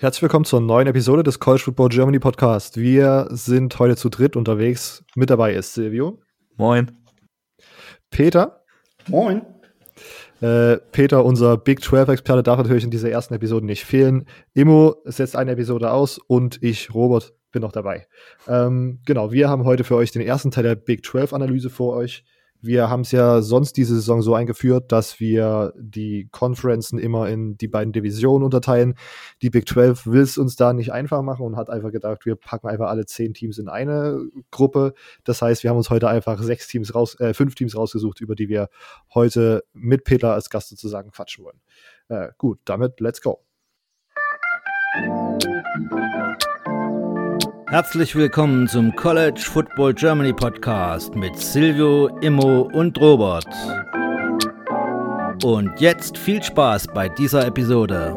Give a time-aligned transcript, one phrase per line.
[0.00, 2.78] Herzlich willkommen zur neuen Episode des College Football Germany Podcast.
[2.78, 5.04] Wir sind heute zu dritt unterwegs.
[5.14, 6.18] Mit dabei ist Silvio.
[6.56, 6.90] Moin.
[8.08, 8.64] Peter.
[9.08, 9.42] Moin.
[10.40, 14.24] Äh, Peter, unser Big 12-Experte, darf natürlich in dieser ersten Episode nicht fehlen.
[14.54, 18.06] Immo setzt eine Episode aus und ich, Robert, bin noch dabei.
[18.48, 22.24] Ähm, genau, wir haben heute für euch den ersten Teil der Big 12-Analyse vor euch.
[22.62, 27.56] Wir haben es ja sonst diese Saison so eingeführt, dass wir die Conferenzen immer in
[27.56, 28.94] die beiden Divisionen unterteilen.
[29.40, 32.36] Die Big 12 will es uns da nicht einfach machen und hat einfach gedacht, wir
[32.36, 34.92] packen einfach alle zehn Teams in eine Gruppe.
[35.24, 38.34] Das heißt, wir haben uns heute einfach sechs Teams raus, äh, fünf Teams rausgesucht, über
[38.34, 38.68] die wir
[39.14, 41.60] heute mit Peter als Gast sozusagen quatschen wollen.
[42.08, 43.42] Äh, gut, damit let's go.
[47.70, 53.46] Herzlich willkommen zum College Football Germany Podcast mit Silvio, Immo und Robert.
[55.44, 58.16] Und jetzt viel Spaß bei dieser Episode.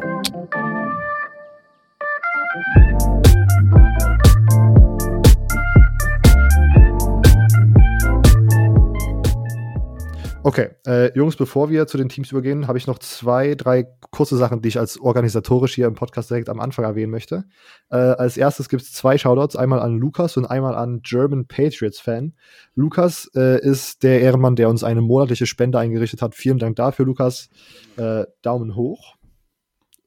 [10.46, 14.36] Okay, äh, Jungs, bevor wir zu den Teams übergehen, habe ich noch zwei, drei kurze
[14.36, 17.44] Sachen, die ich als organisatorisch hier im Podcast direkt am Anfang erwähnen möchte.
[17.90, 21.98] Äh, als erstes gibt es zwei Shoutouts, einmal an Lukas und einmal an German Patriots
[21.98, 22.34] Fan.
[22.74, 26.34] Lukas äh, ist der Ehrenmann, der uns eine monatliche Spende eingerichtet hat.
[26.34, 27.48] Vielen Dank dafür, Lukas.
[27.96, 29.14] Äh, Daumen hoch.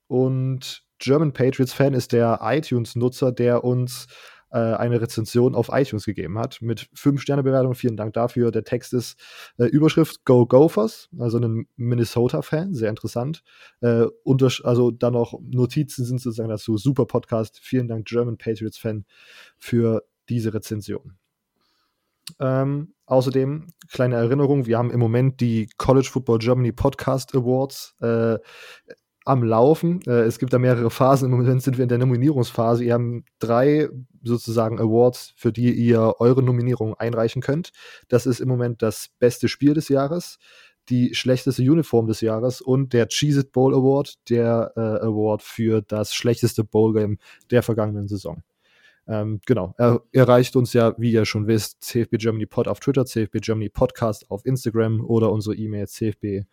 [0.06, 4.06] Und German Patriots Fan ist der iTunes-Nutzer, der uns
[4.52, 7.76] äh, eine Rezension auf iTunes gegeben hat mit 5-Sterne-Bewertung.
[7.76, 8.52] Vielen Dank dafür.
[8.52, 9.20] Der Text ist
[9.58, 13.44] äh, Überschrift Go Gophers, also ein Minnesota-Fan, sehr interessant.
[13.82, 14.06] Äh,
[14.64, 16.78] also dann noch Notizen sind sozusagen dazu.
[16.78, 17.60] Super Podcast.
[17.62, 19.06] Vielen Dank, German Patriots-Fan,
[19.58, 21.18] für diese Rezension.
[22.40, 28.38] Ähm, außerdem, kleine Erinnerung, wir haben im Moment die College Football Germany Podcast Awards äh,
[29.28, 30.02] am Laufen.
[30.08, 31.32] Äh, es gibt da mehrere Phasen.
[31.32, 32.84] Im Moment sind wir in der Nominierungsphase.
[32.84, 33.90] Ihr habt drei
[34.24, 37.72] sozusagen Awards, für die ihr eure Nominierung einreichen könnt.
[38.08, 40.40] Das ist im Moment das beste Spiel des Jahres,
[40.90, 45.82] die schlechteste Uniform des Jahres und der Cheez It Bowl Award, der äh, Award für
[45.82, 47.18] das schlechteste Bowl Game
[47.52, 48.44] der vergangenen Saison.
[49.10, 53.06] Ähm, genau, er erreicht uns ja, wie ihr schon wisst, CFB Germany Pod auf Twitter,
[53.06, 56.46] CFB Germany Podcast auf Instagram oder unsere E-Mail CFB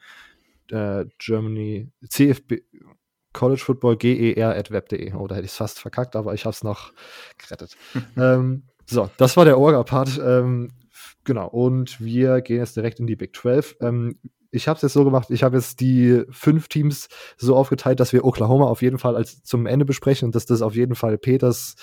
[0.70, 2.54] äh, Germany, CFB,
[3.32, 5.12] College Football GER at web.de.
[5.14, 6.92] Oh, da hätte ich es fast verkackt, aber ich habe es noch
[7.36, 7.76] gerettet.
[8.16, 10.20] ähm, so, das war der Orga-Part.
[10.24, 10.70] Ähm,
[11.24, 13.76] genau, und wir gehen jetzt direkt in die Big 12.
[13.80, 14.18] Ähm,
[14.54, 18.12] ich habe es jetzt so gemacht, ich habe jetzt die fünf Teams so aufgeteilt, dass
[18.12, 21.18] wir Oklahoma auf jeden Fall als zum Ende besprechen und dass das auf jeden Fall
[21.18, 21.74] Peters,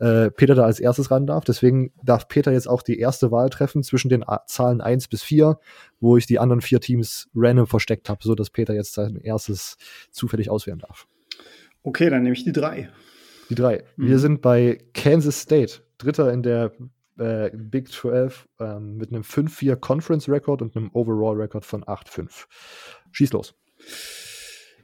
[0.00, 1.44] äh, Peter da als erstes ran darf.
[1.44, 5.22] Deswegen darf Peter jetzt auch die erste Wahl treffen zwischen den A Zahlen 1 bis
[5.22, 5.58] 4,
[6.00, 9.76] wo ich die anderen vier Teams random versteckt habe, sodass Peter jetzt sein erstes
[10.10, 11.06] zufällig auswählen darf.
[11.82, 12.90] Okay, dann nehme ich die drei.
[13.50, 13.84] Die drei.
[13.96, 14.08] Mhm.
[14.08, 16.72] Wir sind bei Kansas State, Dritter in der
[17.18, 22.46] äh, Big 12 ähm, mit einem 5-4 Conference Record und einem Overall Record von 8-5.
[23.12, 23.54] Schieß los.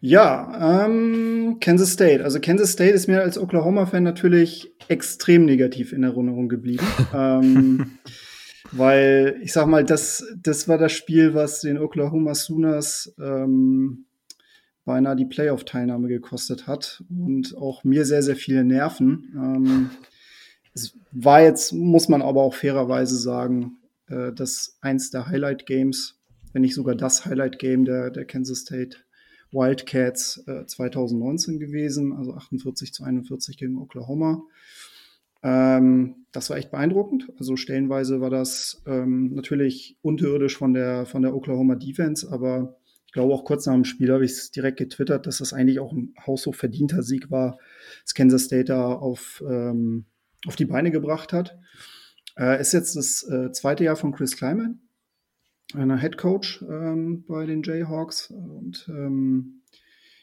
[0.00, 2.22] Ja, ähm, Kansas State.
[2.24, 6.86] Also Kansas State ist mir als Oklahoma-Fan natürlich extrem negativ in Erinnerung geblieben.
[7.14, 7.98] ähm,
[8.72, 14.06] weil ich sag mal, das, das war das Spiel, was den Oklahoma Sooners ähm,
[14.84, 19.32] beinahe die Playoff-Teilnahme gekostet hat und auch mir sehr, sehr viele Nerven.
[19.34, 19.90] Ähm,
[20.74, 26.18] es war jetzt, muss man aber auch fairerweise sagen, äh, das eins der Highlight-Games,
[26.52, 28.98] wenn nicht sogar das Highlight-Game der, der Kansas State
[29.52, 34.42] Wildcats äh, 2019 gewesen, also 48 zu 41 gegen Oklahoma.
[35.42, 37.32] Ähm, das war echt beeindruckend.
[37.38, 43.12] Also stellenweise war das ähm, natürlich unterirdisch von der, von der Oklahoma Defense, aber ich
[43.12, 45.92] glaube auch kurz nach dem Spiel habe ich es direkt getwittert, dass das eigentlich auch
[45.92, 47.58] ein haushoch verdienter Sieg war,
[48.02, 50.06] das Kansas State da auf, ähm,
[50.46, 51.56] auf die Beine gebracht hat.
[52.36, 54.80] Äh, ist jetzt das äh, zweite Jahr von Chris Kleiman,
[55.74, 58.30] einer Head Coach ähm, bei den Jayhawks.
[58.30, 59.62] Und ähm,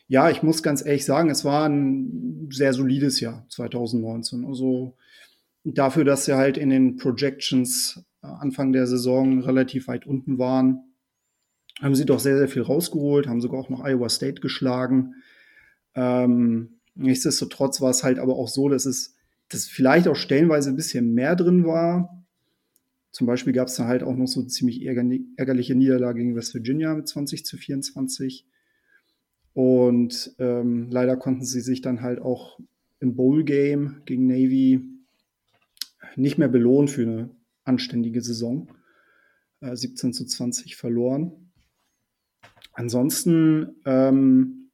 [0.07, 4.45] ja, ich muss ganz ehrlich sagen, es war ein sehr solides Jahr 2019.
[4.45, 4.95] Also
[5.63, 10.81] dafür, dass sie halt in den Projections äh, Anfang der Saison relativ weit unten waren,
[11.81, 15.15] haben sie doch sehr, sehr viel rausgeholt, haben sogar auch noch Iowa State geschlagen.
[15.95, 19.15] Ähm, nichtsdestotrotz war es halt aber auch so, dass es
[19.49, 22.22] dass vielleicht auch stellenweise ein bisschen mehr drin war.
[23.13, 26.55] Zum Beispiel gab es da halt auch noch so eine ziemlich ärgerliche Niederlage gegen West
[26.55, 28.47] Virginia mit 20 zu 24.
[29.53, 32.59] Und ähm, leider konnten sie sich dann halt auch
[32.99, 34.81] im Bowl-Game gegen Navy
[36.15, 37.29] nicht mehr belohnen für eine
[37.63, 38.67] anständige Saison.
[39.59, 41.51] Äh, 17 zu 20 verloren.
[42.71, 44.71] Ansonsten ähm,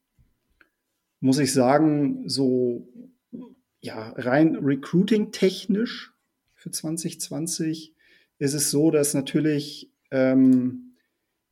[1.19, 2.87] muss ich sagen, so
[3.81, 6.13] ja, rein recruiting-technisch
[6.53, 7.95] für 2020
[8.39, 10.95] ist es so, dass natürlich ähm,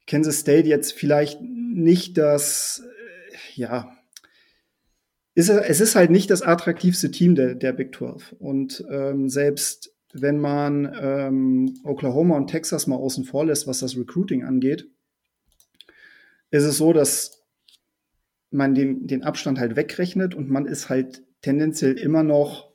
[0.08, 2.84] Kansas State jetzt vielleicht nicht das,
[3.30, 3.94] äh, ja,
[5.36, 8.36] ist, es ist halt nicht das attraktivste Team der, der Big 12.
[8.40, 13.96] Und ähm, selbst wenn man ähm, Oklahoma und Texas mal außen vor lässt, was das
[13.96, 14.90] Recruiting angeht,
[16.50, 17.44] ist es so, dass
[18.50, 22.72] man den, den Abstand halt wegrechnet und man ist halt tendenziell immer noch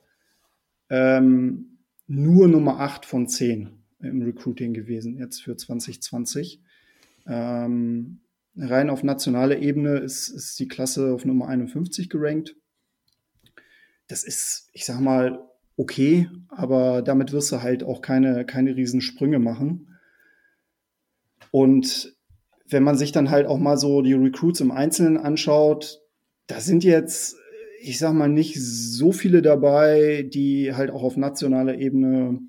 [0.89, 6.61] ähm, nur Nummer 8 von 10 im Recruiting gewesen, jetzt für 2020.
[7.27, 8.19] Ähm,
[8.55, 12.55] rein auf nationaler Ebene ist, ist die Klasse auf Nummer 51 gerankt.
[14.07, 15.39] Das ist, ich sag mal,
[15.77, 19.97] okay, aber damit wirst du halt auch keine, keine riesen Sprünge machen.
[21.51, 22.15] Und
[22.67, 26.01] wenn man sich dann halt auch mal so die Recruits im Einzelnen anschaut,
[26.47, 27.37] da sind jetzt,
[27.81, 32.39] ich sag mal, nicht so viele dabei, die halt auch auf nationaler Ebene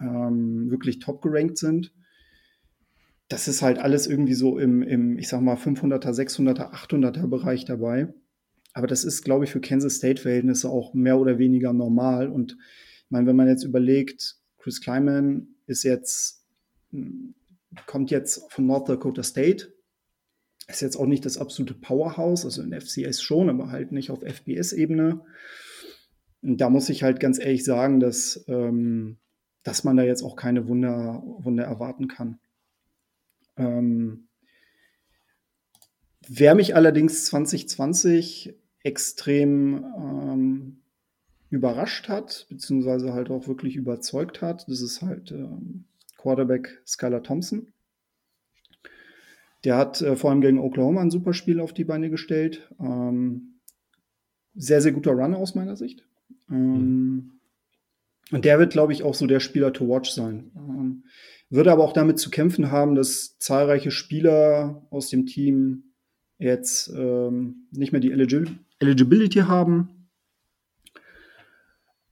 [0.00, 1.92] ähm, wirklich top gerankt sind.
[3.28, 7.64] Das ist halt alles irgendwie so im, im ich sag mal, 500er, 600er, 800er Bereich
[7.64, 8.12] dabei.
[8.74, 12.28] Aber das ist, glaube ich, für Kansas State-Verhältnisse auch mehr oder weniger normal.
[12.28, 12.56] Und
[13.04, 16.44] ich meine, wenn man jetzt überlegt, Chris Kleiman ist jetzt,
[16.90, 17.34] hm,
[17.86, 19.72] kommt jetzt von North Dakota State,
[20.66, 24.22] ist jetzt auch nicht das absolute Powerhouse, also in FCS schon, aber halt nicht auf
[24.22, 25.20] FBS-Ebene.
[26.42, 29.18] Und da muss ich halt ganz ehrlich sagen, dass, ähm,
[29.64, 32.38] dass man da jetzt auch keine Wunder, Wunder erwarten kann.
[33.56, 34.28] Ähm,
[36.28, 40.76] wer mich allerdings 2020 extrem ähm,
[41.50, 45.84] überrascht hat, beziehungsweise halt auch wirklich überzeugt hat, das ist halt ähm,
[46.18, 47.72] Quarterback Skylar Thompson.
[49.64, 52.70] Der hat äh, vor allem gegen Oklahoma ein super Spiel auf die Beine gestellt.
[52.78, 53.54] Ähm,
[54.54, 56.06] sehr, sehr guter Runner aus meiner Sicht.
[56.48, 57.33] Mhm.
[58.30, 60.50] Und der wird, glaube ich, auch so der Spieler to watch sein.
[60.56, 61.04] Ähm,
[61.50, 65.92] würde aber auch damit zu kämpfen haben, dass zahlreiche Spieler aus dem Team
[66.38, 70.08] jetzt ähm, nicht mehr die Eligibility haben.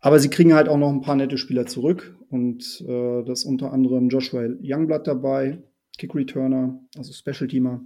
[0.01, 2.17] Aber sie kriegen halt auch noch ein paar nette Spieler zurück.
[2.29, 5.63] Und äh, das unter anderem Joshua Youngblood dabei,
[5.99, 7.85] Kick Returner, also Special Teamer.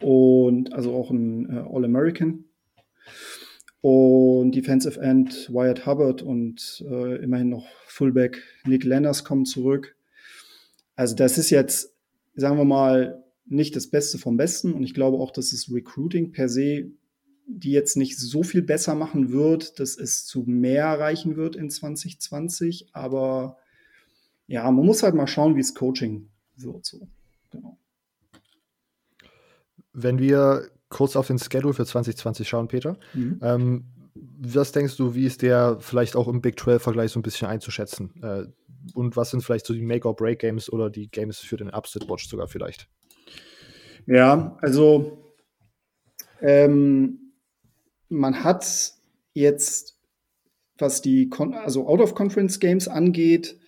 [0.00, 2.44] Und also auch ein äh, All-American.
[3.84, 9.94] Und Defensive End Wyatt Hubbard und äh, immerhin noch Fullback Nick Lenners kommen zurück.
[10.96, 11.92] Also das ist jetzt,
[12.34, 14.72] sagen wir mal, nicht das Beste vom Besten.
[14.72, 16.92] Und ich glaube auch, dass das Recruiting per se
[17.46, 21.68] die jetzt nicht so viel besser machen wird, dass es zu mehr erreichen wird in
[21.68, 22.88] 2020.
[22.94, 23.58] Aber
[24.46, 26.86] ja, man muss halt mal schauen, wie es Coaching wird.
[26.86, 27.06] So.
[27.50, 27.76] Genau.
[29.92, 33.40] Wenn wir kurz auf den Schedule für 2020 schauen, Peter, mhm.
[33.42, 37.48] ähm, was denkst du, wie ist der vielleicht auch im Big 12-Vergleich so ein bisschen
[37.48, 38.14] einzuschätzen?
[38.22, 38.44] Äh,
[38.94, 42.88] und was sind vielleicht so die Make-or-Break-Games oder die Games für den Upset-Watch sogar vielleicht?
[44.06, 45.18] Ja, also
[46.40, 47.32] ähm,
[48.08, 48.92] man hat
[49.32, 49.98] jetzt,
[50.78, 53.58] was die Con also Out-of-Conference-Games angeht,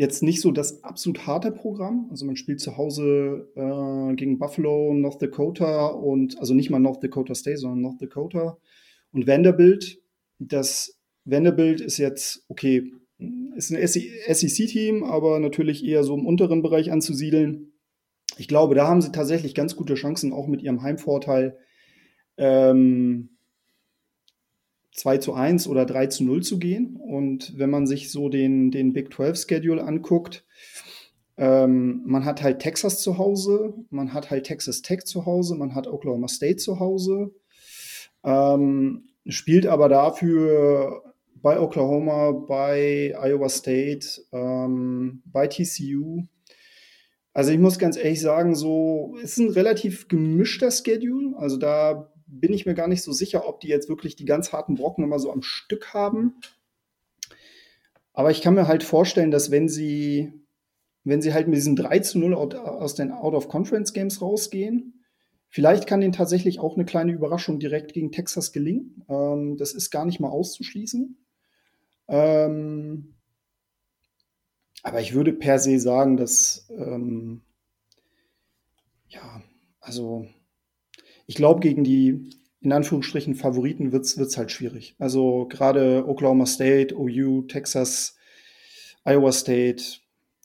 [0.00, 2.08] jetzt nicht so das absolut harte Programm.
[2.10, 7.04] Also man spielt zu Hause äh, gegen Buffalo, North Dakota und also nicht mal North
[7.04, 8.56] Dakota State, sondern North Dakota
[9.12, 10.00] und Vanderbilt.
[10.38, 12.90] Das Vanderbilt ist jetzt, okay,
[13.54, 17.74] ist ein SEC-Team, aber natürlich eher so im unteren Bereich anzusiedeln.
[18.38, 21.58] Ich glaube, da haben sie tatsächlich ganz gute Chancen, auch mit ihrem Heimvorteil
[22.38, 23.36] ähm,
[24.92, 26.96] 2 zu 1 oder 3 zu 0 zu gehen.
[26.96, 30.44] Und wenn man sich so den, den Big 12 Schedule anguckt,
[31.40, 35.74] ähm, man hat halt Texas zu Hause, man hat halt Texas Tech zu Hause, man
[35.74, 37.32] hat Oklahoma State zu Hause,
[38.22, 41.02] ähm, spielt aber dafür
[41.36, 46.24] bei Oklahoma, bei Iowa State, ähm, bei TCU.
[47.32, 51.34] Also ich muss ganz ehrlich sagen, so ist ein relativ gemischter Schedule.
[51.38, 54.52] Also da bin ich mir gar nicht so sicher, ob die jetzt wirklich die ganz
[54.52, 56.34] harten Brocken immer so am Stück haben.
[58.12, 60.32] Aber ich kann mir halt vorstellen, dass wenn sie,
[61.04, 65.04] wenn sie halt mit diesem 3 zu 0 aus den Out-of-Conference-Games rausgehen,
[65.48, 69.04] vielleicht kann denen tatsächlich auch eine kleine Überraschung direkt gegen Texas gelingen.
[69.08, 71.16] Ähm, das ist gar nicht mal auszuschließen.
[72.08, 73.14] Ähm,
[74.82, 77.42] aber ich würde per se sagen, dass, ähm,
[79.08, 79.42] ja,
[79.80, 80.26] also
[81.30, 82.28] ich glaube, gegen die
[82.60, 84.96] in Anführungsstrichen Favoriten wird es halt schwierig.
[84.98, 88.16] Also gerade Oklahoma State, OU, Texas,
[89.04, 89.84] Iowa State,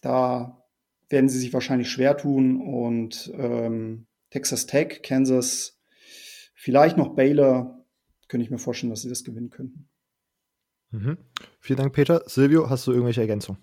[0.03, 0.63] da
[1.09, 5.81] werden sie sich wahrscheinlich schwer tun und ähm, Texas Tech, Kansas,
[6.53, 7.83] vielleicht noch Baylor,
[8.27, 9.89] könnte ich mir vorstellen, dass sie das gewinnen könnten.
[10.91, 11.17] Mhm.
[11.59, 12.21] Vielen Dank, Peter.
[12.27, 13.59] Silvio, hast du irgendwelche Ergänzungen?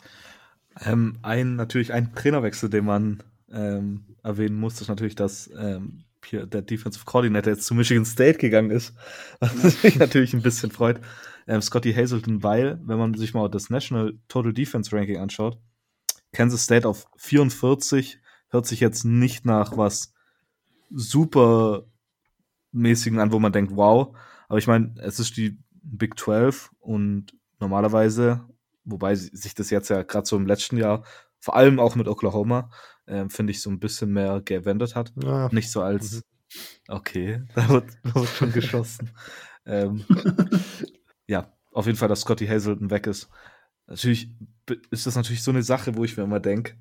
[0.85, 6.63] Ähm, ein, natürlich ein Trainerwechsel, den man ähm, erwähnen muss, ist natürlich, dass ähm, der
[6.63, 8.95] Defensive Coordinator jetzt zu Michigan State gegangen ist,
[9.41, 11.01] was mich natürlich ein bisschen freut.
[11.47, 15.59] Ähm, Scotty Hazelton, weil, wenn man sich mal das National Total Defense Ranking anschaut,
[16.33, 20.15] Kansas State auf 44 hört sich jetzt nicht nach was
[20.91, 21.87] super
[22.73, 24.17] mäßigen an, wo man denkt, wow.
[24.49, 28.47] Aber ich meine, es ist die Big 12 und normalerweise,
[28.85, 31.05] wobei sich das jetzt ja gerade so im letzten Jahr,
[31.39, 32.71] vor allem auch mit Oklahoma,
[33.07, 35.13] äh, finde ich, so ein bisschen mehr gewendet hat.
[35.23, 35.49] Ja.
[35.53, 36.23] Nicht so als, mhm.
[36.89, 39.11] okay, da wird, da wird schon geschossen.
[39.67, 40.05] ähm,
[41.27, 43.29] ja, auf jeden Fall, dass Scotty Hazelton weg ist.
[43.87, 44.31] Natürlich
[44.91, 46.77] ist das natürlich so eine Sache, wo ich mir immer denke,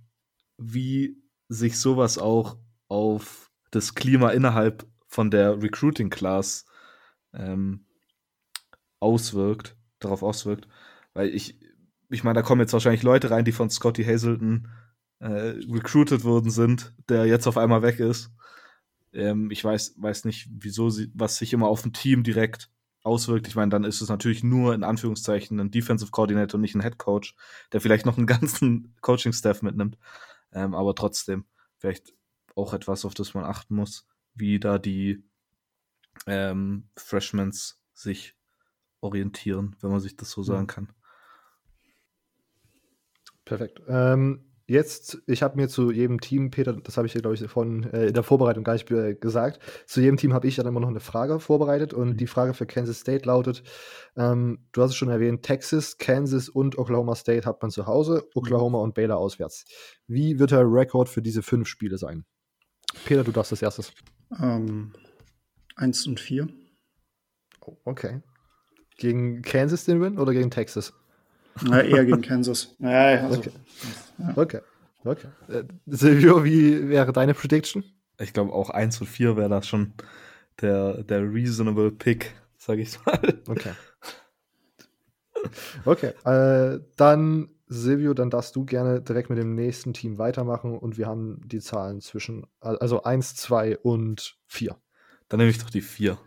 [0.58, 1.18] wie
[1.50, 6.66] sich sowas auch auf das Klima innerhalb von der Recruiting Class
[7.34, 7.86] ähm,
[9.00, 10.68] auswirkt, darauf auswirkt.
[11.14, 11.60] Weil ich,
[12.10, 14.70] ich meine, da kommen jetzt wahrscheinlich Leute rein, die von Scotty Hazelton
[15.22, 18.32] äh, recruited worden sind, der jetzt auf einmal weg ist.
[19.14, 22.70] Ähm, ich weiß, weiß nicht, wieso sie, was sich immer auf ein Team direkt
[23.04, 23.48] auswirkt.
[23.48, 26.82] Ich meine, dann ist es natürlich nur in Anführungszeichen ein Defensive Coordinator und nicht ein
[26.82, 27.36] Head Coach,
[27.72, 29.98] der vielleicht noch einen ganzen Coaching-Staff mitnimmt.
[30.54, 31.46] Ähm, aber trotzdem,
[31.78, 32.14] vielleicht
[32.56, 35.24] auch etwas, auf das man achten muss, wie da die
[36.28, 38.36] ähm, Freshmans sich
[39.02, 40.90] orientieren, wenn man sich das so sagen kann.
[43.46, 43.82] Perfekt.
[43.88, 47.46] Ähm, Jetzt, ich habe mir zu jedem Team, Peter, das habe ich dir, glaube ich,
[47.52, 50.66] von äh, in der Vorbereitung gar nicht äh, gesagt, zu jedem Team habe ich dann
[50.66, 52.18] immer noch eine Frage vorbereitet und mhm.
[52.18, 53.64] die Frage für Kansas State lautet,
[54.16, 58.24] ähm, du hast es schon erwähnt, Texas, Kansas und Oklahoma State hat man zu Hause,
[58.34, 59.66] Oklahoma und Baylor auswärts.
[60.08, 62.24] Wie wird der Rekord für diese fünf Spiele sein?
[63.04, 63.92] Peter, du darfst als erstes.
[64.40, 64.94] Ähm,
[65.76, 66.48] eins und vier.
[67.60, 68.22] Oh, okay.
[68.98, 70.94] Gegen Kansas den Win oder gegen Texas?
[71.64, 72.76] Na, eher gegen Kansas.
[72.80, 73.52] Ja, also, okay.
[74.18, 74.34] Ja.
[74.36, 74.60] okay.
[75.04, 75.28] Okay.
[75.48, 77.84] Äh, Silvio, wie wäre deine Prediction?
[78.20, 79.94] Ich glaube, auch 1 und 4 wäre da schon
[80.62, 83.20] der, der reasonable Pick, sage ich mal.
[83.48, 83.72] Okay.
[85.86, 90.98] Okay, äh, dann Silvio, dann darfst du gerne direkt mit dem nächsten Team weitermachen und
[90.98, 94.76] wir haben die Zahlen zwischen, also 1, 2 und 4.
[95.30, 96.18] Dann nehme ich doch die 4.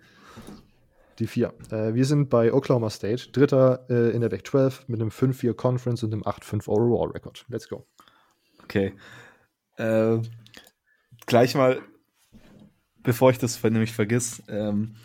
[1.18, 1.54] Die vier.
[1.71, 5.54] Äh, wir sind bei Oklahoma State, Dritter äh, in der Back 12 mit einem 5-4
[5.54, 7.44] Conference und einem 8-5 Overall Record.
[7.49, 7.87] Let's go.
[8.64, 8.94] Okay.
[9.76, 10.18] Äh,
[11.26, 11.80] gleich mal,
[13.02, 14.97] bevor ich das nämlich vergiss, ähm,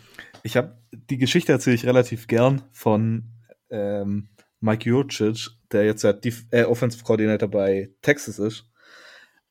[0.42, 3.28] ich habe die Geschichte erzähle ich relativ gern von
[3.70, 4.28] ähm,
[4.60, 6.14] Mike Jurcic, der jetzt ja
[6.50, 8.64] äh, Offensive Coordinator bei Texas ist,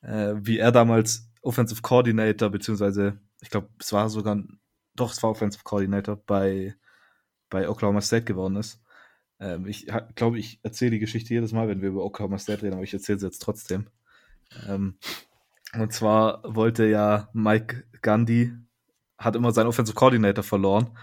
[0.01, 4.59] äh, wie er damals Offensive Coordinator, beziehungsweise ich glaube, es war sogar ein
[4.99, 6.75] doch, es war Offensive Coordinator bei,
[7.49, 8.81] bei Oklahoma State geworden ist.
[9.39, 12.73] Ähm, ich glaube, ich erzähle die Geschichte jedes Mal, wenn wir über Oklahoma State reden,
[12.73, 13.87] aber ich erzähle sie jetzt trotzdem.
[14.67, 14.97] Ähm,
[15.73, 18.53] und zwar wollte ja Mike Gandhi,
[19.17, 20.97] hat immer seinen Offensive Coordinator verloren,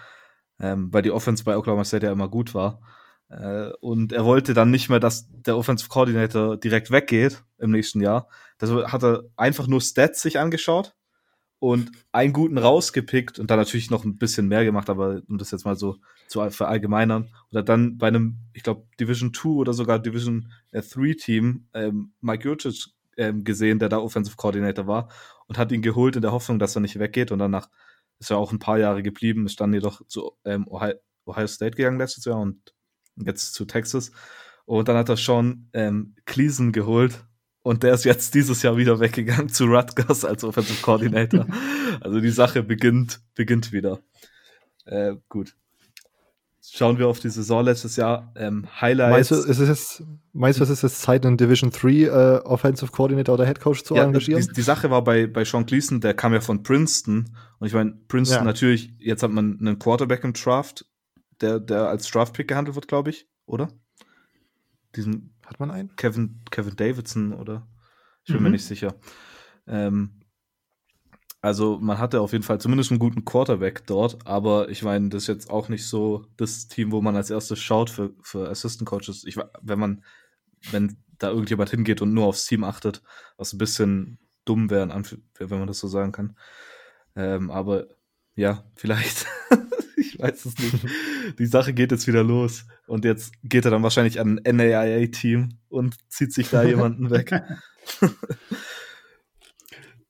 [0.58, 2.80] ähm, weil die Offense bei Oklahoma State ja immer gut war.
[3.28, 8.00] Äh, und er wollte dann nicht mehr, dass der Offensive Coordinator direkt weggeht im nächsten
[8.00, 8.28] Jahr.
[8.60, 10.94] Deshalb hat er einfach nur Stats sich angeschaut
[11.58, 15.50] und einen guten rausgepickt und dann natürlich noch ein bisschen mehr gemacht, aber um das
[15.50, 15.96] jetzt mal so
[16.28, 17.30] zu verallgemeinern.
[17.50, 22.12] Oder dann bei einem, ich glaube, Division 2 oder sogar Division 3 äh, Team ähm,
[22.20, 25.08] Mike Jurcic ähm, gesehen, der da Offensive Coordinator war
[25.46, 27.70] und hat ihn geholt in der Hoffnung, dass er nicht weggeht und danach
[28.18, 30.94] ist er auch ein paar Jahre geblieben, ist dann jedoch zu ähm, Ohio,
[31.24, 32.74] Ohio, State gegangen letztes Jahr und
[33.16, 34.10] jetzt zu Texas.
[34.64, 37.24] Und dann hat er Sean ähm, Cleason geholt,
[37.66, 41.46] und der ist jetzt dieses Jahr wieder weggegangen zu Rutgers als Offensive Coordinator.
[42.00, 43.98] also die Sache beginnt, beginnt wieder.
[44.84, 45.56] Äh, gut.
[46.62, 48.32] Schauen wir auf die Saison letztes Jahr.
[48.36, 49.10] Ähm, Highlights.
[49.10, 52.40] Meinst du, ist es jetzt, meinst du, es ist jetzt Zeit, einen Division 3 äh,
[52.44, 54.42] Offensive Coordinator oder Head Coach zu ja, engagieren?
[54.42, 57.36] Die, die, Sache war bei, bei Sean Gleason, der kam ja von Princeton.
[57.58, 58.44] Und ich meine, Princeton ja.
[58.44, 60.86] natürlich, jetzt hat man einen Quarterback im Draft,
[61.40, 63.70] der, der als Draft-Pick gehandelt wird, glaube ich, oder?
[64.94, 65.94] Diesen hat man einen?
[65.96, 67.66] Kevin, Kevin Davidson oder?
[68.24, 68.42] Ich bin mhm.
[68.44, 68.94] mir nicht sicher.
[69.66, 70.20] Ähm,
[71.40, 75.22] also man hatte auf jeden Fall zumindest einen guten Quarterback dort, aber ich meine, das
[75.22, 78.88] ist jetzt auch nicht so das Team, wo man als erstes schaut für, für Assistant
[78.88, 79.24] Coaches.
[79.24, 80.04] Ich, wenn man,
[80.72, 83.02] wenn da irgendjemand hingeht und nur aufs Team achtet,
[83.36, 84.88] was ein bisschen dumm wäre,
[85.38, 86.36] wenn man das so sagen kann.
[87.14, 87.86] Ähm, aber
[88.34, 89.26] ja, vielleicht
[89.96, 90.74] ich weiß es nicht.
[91.38, 92.66] Die Sache geht jetzt wieder los.
[92.86, 97.30] Und jetzt geht er dann wahrscheinlich an ein NAIA-Team und zieht sich da jemanden weg.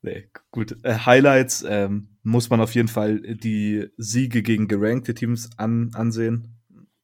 [0.07, 0.77] Nee, gut.
[0.85, 6.61] Äh, Highlights ähm, muss man auf jeden Fall die Siege gegen gerankte Teams an, ansehen.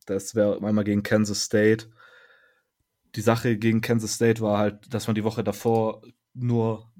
[0.07, 1.91] Das wäre einmal gegen Kansas State.
[3.17, 6.03] Die Sache gegen Kansas State war halt, dass man die Woche davor
[6.33, 6.93] nur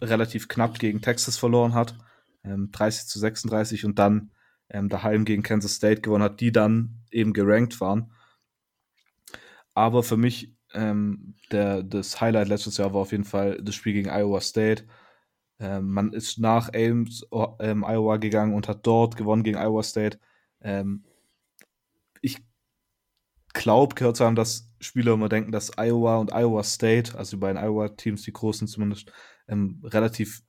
[0.00, 1.98] relativ knapp gegen Texas verloren hat.
[2.44, 4.30] Ähm, 30 zu 36 und dann
[4.70, 8.12] ähm, daheim gegen Kansas State gewonnen hat, die dann eben gerankt waren.
[9.74, 13.92] Aber für mich ähm, der, das Highlight letztes Jahr war auf jeden Fall das Spiel
[13.92, 14.84] gegen Iowa State.
[15.58, 17.26] Ähm, man ist nach Ames,
[17.60, 20.18] ähm, Iowa gegangen und hat dort gewonnen gegen Iowa State.
[20.60, 21.04] Ähm,
[22.20, 22.38] ich
[23.52, 27.40] glaube, gehört zu haben, dass Spieler immer denken, dass Iowa und Iowa State, also die
[27.40, 29.12] beiden Iowa-Teams, die großen zumindest,
[29.46, 30.42] ähm, relativ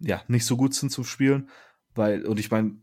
[0.00, 1.50] ja, nicht so gut sind zu spielen.
[1.94, 2.76] Weil, und ich meine,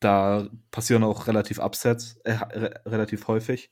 [0.00, 3.70] da passieren auch relativ Upsets, äh, re relativ häufig.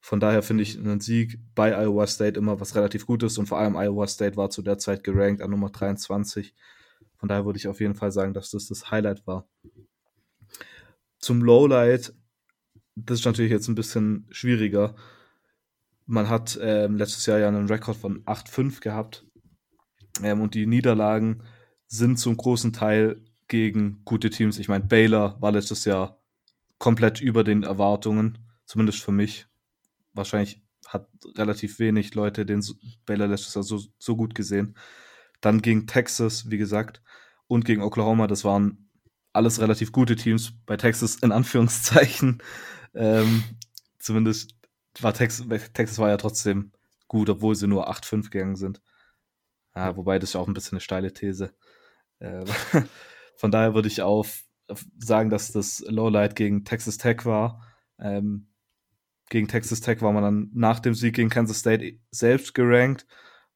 [0.00, 3.58] Von daher finde ich einen Sieg bei Iowa State immer was relativ Gutes und vor
[3.58, 6.54] allem Iowa State war zu der Zeit gerankt an Nummer 23.
[7.16, 9.48] Von daher würde ich auf jeden Fall sagen, dass das das Highlight war.
[11.18, 12.12] Zum Lowlight,
[12.96, 14.94] das ist natürlich jetzt ein bisschen schwieriger.
[16.04, 19.24] Man hat ähm, letztes Jahr ja einen Rekord von 8-5 gehabt
[20.22, 21.44] ähm, und die Niederlagen
[21.86, 24.58] sind zum großen Teil gegen gute Teams.
[24.58, 26.20] Ich meine, Baylor war letztes Jahr
[26.78, 29.46] komplett über den Erwartungen, zumindest für mich
[30.12, 32.64] wahrscheinlich hat relativ wenig Leute den
[33.06, 34.76] Baylor letztes Jahr so, so gut gesehen.
[35.40, 37.00] Dann gegen Texas, wie gesagt,
[37.46, 38.90] und gegen Oklahoma, das waren
[39.32, 40.52] alles relativ gute Teams.
[40.66, 42.42] Bei Texas in Anführungszeichen.
[42.96, 43.42] Ähm,
[43.98, 44.54] zumindest
[45.00, 46.70] war Texas, Texas war ja trotzdem
[47.08, 48.80] gut, obwohl sie nur 8-5 gegangen sind.
[49.74, 51.52] Ja, wobei das ja auch ein bisschen eine steile These.
[52.20, 52.44] Äh,
[53.36, 54.44] von daher würde ich auf,
[54.98, 57.62] sagen, dass das Lowlight gegen Texas Tech war.
[57.98, 58.48] Ähm,
[59.30, 63.06] gegen Texas Tech war man dann nach dem Sieg gegen Kansas State selbst gerankt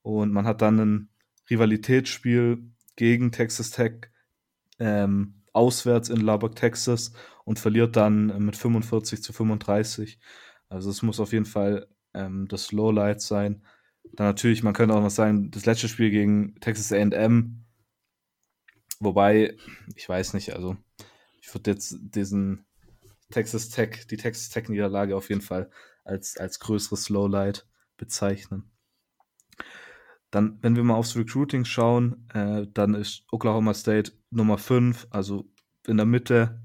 [0.02, 1.08] und man hat dann ein
[1.50, 4.10] Rivalitätsspiel gegen Texas Tech
[4.78, 7.12] ähm, auswärts in Lubbock, Texas
[7.44, 10.18] und verliert dann mit 45 zu 35.
[10.68, 13.62] Also es muss auf jeden Fall ähm, das Lowlight sein.
[14.14, 17.64] Dann natürlich, man könnte auch noch sagen, das letzte Spiel gegen Texas AM,
[19.00, 19.56] wobei,
[19.94, 20.76] ich weiß nicht, also
[21.40, 22.66] ich würde jetzt diesen
[23.30, 25.70] Texas Tech, die Texas Tech-Niederlage auf jeden Fall
[26.04, 28.70] als, als größeres Lowlight bezeichnen.
[30.30, 35.50] Dann, wenn wir mal aufs Recruiting schauen, äh, dann ist Oklahoma State Nummer 5, also
[35.86, 36.62] in der Mitte.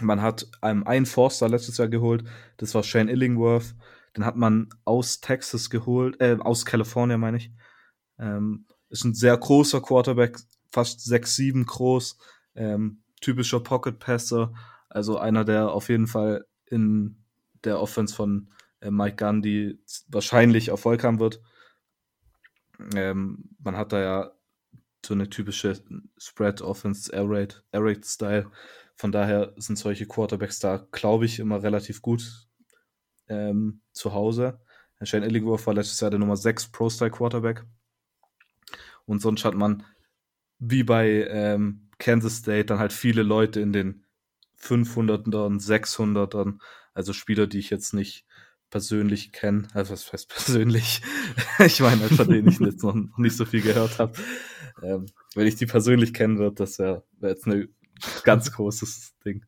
[0.00, 2.24] Man hat einem einen Forster letztes Jahr geholt,
[2.56, 3.74] das war Shane Illingworth.
[4.16, 7.52] Den hat man aus Texas geholt, äh, aus Kalifornien meine ich.
[8.18, 10.38] Ähm, ist ein sehr großer Quarterback,
[10.72, 12.18] fast 6'7 groß,
[12.54, 14.54] ähm, typischer Pocket Passer,
[14.88, 17.22] also einer, der auf jeden Fall in
[17.64, 21.40] der Offense von äh, Mike Gandhi wahrscheinlich Erfolg haben wird.
[22.94, 24.32] Ähm, man hat da ja
[25.04, 25.82] so eine typische
[26.16, 28.50] Spread-Offense, Air-Raid-Style.
[28.94, 32.48] Von daher sind solche Quarterbacks da, glaube ich, immer relativ gut
[33.28, 34.60] ähm, zu Hause.
[35.02, 37.64] Shane Illingworth war letztes Jahr der Nummer 6 Pro-Style-Quarterback.
[39.04, 39.84] Und sonst hat man,
[40.64, 44.04] wie bei ähm, Kansas State, dann halt viele Leute in den
[44.60, 46.58] 500ern, 600ern,
[46.94, 48.24] also Spieler, die ich jetzt nicht
[48.70, 51.02] persönlich kenne, also was heißt persönlich?
[51.58, 54.12] ich meine, von denen ich jetzt noch, nicht so viel gehört habe.
[54.82, 57.68] Ähm, wenn ich die persönlich kennen würde, das wäre wär jetzt ein
[58.22, 59.44] ganz großes Ding.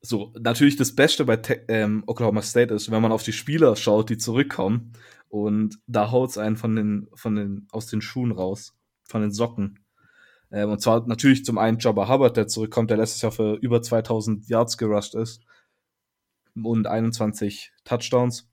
[0.00, 3.74] So, natürlich das Beste bei Te ähm, Oklahoma State ist, wenn man auf die Spieler
[3.74, 4.92] schaut, die zurückkommen
[5.28, 8.74] und da haut es einen von den, von den, aus den Schuhen raus,
[9.10, 9.80] von den Socken.
[10.50, 13.82] Ähm, und zwar natürlich zum einen Jabba Hubbard, der zurückkommt, der letztes Jahr für über
[13.82, 15.42] 2000 Yards gerusht ist
[16.54, 18.48] und 21 Touchdowns.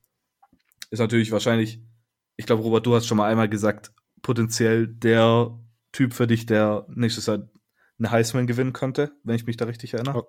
[0.90, 1.82] Ist natürlich wahrscheinlich,
[2.36, 3.92] ich glaube, Robert, du hast schon mal einmal gesagt,
[4.22, 5.58] potenziell der
[5.92, 7.48] Typ für dich, der nächstes Jahr
[7.98, 10.26] eine Heisman gewinnen könnte, wenn ich mich da richtig erinnere.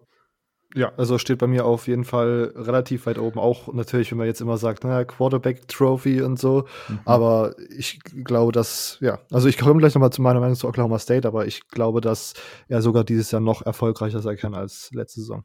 [0.76, 3.40] Ja, also steht bei mir auf jeden Fall relativ weit oben.
[3.40, 6.66] Auch natürlich, wenn man jetzt immer sagt, naja, Quarterback Trophy und so.
[6.88, 7.00] Mhm.
[7.06, 11.00] Aber ich glaube, dass, ja, also ich komme gleich nochmal zu meiner Meinung zu Oklahoma
[11.00, 12.36] State, aber ich glaube, dass
[12.68, 15.44] er sogar dieses Jahr noch erfolgreicher sein kann als letzte Saison.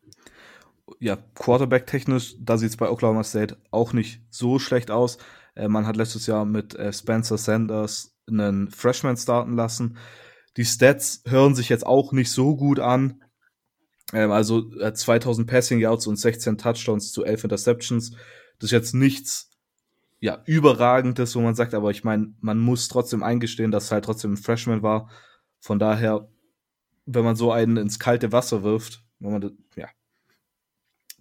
[1.00, 5.16] Ja, Quarterback-technisch, da sieht es bei Oklahoma State auch nicht so schlecht aus.
[5.54, 9.96] Äh, man hat letztes Jahr mit äh, Spencer Sanders einen Freshman starten lassen.
[10.58, 13.23] Die Stats hören sich jetzt auch nicht so gut an
[14.12, 18.10] ähm, also äh, 2000 Passing Yards und 16 Touchdowns zu 11 Interceptions.
[18.58, 19.50] Das ist jetzt nichts
[20.20, 24.32] ja, überragendes, wo man sagt, aber ich meine, man muss trotzdem eingestehen, dass halt trotzdem
[24.32, 25.10] ein Freshman war.
[25.60, 26.28] Von daher,
[27.04, 29.88] wenn man so einen ins kalte Wasser wirft, wenn man das, ja,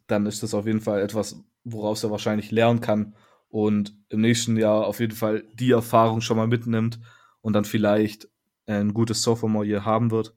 [0.07, 3.15] dann ist das auf jeden Fall etwas, woraus er wahrscheinlich lernen kann
[3.49, 6.99] und im nächsten Jahr auf jeden Fall die Erfahrung schon mal mitnimmt
[7.41, 8.29] und dann vielleicht
[8.65, 10.35] ein gutes Sophomore-Year haben wird.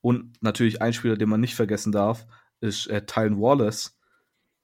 [0.00, 2.26] Und natürlich ein Spieler, den man nicht vergessen darf,
[2.60, 3.98] ist äh, Tylen Wallace,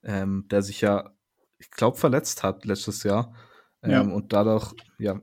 [0.02, 1.12] ähm, der sich ja,
[1.58, 3.34] ich glaube, verletzt hat letztes Jahr.
[3.82, 4.00] Ähm, ja.
[4.00, 5.20] Und dadurch, ja,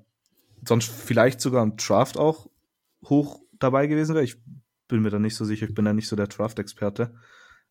[0.67, 2.49] sonst vielleicht sogar im Draft auch
[3.05, 4.23] hoch dabei gewesen wäre.
[4.23, 4.41] Ich
[4.87, 7.13] bin mir da nicht so sicher, ich bin da nicht so der Draft-Experte.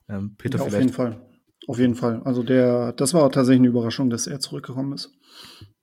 [0.09, 0.77] Ähm, Peter ja, vielleicht.
[0.77, 1.29] Auf jeden Fall.
[1.67, 2.23] Auf jeden Fall.
[2.25, 5.13] Also der, das war tatsächlich eine Überraschung, dass er zurückgekommen ist.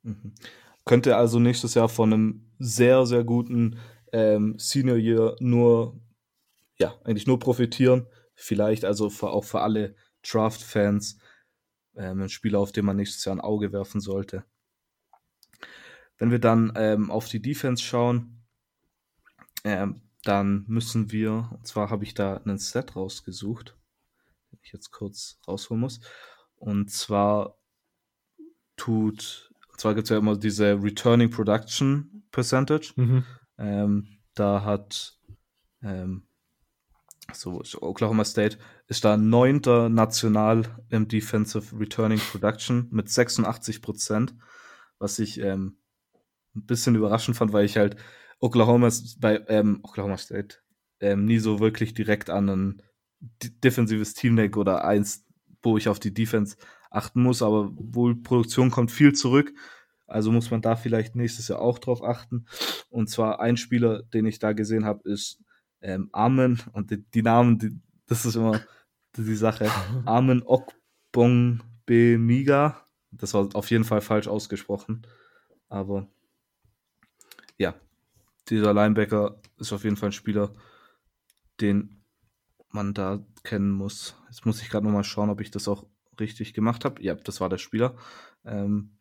[0.02, 0.32] Mhm.
[0.84, 3.78] Könnte also nächstes Jahr von einem sehr, sehr guten
[4.12, 6.00] ähm, Senior Year nur,
[6.78, 8.06] ja, eigentlich nur profitieren.
[8.34, 11.18] Vielleicht also für, auch für alle Draft-Fans
[11.96, 14.44] ähm, ein Spieler, auf den man nächstes Jahr ein Auge werfen sollte.
[16.18, 18.44] Wenn wir dann ähm, auf die Defense schauen,
[19.64, 23.76] ähm, dann müssen wir, und zwar habe ich da einen Set rausgesucht,
[24.50, 26.00] den ich jetzt kurz rausholen muss.
[26.56, 27.58] Und zwar
[28.76, 32.92] tut, und zwar gibt es ja immer diese Returning Production Percentage.
[32.96, 33.24] Mhm.
[33.58, 35.18] Ähm, da hat
[35.82, 36.26] ähm,
[37.32, 44.34] so Oklahoma State ist da neunter national im Defensive Returning Production mit 86 Prozent,
[44.98, 45.78] was ich ähm,
[46.54, 47.96] ein bisschen überraschend fand, weil ich halt
[48.40, 50.58] Oklahoma bei ähm, Oklahoma State
[51.00, 52.82] ähm, nie so wirklich direkt an ein
[53.30, 55.24] defensives Team denke oder eins,
[55.62, 56.56] wo ich auf die Defense
[56.90, 59.52] achten muss, aber wohl Produktion kommt viel zurück.
[60.06, 62.46] Also muss man da vielleicht nächstes Jahr auch drauf achten.
[62.90, 65.40] Und zwar ein Spieler, den ich da gesehen habe, ist
[65.86, 68.60] ähm, Armen und die, die Namen, die, das ist immer
[69.16, 69.70] die Sache.
[70.04, 72.84] Armen Okbong Bemiga.
[73.12, 75.06] Das war auf jeden Fall falsch ausgesprochen.
[75.68, 76.08] Aber
[77.56, 77.74] ja,
[78.48, 80.52] dieser Linebacker ist auf jeden Fall ein Spieler,
[81.60, 82.02] den
[82.70, 84.16] man da kennen muss.
[84.26, 85.86] Jetzt muss ich gerade nochmal schauen, ob ich das auch
[86.18, 87.00] richtig gemacht habe.
[87.00, 87.96] Ja, das war der Spieler.
[88.44, 88.98] Ähm,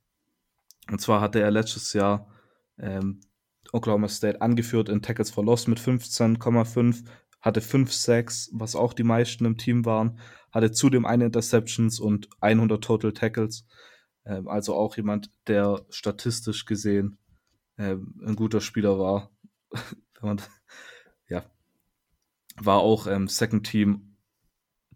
[0.91, 2.31] und zwar hatte er letztes Jahr
[2.77, 3.21] ähm,
[3.73, 7.03] Oklahoma State angeführt in Tackles for Loss mit 15,5,
[7.41, 10.19] hatte 5 Sacks, was auch die meisten im Team waren,
[10.51, 13.65] hatte zudem eine Interceptions und 100 Total Tackles.
[14.25, 17.17] Ähm, also auch jemand, der statistisch gesehen
[17.77, 19.31] ähm, ein guter Spieler war.
[20.21, 20.41] man,
[21.27, 21.45] ja,
[22.57, 24.15] war auch ähm, Second Team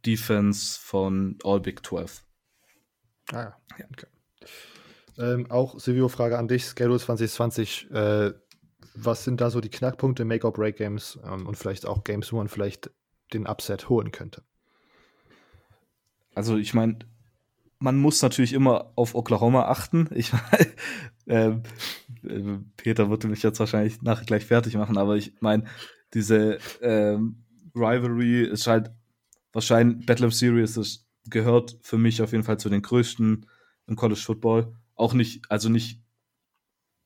[0.06, 2.24] Defense von All Big 12.
[3.32, 4.08] Ah ja, okay.
[5.18, 7.92] Ähm, auch Silvio, Frage an dich, Schedule 2020.
[7.92, 8.34] Äh,
[9.06, 12.92] was sind da so die Knackpunkte, Make-or-Break-Games ähm, und vielleicht auch Games, wo man vielleicht
[13.34, 14.44] den Upset holen könnte?
[16.36, 17.00] Also ich meine,
[17.80, 20.10] man muss natürlich immer auf Oklahoma achten.
[20.16, 20.32] Ich
[21.28, 21.64] ähm,
[22.24, 25.66] äh, Peter würde mich jetzt wahrscheinlich nachher gleich fertig machen, aber ich meine,
[26.14, 27.44] diese ähm,
[27.76, 28.92] Rivalry ist halt
[29.54, 33.46] wahrscheinlich Battle of Series das gehört für mich auf jeden Fall zu den größten
[33.88, 34.74] im College Football.
[34.96, 36.02] Auch nicht, also nicht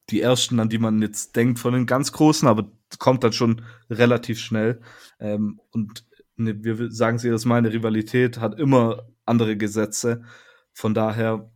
[0.09, 3.63] die ersten, an die man jetzt denkt von den ganz großen, aber kommt dann schon
[3.89, 4.81] relativ schnell.
[5.19, 10.23] Ähm, und ne, wir sagen sie das mal, eine Rivalität hat immer andere Gesetze.
[10.73, 11.51] Von daher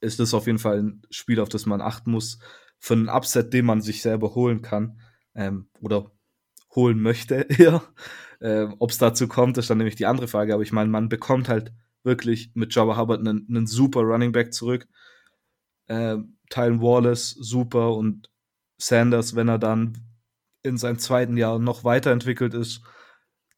[0.00, 2.38] ist das auf jeden Fall ein Spiel, auf das man achten muss.
[2.78, 5.00] Für einen Upset, den man sich selber holen kann
[5.34, 6.10] ähm, oder
[6.74, 7.82] holen möchte eher.
[8.40, 10.54] Ähm, Ob es dazu kommt, ist dann nämlich die andere Frage.
[10.54, 14.54] Aber ich meine, man bekommt halt wirklich mit Jabba Hubbard einen, einen super Running Back
[14.54, 14.88] zurück.
[15.88, 18.30] Ähm, Tylen Wallace super und
[18.76, 19.96] Sanders, wenn er dann
[20.62, 22.82] in seinem zweiten Jahr noch weiterentwickelt ist,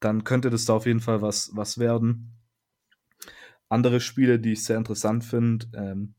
[0.00, 2.38] dann könnte das da auf jeden Fall was, was werden.
[3.68, 6.14] Andere Spiele, die ich sehr interessant finde, ähm,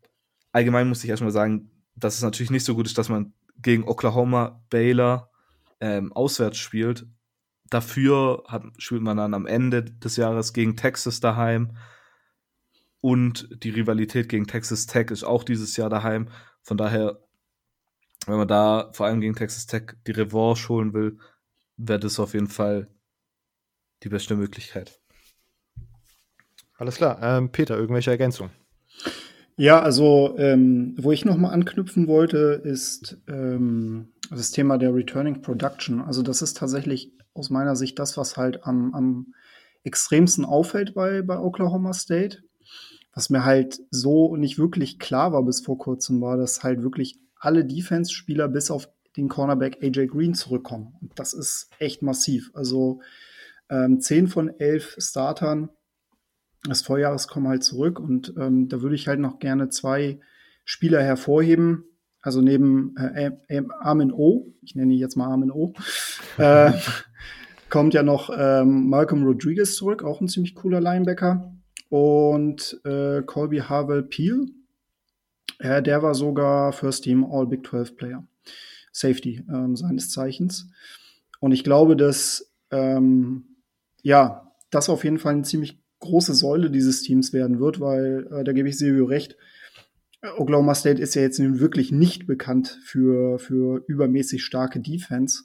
[0.51, 3.83] allgemein muss ich erstmal sagen, dass es natürlich nicht so gut ist, dass man gegen
[3.83, 5.29] Oklahoma, Baylor
[5.79, 7.05] ähm, auswärts spielt.
[7.69, 11.77] Dafür hat, spielt man dann am Ende des Jahres gegen Texas daheim.
[13.01, 16.29] Und die Rivalität gegen Texas Tech ist auch dieses Jahr daheim.
[16.63, 17.19] Von daher,
[18.25, 21.19] wenn man da vor allem gegen Texas Tech die Revanche holen will,
[21.77, 22.87] wäre das auf jeden Fall
[24.03, 24.99] die beste Möglichkeit.
[26.77, 27.19] Alles klar.
[27.21, 28.51] Ähm, Peter, irgendwelche Ergänzungen?
[29.55, 36.01] Ja, also ähm, wo ich nochmal anknüpfen wollte, ist ähm, das Thema der Returning Production.
[36.01, 39.33] Also das ist tatsächlich aus meiner Sicht das, was halt am, am
[39.83, 42.42] extremsten auffällt bei, bei Oklahoma State.
[43.13, 47.19] Was mir halt so nicht wirklich klar war bis vor kurzem, war, dass halt wirklich
[47.37, 50.95] alle Defense-Spieler bis auf den Cornerback AJ Green zurückkommen.
[51.01, 52.51] Und das ist echt massiv.
[52.53, 53.01] Also
[53.69, 55.69] ähm, 10 von 11 Startern
[56.67, 60.19] des Vorjahres kommen halt zurück und ähm, da würde ich halt noch gerne zwei
[60.63, 61.83] Spieler hervorheben.
[62.21, 63.31] Also neben äh,
[63.81, 65.73] Armin O, ich nenne ihn jetzt mal Armin O,
[66.37, 66.71] äh,
[67.69, 71.52] kommt ja noch ähm, Malcolm Rodriguez zurück, auch ein ziemlich cooler Linebacker.
[71.93, 74.47] Und äh, Colby Harwell Peel,
[75.59, 78.27] äh, der war sogar First Team All Big 12 Player.
[78.91, 80.71] Safety ähm, seines Zeichens.
[81.39, 83.57] Und ich glaube, dass ähm,
[84.01, 88.43] ja, das auf jeden Fall eine ziemlich große Säule dieses Teams werden wird, weil äh,
[88.43, 89.37] da gebe ich Silvio recht.
[90.37, 95.43] Oklahoma State ist ja jetzt nun wirklich nicht bekannt für, für übermäßig starke Defense.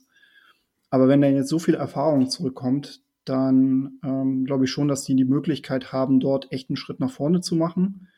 [0.88, 5.14] Aber wenn da jetzt so viel Erfahrung zurückkommt, dann ähm, glaube ich schon, dass die
[5.14, 8.08] die Möglichkeit haben, dort echt einen Schritt nach vorne zu machen.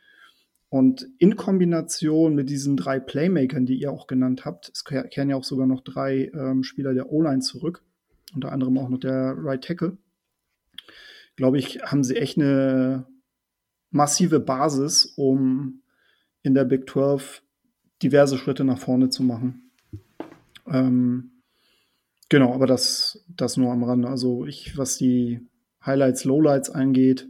[0.69, 5.37] Und in Kombination mit diesen drei Playmakern, die ihr auch genannt habt, es kehren ja
[5.37, 7.83] auch sogar noch drei ähm, Spieler der O-Line zurück,
[8.35, 9.99] unter anderem auch noch der Right Tackle,
[11.37, 13.07] glaube ich, haben sie echt eine
[13.91, 15.83] massive Basis, um
[16.43, 17.43] in der Big 12
[18.03, 19.71] diverse Schritte nach vorne zu machen.
[20.67, 21.30] Ähm,
[22.31, 24.09] genau, aber das, das nur am Rande.
[24.09, 25.47] Also ich, was die
[25.85, 27.29] Highlights, Lowlights angeht,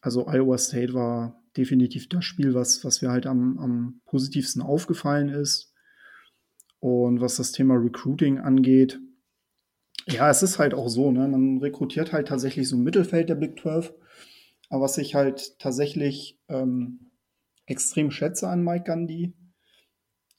[0.00, 5.28] also Iowa State war definitiv das Spiel, was, was mir halt am, am positivsten aufgefallen
[5.28, 5.72] ist.
[6.78, 9.00] Und was das Thema Recruiting angeht,
[10.06, 11.26] ja, es ist halt auch so, ne?
[11.26, 13.92] Man rekrutiert halt tatsächlich so ein Mittelfeld der Big 12.
[14.68, 17.10] Aber was ich halt tatsächlich ähm,
[17.66, 19.34] extrem schätze an Mike Gandhi,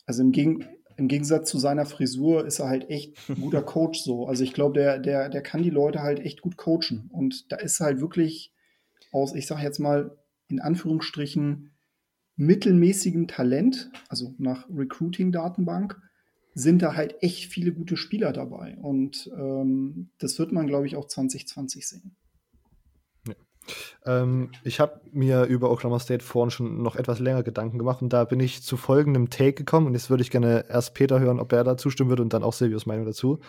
[0.05, 0.65] also im, Geg
[0.97, 4.27] im Gegensatz zu seiner Frisur ist er halt echt ein guter Coach so.
[4.27, 7.09] Also ich glaube, der, der, der kann die Leute halt echt gut coachen.
[7.11, 8.53] Und da ist halt wirklich
[9.11, 10.17] aus, ich sag jetzt mal,
[10.49, 11.71] in Anführungsstrichen
[12.35, 16.01] mittelmäßigem Talent, also nach Recruiting-Datenbank,
[16.53, 18.77] sind da halt echt viele gute Spieler dabei.
[18.81, 22.15] Und ähm, das wird man, glaube ich, auch 2020 sehen.
[24.05, 28.13] Ähm, ich habe mir über Oklahoma State vorhin schon noch etwas länger Gedanken gemacht und
[28.13, 31.39] da bin ich zu folgendem Take gekommen und jetzt würde ich gerne erst Peter hören,
[31.39, 33.39] ob er da zustimmen würde und dann auch Silvius Meinung dazu.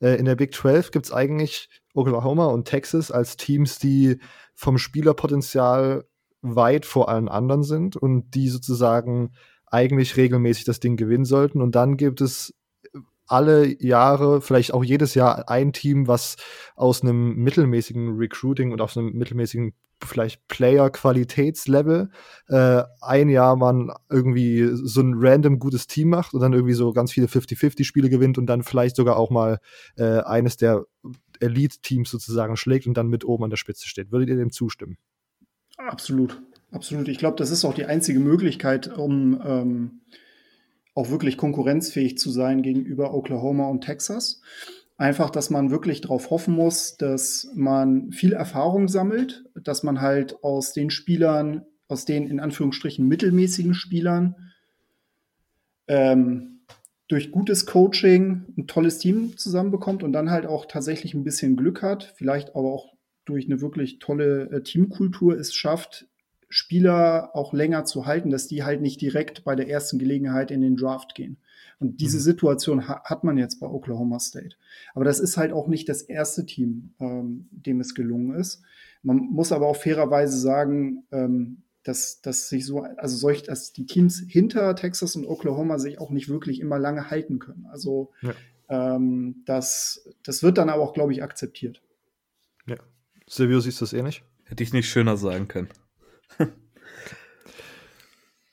[0.00, 4.18] Äh, in der Big 12 gibt es eigentlich Oklahoma und Texas als Teams, die
[4.54, 6.04] vom Spielerpotenzial
[6.42, 9.32] weit vor allen anderen sind und die sozusagen
[9.66, 11.60] eigentlich regelmäßig das Ding gewinnen sollten.
[11.60, 12.54] Und dann gibt es
[13.28, 16.36] alle Jahre, vielleicht auch jedes Jahr ein Team, was
[16.74, 22.10] aus einem mittelmäßigen Recruiting und aus einem mittelmäßigen vielleicht Player-Qualitätslevel
[22.48, 26.92] äh, ein Jahr man irgendwie so ein random gutes Team macht und dann irgendwie so
[26.92, 29.58] ganz viele 50-50-Spiele gewinnt und dann vielleicht sogar auch mal
[29.96, 30.84] äh, eines der
[31.40, 34.12] Elite-Teams sozusagen schlägt und dann mit oben an der Spitze steht.
[34.12, 34.98] Würdet ihr dem zustimmen?
[35.76, 37.08] Absolut, absolut.
[37.08, 40.00] Ich glaube, das ist auch die einzige Möglichkeit, um ähm,
[40.98, 44.40] auch wirklich konkurrenzfähig zu sein gegenüber Oklahoma und Texas.
[44.96, 50.42] Einfach, dass man wirklich darauf hoffen muss, dass man viel Erfahrung sammelt, dass man halt
[50.42, 54.34] aus den Spielern, aus den in Anführungsstrichen mittelmäßigen Spielern,
[55.86, 56.62] ähm,
[57.06, 61.80] durch gutes Coaching ein tolles Team zusammenbekommt und dann halt auch tatsächlich ein bisschen Glück
[61.80, 62.92] hat, vielleicht aber auch
[63.24, 66.07] durch eine wirklich tolle äh, Teamkultur es schafft,
[66.48, 70.62] Spieler auch länger zu halten, dass die halt nicht direkt bei der ersten Gelegenheit in
[70.62, 71.38] den Draft gehen.
[71.78, 72.22] Und diese mhm.
[72.22, 74.56] Situation ha hat man jetzt bei Oklahoma State.
[74.94, 78.62] Aber das ist halt auch nicht das erste Team, ähm, dem es gelungen ist.
[79.02, 83.86] Man muss aber auch fairerweise sagen, ähm, dass, dass sich so, also solch, dass die
[83.86, 87.66] Teams hinter Texas und Oklahoma sich auch nicht wirklich immer lange halten können.
[87.70, 88.34] Also ja.
[88.68, 91.82] ähm, das, das wird dann aber auch, glaube ich, akzeptiert.
[92.66, 92.76] Ja.
[93.28, 94.24] Silvio, siehst du das ähnlich?
[94.44, 95.68] Hätte ich nicht schöner sagen können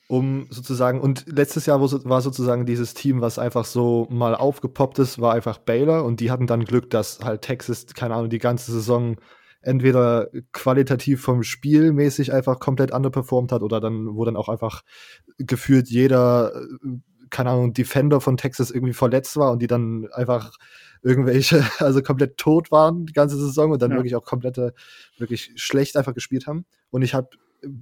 [0.08, 5.20] um sozusagen, und letztes Jahr war sozusagen dieses Team, was einfach so mal aufgepoppt ist,
[5.20, 8.72] war einfach Baylor und die hatten dann Glück, dass halt Texas, keine Ahnung, die ganze
[8.72, 9.18] Saison
[9.66, 14.84] entweder qualitativ vom Spiel mäßig einfach komplett underperformed hat oder dann, wo dann auch einfach
[15.40, 16.54] gefühlt jeder,
[17.32, 20.52] keine Ahnung, Defender von Texas irgendwie verletzt war und die dann einfach
[21.02, 23.98] irgendwelche, also komplett tot waren die ganze Saison und dann ja.
[23.98, 24.74] wirklich auch komplette,
[25.18, 26.66] wirklich schlecht einfach gespielt haben.
[26.92, 27.30] Und ich habe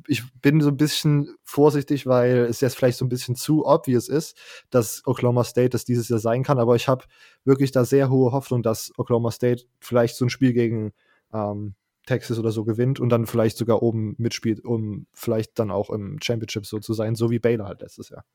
[0.07, 4.07] ich bin so ein bisschen vorsichtig, weil es jetzt vielleicht so ein bisschen zu obvious
[4.07, 4.37] ist,
[4.69, 6.59] dass Oklahoma State das dieses Jahr sein kann.
[6.59, 7.05] Aber ich habe
[7.43, 10.93] wirklich da sehr hohe Hoffnung, dass Oklahoma State vielleicht so ein Spiel gegen
[11.33, 15.89] ähm, Texas oder so gewinnt und dann vielleicht sogar oben mitspielt, um vielleicht dann auch
[15.89, 18.25] im Championship so zu sein, so wie Baylor halt letztes Jahr.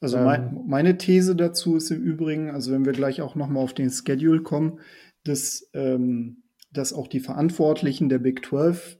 [0.00, 3.48] Also ähm, mein, meine These dazu ist im Übrigen, also wenn wir gleich auch noch
[3.48, 4.80] mal auf den Schedule kommen,
[5.24, 8.97] dass, ähm, dass auch die Verantwortlichen der Big 12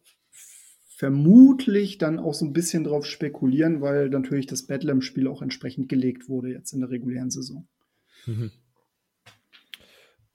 [0.99, 6.29] vermutlich dann auch so ein bisschen drauf spekulieren, weil natürlich das Bedlam-Spiel auch entsprechend gelegt
[6.29, 7.69] wurde jetzt in der regulären Saison.
[8.27, 8.51] Mhm.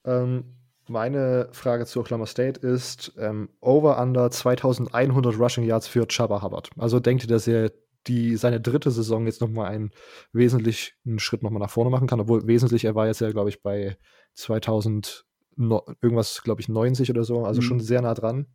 [0.06, 0.44] Ähm,
[0.88, 6.70] meine Frage zu Oklahoma State ist ähm, Over-Under 2100 Rushing Yards für Chubba Hubbard.
[6.78, 7.70] Also denkt ihr, dass er
[8.06, 9.90] die, seine dritte Saison jetzt nochmal einen
[10.32, 12.20] wesentlichen Schritt nochmal nach vorne machen kann?
[12.20, 13.98] Obwohl wesentlich, er war jetzt ja, glaube ich, bei
[14.32, 17.66] 2000 no, irgendwas, glaube ich, 90 oder so, also mhm.
[17.66, 18.46] schon sehr nah dran.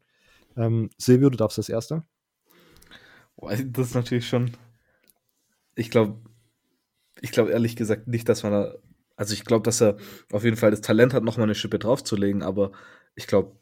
[0.60, 2.04] Ähm, Silvio, du darfst das erste.
[3.38, 4.52] Das ist natürlich schon.
[5.76, 6.20] Ich glaube,
[7.22, 8.76] ich glaube ehrlich gesagt nicht, dass man da
[9.16, 9.98] Also ich glaube, dass er
[10.32, 12.72] auf jeden Fall das Talent hat, nochmal eine Schippe draufzulegen, aber
[13.16, 13.56] ich glaube,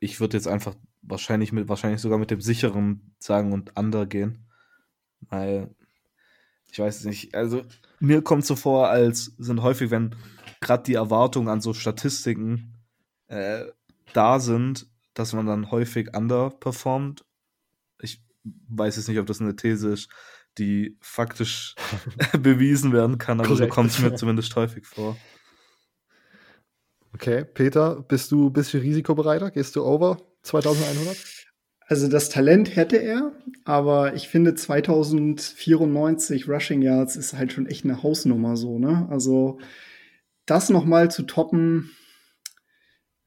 [0.00, 4.46] ich würde jetzt einfach wahrscheinlich mit, wahrscheinlich sogar mit dem sicheren sagen und Under gehen.
[5.20, 5.74] Weil,
[6.70, 7.62] ich weiß nicht, also
[8.00, 10.14] mir kommt so vor, als sind häufig, wenn
[10.60, 12.74] gerade die Erwartungen an so Statistiken
[13.28, 13.64] äh,
[14.12, 14.86] da sind,
[15.18, 17.24] dass man dann häufig underperformt.
[18.00, 18.22] Ich
[18.68, 20.08] weiß jetzt nicht, ob das eine These ist,
[20.58, 21.74] die faktisch
[22.38, 23.70] bewiesen werden kann, aber Korrekt.
[23.70, 25.16] so kommt es mir zumindest häufig vor.
[27.14, 29.50] Okay, Peter, bist du ein bisschen risikobereiter?
[29.50, 31.16] Gehst du over 2100?
[31.88, 33.32] Also das Talent hätte er,
[33.64, 39.06] aber ich finde 2094 Rushing Yards ist halt schon echt eine Hausnummer so, ne?
[39.08, 39.60] Also
[40.46, 41.90] das noch mal zu toppen,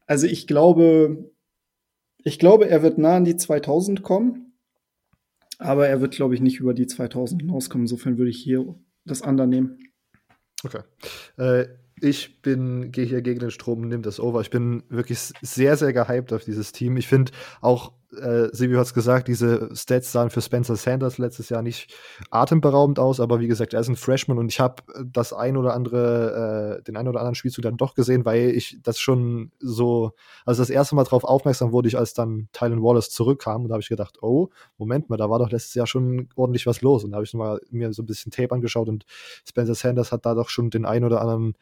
[0.09, 1.31] also ich glaube,
[2.23, 4.53] ich glaube, er wird nah an die 2000 kommen.
[5.57, 7.83] Aber er wird, glaube ich, nicht über die 2000 hinauskommen.
[7.83, 9.77] Insofern würde ich hier das andere nehmen.
[10.63, 10.81] Okay.
[11.37, 11.67] Äh,
[12.01, 14.39] ich bin, gehe hier gegen den Strom, nimm das over.
[14.39, 16.95] Ich bin wirklich sehr, sehr gehypt auf dieses Team.
[16.95, 21.49] Ich finde auch äh, Silvio hat es gesagt, diese Stats sahen für Spencer Sanders letztes
[21.49, 21.93] Jahr nicht
[22.31, 25.73] atemberaubend aus, aber wie gesagt, er ist ein Freshman und ich habe das ein oder
[25.73, 30.13] andere, äh, den ein oder anderen Spielzug dann doch gesehen, weil ich das schon so,
[30.45, 33.73] also das erste Mal darauf aufmerksam wurde ich, als dann Tylen Wallace zurückkam und da
[33.73, 37.03] habe ich gedacht, oh, Moment mal, da war doch letztes Jahr schon ordentlich was los
[37.03, 39.05] und da habe ich mal mir so ein bisschen Tape angeschaut und
[39.47, 41.53] Spencer Sanders hat da doch schon den ein oder anderen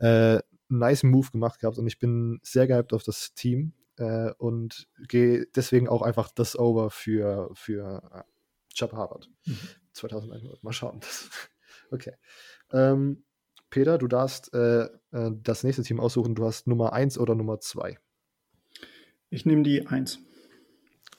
[0.00, 4.88] äh, nice Move gemacht gehabt und ich bin sehr gehypt auf das Team äh, und
[5.08, 9.30] gehe deswegen auch einfach das Over für, für äh, Chubb Harvard.
[9.46, 9.58] Mhm.
[9.92, 10.62] 2100.
[10.62, 11.00] Mal schauen.
[11.90, 12.14] okay.
[12.72, 13.24] Ähm,
[13.70, 16.34] Peter, du darfst äh, äh, das nächste Team aussuchen.
[16.34, 17.98] Du hast Nummer 1 oder Nummer 2.
[19.30, 20.18] Ich nehme die 1.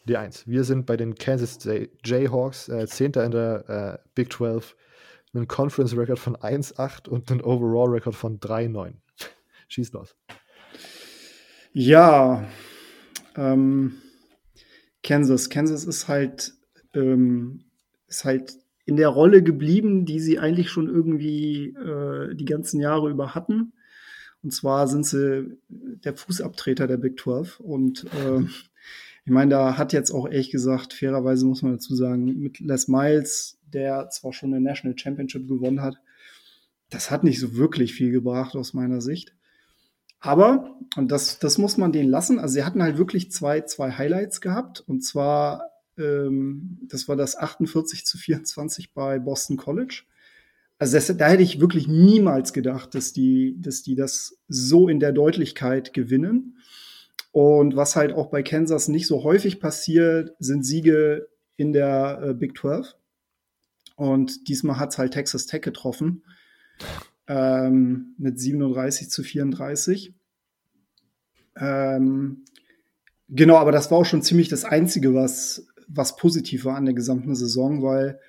[0.06, 0.48] Die 1.
[0.48, 1.60] Wir sind bei den Kansas
[2.04, 3.14] Jayhawks, äh, 10.
[3.14, 4.76] in der äh, Big 12,
[5.34, 8.94] mit einem Conference-Record von 1,8 und einem Overall-Record von 3,9.
[9.68, 10.16] Schieß los.
[11.78, 12.48] Ja,
[13.36, 13.98] ähm,
[15.04, 15.50] Kansas.
[15.50, 16.54] Kansas ist halt,
[16.94, 17.66] ähm,
[18.08, 18.54] ist halt
[18.86, 23.74] in der Rolle geblieben, die sie eigentlich schon irgendwie äh, die ganzen Jahre über hatten.
[24.42, 27.60] Und zwar sind sie der Fußabtreter der Big 12.
[27.60, 28.40] Und äh,
[29.26, 32.88] ich meine, da hat jetzt auch ehrlich gesagt, fairerweise muss man dazu sagen, mit Les
[32.88, 35.98] Miles, der zwar schon eine National Championship gewonnen hat,
[36.90, 39.36] das hat nicht so wirklich viel gebracht aus meiner Sicht.
[40.19, 43.91] Aber, und das, das muss man denen lassen, also sie hatten halt wirklich zwei, zwei
[43.91, 44.82] Highlights gehabt.
[44.88, 50.04] Und zwar, ähm, das war das 48 zu 24 bei Boston College.
[50.78, 54.99] Also das, da hätte ich wirklich niemals gedacht, dass die, dass die das so in
[54.99, 56.58] der Deutlichkeit gewinnen.
[57.32, 62.34] Und was halt auch bei Kansas nicht so häufig passiert, sind Siege in der äh,
[62.34, 62.95] Big 12.
[63.95, 66.23] Und diesmal hat es halt Texas Tech getroffen
[67.28, 70.14] ähm, mit 37 zu 34.
[71.58, 72.46] Ähm,
[73.30, 76.94] genau, aber das war auch schon ziemlich das Einzige, was, was positiv war an der
[76.94, 78.20] gesamten Saison, weil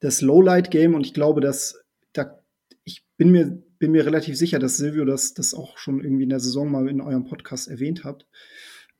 [0.00, 2.38] das Lowlight-Game und ich glaube, dass da,
[2.84, 6.30] ich bin mir, bin mir relativ sicher, dass Silvio das, das auch schon irgendwie in
[6.30, 8.26] der Saison mal in eurem Podcast erwähnt habt.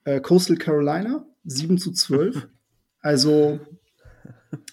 [0.05, 2.49] Äh, Coastal Carolina, 7 zu 12.
[3.01, 3.61] Also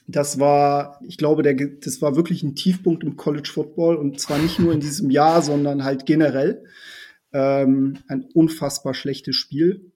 [0.07, 4.37] das war, ich glaube, der, das war wirklich ein Tiefpunkt im College Football und zwar
[4.37, 6.63] nicht nur in diesem Jahr, sondern halt generell.
[7.31, 9.91] Ähm, ein unfassbar schlechtes Spiel.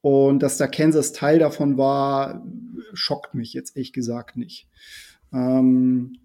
[0.00, 2.44] Und dass da Kansas Teil davon war,
[2.92, 4.68] schockt mich jetzt ehrlich gesagt nicht.
[5.32, 6.18] Ähm,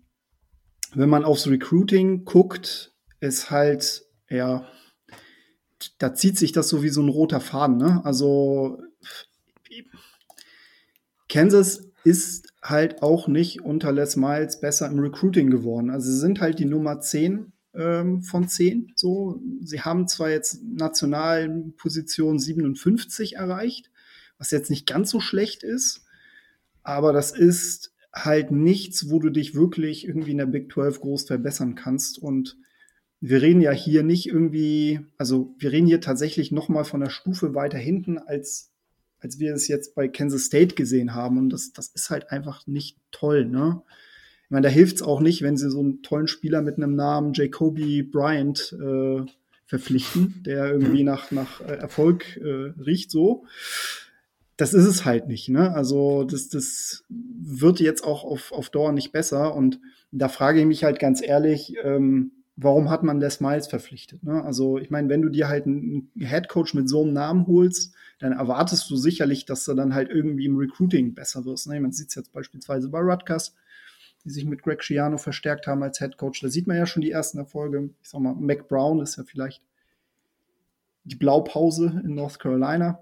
[0.93, 4.67] wenn man aufs Recruiting guckt, ist halt, ja,
[5.97, 7.77] da zieht sich das so wie so ein roter Faden.
[7.77, 8.01] Ne?
[8.03, 8.81] Also
[11.29, 15.89] Kansas ist halt auch nicht unter Les Miles besser im Recruiting geworden.
[15.89, 18.93] Also sie sind halt die Nummer 10 ähm, von 10.
[18.95, 23.91] So, sie haben zwar jetzt nationalen Position 57 erreicht,
[24.37, 26.05] was jetzt nicht ganz so schlecht ist,
[26.83, 31.23] aber das ist halt nichts, wo du dich wirklich irgendwie in der Big 12 groß
[31.25, 32.57] verbessern kannst und
[33.21, 37.11] wir reden ja hier nicht irgendwie, also wir reden hier tatsächlich noch mal von einer
[37.11, 38.68] Stufe weiter hinten als
[39.21, 41.37] als wir es jetzt bei Kansas State gesehen haben.
[41.37, 43.81] Und das, das ist halt einfach nicht toll, ne?
[44.45, 46.95] Ich meine, da hilft es auch nicht, wenn sie so einen tollen Spieler mit einem
[46.95, 49.23] Namen Jacoby Bryant äh,
[49.67, 53.45] verpflichten, der irgendwie nach, nach äh, Erfolg äh, riecht so.
[54.57, 55.75] Das ist es halt nicht, ne?
[55.75, 59.53] Also das, das wird jetzt auch auf, auf Dauer nicht besser.
[59.53, 59.79] Und
[60.11, 64.23] da frage ich mich halt ganz ehrlich, ähm, warum hat man Les Miles verpflichtet?
[64.23, 64.43] Ne?
[64.43, 68.33] Also ich meine, wenn du dir halt einen Headcoach mit so einem Namen holst, dann
[68.33, 71.67] erwartest du sicherlich, dass du dann halt irgendwie im Recruiting besser wirst.
[71.67, 71.79] Ne?
[71.79, 73.55] Man sieht es jetzt beispielsweise bei Rutgers.
[74.25, 76.41] die sich mit Greg Schiano verstärkt haben als Head Coach.
[76.41, 77.89] Da sieht man ja schon die ersten Erfolge.
[78.03, 79.63] Ich sag mal, Mac Brown ist ja vielleicht
[81.05, 83.01] die Blaupause in North Carolina.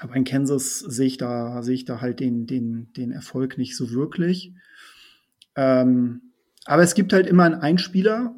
[0.00, 3.76] Aber in Kansas sehe ich da, sehe ich da halt den, den, den Erfolg nicht
[3.76, 4.52] so wirklich.
[5.56, 6.32] Ähm,
[6.66, 8.36] aber es gibt halt immer einen Einspieler,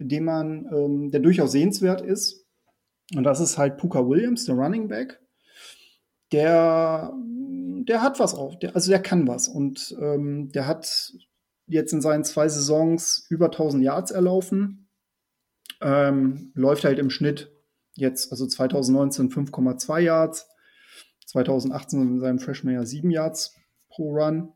[0.00, 2.44] den man, ähm, der durchaus sehenswert ist.
[3.14, 5.20] Und das ist halt Puka Williams, der Running Back.
[6.32, 7.12] Der,
[7.88, 9.48] der hat was auf, der, also der kann was.
[9.48, 11.12] Und ähm, der hat
[11.66, 14.88] jetzt in seinen zwei Saisons über 1000 Yards erlaufen.
[15.80, 17.52] Ähm, läuft halt im Schnitt
[17.94, 20.48] jetzt, also 2019 5,2 Yards,
[21.26, 23.54] 2018 in seinem Freshman Jahr 7 Yards
[23.88, 24.52] pro Run.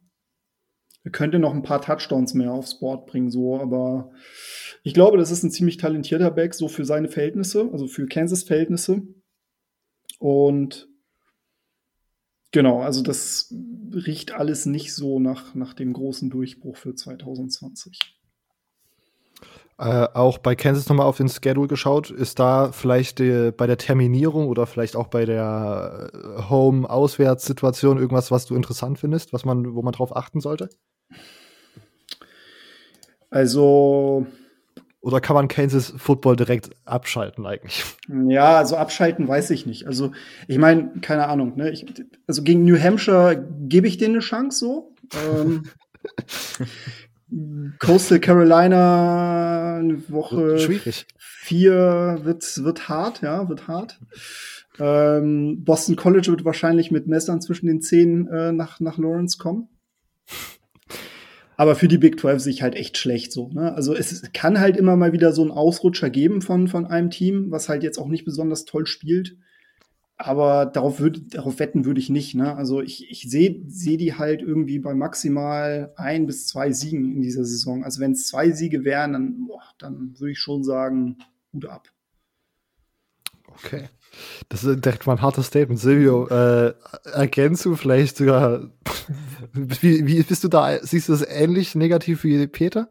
[1.04, 4.12] Er könnte noch ein paar Touchdowns mehr aufs Board bringen, so, aber
[4.84, 8.44] ich glaube, das ist ein ziemlich talentierter Back, so für seine Verhältnisse, also für Kansas
[8.44, 9.02] Verhältnisse.
[10.18, 10.88] Und
[12.53, 13.53] genau, also das
[13.92, 17.98] riecht alles nicht so nach, nach dem großen Durchbruch für 2020.
[19.78, 22.11] Äh, auch bei Kansas nochmal auf den Schedule geschaut.
[22.11, 28.30] Ist da vielleicht äh, bei der Terminierung oder vielleicht auch bei der äh, Home-Auswärtssituation irgendwas,
[28.30, 30.68] was du interessant findest, was man, wo man drauf achten sollte?
[33.30, 34.26] Also.
[35.03, 37.84] Oder kann man Kansas Football direkt abschalten eigentlich?
[38.09, 39.86] Ja, also abschalten weiß ich nicht.
[39.86, 40.12] Also
[40.46, 41.57] ich meine, keine Ahnung.
[41.57, 41.70] Ne?
[41.70, 41.84] Ich,
[42.28, 44.94] also gegen New Hampshire gebe ich denen eine Chance so.
[45.28, 45.64] Ähm,
[47.80, 51.07] Coastal Carolina eine Woche Schwierig.
[51.18, 53.98] vier wird, wird hart, ja, wird hart.
[54.78, 59.68] Ähm, Boston College wird wahrscheinlich mit Messern zwischen den Zehen äh, nach, nach Lawrence kommen.
[61.62, 63.48] Aber für die Big 12 sich halt echt schlecht so.
[63.50, 63.72] Ne?
[63.72, 67.52] Also es kann halt immer mal wieder so einen Ausrutscher geben von, von einem Team,
[67.52, 69.36] was halt jetzt auch nicht besonders toll spielt.
[70.16, 72.34] Aber darauf, würd, darauf wetten würde ich nicht.
[72.34, 72.56] Ne?
[72.56, 77.22] Also ich, ich sehe seh die halt irgendwie bei maximal ein bis zwei Siegen in
[77.22, 77.84] dieser Saison.
[77.84, 79.48] Also wenn es zwei Siege wären, dann,
[79.78, 81.18] dann würde ich schon sagen,
[81.52, 81.88] Hut ab.
[83.46, 83.88] Okay.
[84.48, 85.80] Das ist direkt mal ein hartes Statement.
[85.80, 86.74] Silvio, äh,
[87.12, 88.70] erkennst du vielleicht sogar,
[89.52, 92.90] wie, wie bist du da, siehst du das ähnlich negativ wie Peter?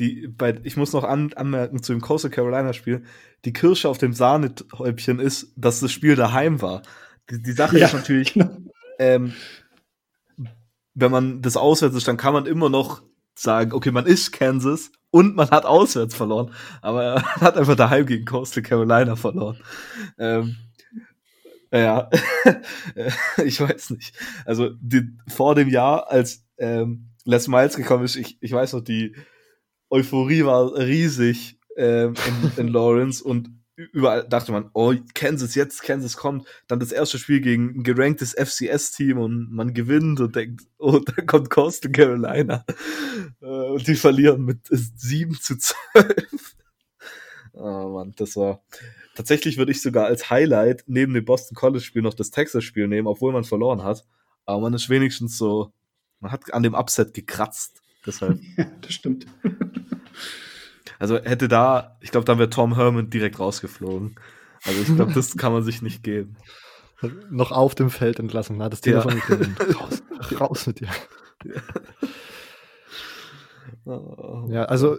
[0.00, 3.04] die, bei, ich muss noch an, anmerken zu dem Coastal Carolina Spiel,
[3.44, 6.82] die Kirsche auf dem Sahnehäubchen ist, dass das Spiel daheim war.
[7.30, 8.56] Die, die Sache ja, ist natürlich, genau.
[8.98, 9.34] ähm,
[10.94, 13.02] wenn man das auswärts ist, dann kann man immer noch
[13.34, 16.52] sagen, okay, man ist Kansas und man hat auswärts verloren,
[16.82, 19.58] aber er hat einfach daheim gegen Coastal Carolina verloren.
[20.18, 20.56] Ähm,
[21.72, 22.10] ja,
[23.44, 24.14] ich weiß nicht.
[24.44, 28.80] Also die, vor dem Jahr, als ähm, Les Miles gekommen ist, ich, ich weiß noch,
[28.80, 29.14] die
[29.88, 32.14] Euphorie war riesig ähm,
[32.56, 37.18] in, in Lawrence und überall dachte man, oh, Kansas, jetzt Kansas kommt, dann das erste
[37.18, 42.64] Spiel gegen ein geranktes FCS-Team und man gewinnt und denkt, oh, da kommt Coastal Carolina.
[43.40, 46.56] Äh, und die verlieren mit 7 zu 12.
[47.52, 48.62] oh Mann, das war.
[49.14, 53.32] Tatsächlich würde ich sogar als Highlight neben dem Boston College-Spiel noch das Texas-Spiel nehmen, obwohl
[53.32, 54.04] man verloren hat.
[54.46, 55.72] Aber man ist wenigstens so,
[56.20, 57.82] man hat an dem Upset gekratzt.
[58.06, 58.40] Deshalb.
[58.56, 59.26] Ja, das stimmt.
[61.00, 64.16] Also hätte da, ich glaube, dann wäre Tom Herman direkt rausgeflogen.
[64.64, 66.36] Also ich glaube, das kann man sich nicht geben.
[67.30, 69.74] Noch auf dem Feld entlassen, na, das Telefon ja.
[69.80, 70.02] raus,
[70.38, 70.88] raus mit dir.
[73.86, 74.00] Ja.
[74.48, 74.98] ja, also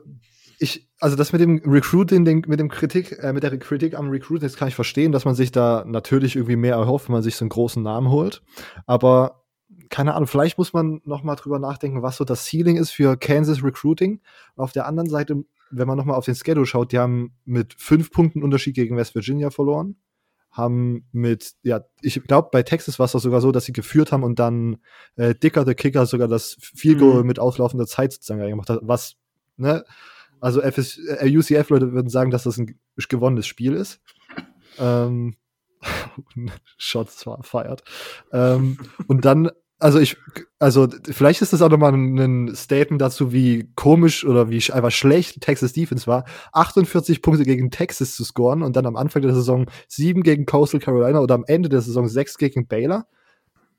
[0.58, 4.10] ich, also das mit dem Recruiting, den, mit dem Kritik, äh, mit der Kritik am
[4.10, 7.24] Recruiting, das kann ich verstehen, dass man sich da natürlich irgendwie mehr erhofft, wenn man
[7.24, 8.42] sich so einen großen Namen holt.
[8.88, 9.44] Aber
[9.90, 13.18] keine Ahnung, vielleicht muss man noch mal drüber nachdenken, was so das Ceiling ist für
[13.18, 14.22] Kansas Recruiting.
[14.56, 17.74] auf der anderen Seite, wenn man noch mal auf den Schedule schaut, die haben mit
[17.74, 19.98] fünf Punkten Unterschied gegen West Virginia verloren,
[20.52, 24.12] haben mit, ja, ich glaube, bei Texas war es doch sogar so, dass sie geführt
[24.12, 24.78] haben und dann
[25.16, 27.28] äh, Dicker, der Kicker, sogar das Field Goal mhm.
[27.28, 29.16] mit auslaufender Zeit sozusagen gemacht hat, was,
[29.56, 29.86] ne,
[30.42, 34.02] also FS, äh, UCF-Leute würden sagen, dass das ein gewonnenes Spiel ist.
[34.80, 35.36] Ähm,
[36.78, 37.84] Shots feiert.
[38.32, 39.52] Ähm, und dann
[39.82, 40.16] also ich,
[40.60, 45.42] also vielleicht ist das auch nochmal ein Statement dazu, wie komisch oder wie einfach schlecht
[45.42, 49.66] Texas Defense war, 48 Punkte gegen Texas zu scoren und dann am Anfang der Saison
[49.88, 53.08] 7 gegen Coastal Carolina oder am Ende der Saison 6 gegen Baylor.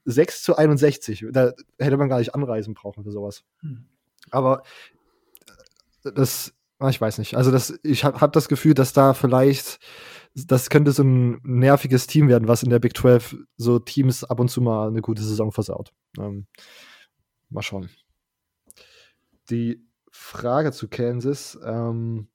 [0.05, 1.26] 6 zu 61.
[1.30, 3.44] Da hätte man gar nicht anreisen brauchen für sowas.
[3.61, 3.84] Hm.
[4.32, 4.64] Aber
[6.03, 7.36] das, ah, ich weiß nicht.
[7.36, 9.78] Also das, ich habe hab das Gefühl, dass da vielleicht
[10.34, 14.40] das könnte so ein nerviges Team werden, was in der Big 12 so Teams ab
[14.40, 15.92] und zu mal eine gute Saison versaut.
[16.18, 16.46] Ähm,
[17.50, 17.90] mal schauen.
[19.50, 22.28] Die Frage zu Kansas, ähm,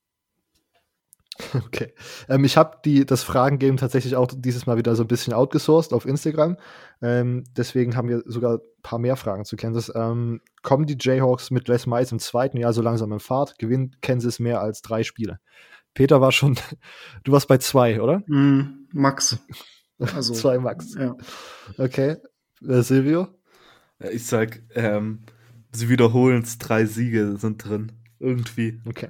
[1.66, 1.94] Okay.
[2.30, 6.06] Ähm, ich habe das Fragen-Game tatsächlich auch dieses Mal wieder so ein bisschen outgesourced auf
[6.06, 6.58] Instagram.
[7.02, 9.92] Ähm, deswegen haben wir sogar ein paar mehr Fragen zu Kansas.
[9.94, 13.58] Ähm, kommen die Jayhawks mit Les Miles im zweiten Jahr so langsam in Fahrt?
[13.60, 15.40] Gewinnt Kansas mehr als drei Spiele?
[15.98, 16.56] Peter war schon,
[17.24, 18.24] du warst bei zwei, oder?
[18.28, 19.40] Mm, Max.
[20.00, 20.94] Also, zwei Max.
[20.94, 21.18] Ja.
[21.80, 22.18] Okay.
[22.62, 23.30] Äh, Silvio?
[24.12, 25.24] Ich sag, ähm,
[25.72, 27.94] sie wiederholen es, drei Siege sind drin.
[28.20, 28.80] Irgendwie.
[28.86, 29.10] Okay.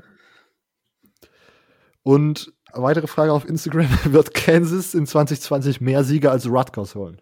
[2.04, 7.22] Und weitere Frage auf Instagram: Wird Kansas in 2020 mehr Siege als Rutgers holen?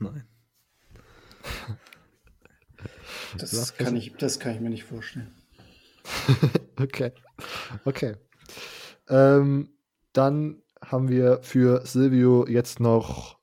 [0.00, 0.26] Nein.
[3.38, 5.32] Das kann, ich, das kann ich mir nicht vorstellen.
[6.76, 7.12] okay.
[7.84, 8.16] Okay.
[9.08, 9.70] Ähm,
[10.12, 13.38] dann haben wir für Silvio jetzt noch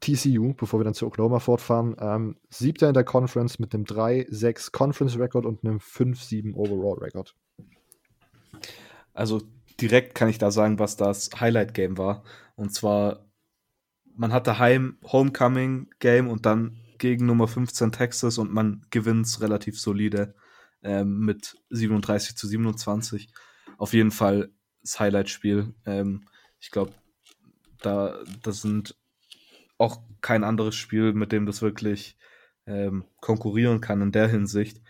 [0.00, 1.96] TCU, bevor wir dann zu Oklahoma fortfahren.
[1.98, 7.34] Ähm, siebter in der Conference mit einem 3-6 Conference-Record und einem 5-7 Overall-Record.
[9.14, 9.42] Also
[9.80, 12.22] direkt kann ich da sagen, was das Highlight-Game war.
[12.54, 13.26] Und zwar,
[14.14, 20.34] man hatte Heim Homecoming-Game und dann gegen Nummer 15 Texas und man gewinnt relativ solide
[20.82, 23.28] ähm, mit 37 zu 27.
[23.78, 24.50] Auf jeden Fall
[24.82, 25.74] das Highlight-Spiel.
[25.84, 26.26] Ähm,
[26.60, 26.92] ich glaube,
[27.80, 28.96] da das sind
[29.78, 32.16] auch kein anderes Spiel, mit dem das wirklich
[32.66, 34.80] ähm, konkurrieren kann in der Hinsicht.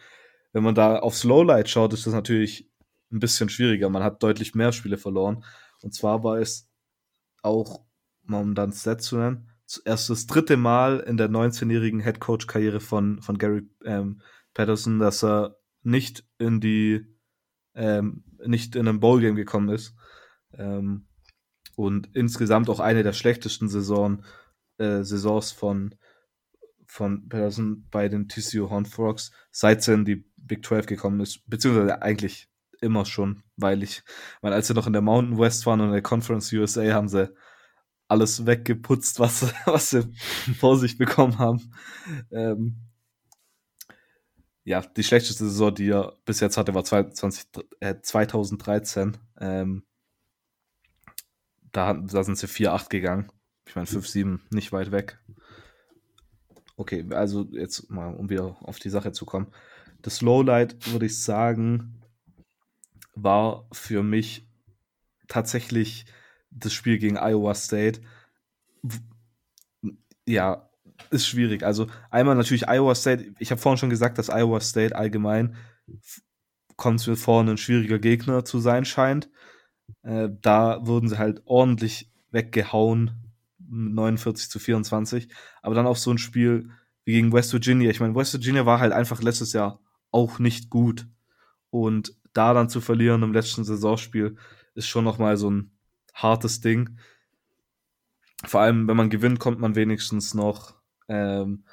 [0.53, 2.70] Wenn man da aufs Lowlight schaut, ist das natürlich
[3.12, 3.89] ein bisschen schwieriger.
[3.91, 5.45] Man hat deutlich mehr Spiele verloren.
[5.82, 6.68] Und zwar war es
[7.43, 7.84] auch,
[8.28, 9.51] um dann Set zu nennen,
[9.84, 14.20] erst das dritte Mal in der 19-jährigen Headcoach-Karriere von, von Gary ähm,
[14.55, 15.57] Patterson, dass er
[15.87, 17.07] nicht in die,
[17.74, 19.95] ähm, nicht in ein Bowl-Game gekommen ist.
[20.53, 21.07] Ähm,
[21.76, 24.24] und insgesamt auch eine der schlechtesten Saison,
[24.78, 25.95] äh, Saisons von,
[26.87, 31.49] von Patterson bei den TCU Horn Frogs, seit er in die Big 12 gekommen ist,
[31.49, 32.49] beziehungsweise eigentlich
[32.80, 34.03] immer schon, weil ich,
[34.41, 37.09] weil als sie noch in der Mountain West waren und in der Conference USA haben
[37.09, 37.32] sie
[38.09, 40.03] alles weggeputzt, was, was sie
[40.59, 41.72] vor sich bekommen haben.
[42.30, 42.87] Ähm,
[44.67, 47.47] ja, die schlechteste Saison, die er bis jetzt hatte, war 20,
[47.79, 49.17] äh, 2013.
[49.39, 49.85] Ähm,
[51.71, 53.31] da, da sind sie 4-8 gegangen.
[53.64, 55.21] Ich meine, 5-7 nicht weit weg.
[56.77, 59.47] Okay, also jetzt mal, um wieder auf die Sache zu kommen.
[60.03, 62.03] Das Lowlight würde ich sagen,
[63.14, 64.49] war für mich
[65.29, 66.07] tatsächlich
[66.51, 68.01] das Spiel gegen Iowa State.
[70.27, 70.69] Ja,
[71.11, 71.62] ist schwierig.
[71.62, 73.34] Also einmal natürlich Iowa State.
[73.38, 75.57] Ich habe vorhin schon gesagt, dass Iowa State allgemein
[76.76, 79.30] kommt mir vor, ein schwieriger Gegner zu sein scheint.
[80.03, 85.28] Äh, da wurden sie halt ordentlich weggehauen, 49 zu 24.
[85.62, 86.70] Aber dann auch so ein Spiel
[87.05, 87.90] wie gegen West Virginia.
[87.90, 89.80] Ich meine, West Virginia war halt einfach letztes Jahr
[90.11, 91.07] auch nicht gut.
[91.70, 94.36] Und da dann zu verlieren im letzten Saisonspiel
[94.74, 95.70] ist schon nochmal so ein
[96.12, 96.99] hartes Ding.
[98.44, 100.74] Vor allem, wenn man gewinnt, kommt man wenigstens noch
[101.09, 101.65] ähm,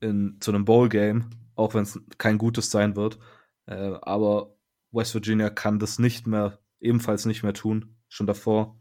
[0.00, 3.18] in, zu einem Bowl-Game, auch wenn es kein gutes sein wird.
[3.66, 4.54] Äh, aber
[4.92, 8.78] West Virginia kann das nicht mehr, ebenfalls nicht mehr tun, schon davor.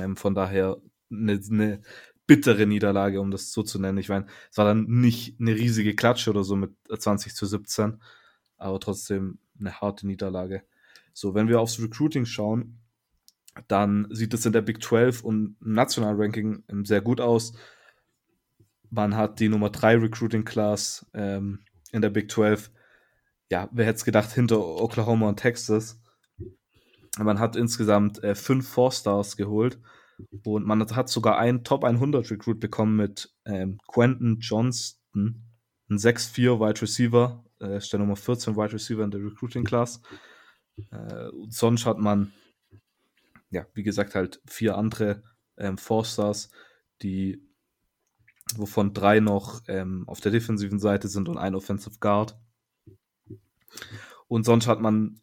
[0.00, 0.80] Ähm, von daher
[1.10, 1.82] eine, eine
[2.26, 3.98] bittere Niederlage, um das so zu nennen.
[3.98, 8.00] Ich meine, es war dann nicht eine riesige Klatsche oder so mit 20 zu 17,
[8.58, 10.62] aber trotzdem eine harte Niederlage.
[11.14, 12.78] So, wenn wir aufs Recruiting schauen,
[13.66, 17.54] dann sieht es in der Big 12 und im National Ranking sehr gut aus.
[18.90, 21.60] Man hat die Nummer 3 Recruiting Class ähm,
[21.92, 22.70] in der Big 12.
[23.50, 26.00] Ja, wer hätte es gedacht, hinter Oklahoma und Texas.
[27.18, 29.78] Man hat insgesamt äh, fünf Four-Stars geholt
[30.44, 35.42] und man hat sogar einen Top 100 Recruit bekommen mit ähm, Quentin Johnston,
[35.90, 40.00] ein 6'4 Wide Receiver äh, der Nummer 14 Wide Receiver in der Recruiting Class.
[40.90, 42.32] Äh, sonst hat man,
[43.50, 45.22] ja, wie gesagt, halt vier andere
[45.56, 46.50] ähm, Four-Stars,
[47.02, 47.42] die,
[48.56, 52.38] wovon drei noch ähm, auf der defensiven Seite sind und ein Offensive Guard.
[54.26, 55.20] Und sonst hat man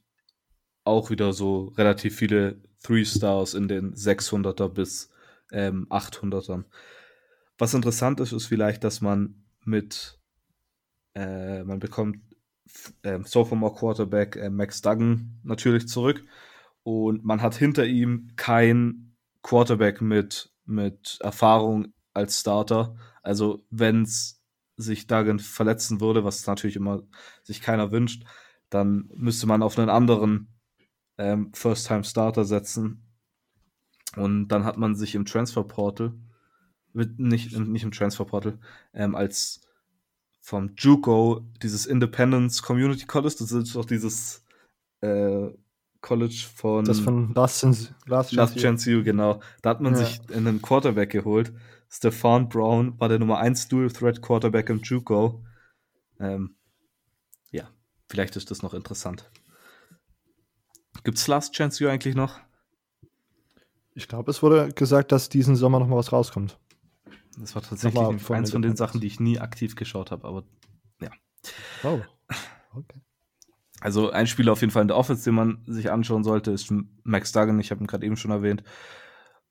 [0.84, 5.10] auch wieder so relativ viele Three-Stars in den 600er bis
[5.52, 6.66] ähm, 800ern.
[7.58, 10.20] Was interessant ist, ist vielleicht, dass man mit
[11.16, 12.18] äh, man bekommt
[13.04, 16.24] äh, Sophomore Quarterback äh, Max Duggan natürlich zurück.
[16.84, 22.96] Und man hat hinter ihm kein Quarterback mit, mit Erfahrung als Starter.
[23.26, 24.44] Also, wenn es
[24.78, 27.04] sich Duggan verletzen würde, was natürlich immer
[27.44, 28.24] sich keiner wünscht,
[28.70, 30.48] dann müsste man auf einen anderen
[31.18, 33.04] ähm, First-Time-Starter setzen.
[34.16, 36.14] Und dann hat man sich im Transfer-Portal,
[36.94, 38.60] nicht, nicht im Transfer-Portal,
[38.94, 39.62] ähm, als
[40.40, 44.46] vom JUCO, dieses Independence Community College, das ist auch dieses
[45.02, 45.50] äh,
[46.02, 46.86] College von.
[46.86, 49.42] Das von Last Chance, Last Chance, Chance U, genau.
[49.64, 50.06] Da hat man ja.
[50.06, 51.52] sich einen Quarterback geholt.
[51.96, 55.46] Stefan Brown war der Nummer 1 Dual Threat Quarterback im Juco.
[56.20, 56.58] Ähm,
[57.52, 57.70] ja,
[58.10, 59.32] vielleicht ist das noch interessant.
[61.06, 62.42] Gibt es Last Chance U eigentlich noch?
[63.94, 66.60] Ich glaube, es wurde gesagt, dass diesen Sommer noch mal was rauskommt.
[67.38, 70.44] Das war tatsächlich eins von den Sachen, die ich nie aktiv geschaut habe, aber
[71.00, 71.12] ja.
[71.84, 72.02] Oh.
[72.74, 73.00] Okay.
[73.80, 76.74] Also ein Spieler auf jeden Fall in der Offense, den man sich anschauen sollte, ist
[77.04, 77.60] Max Duggan.
[77.62, 78.64] Ich habe ihn gerade eben schon erwähnt.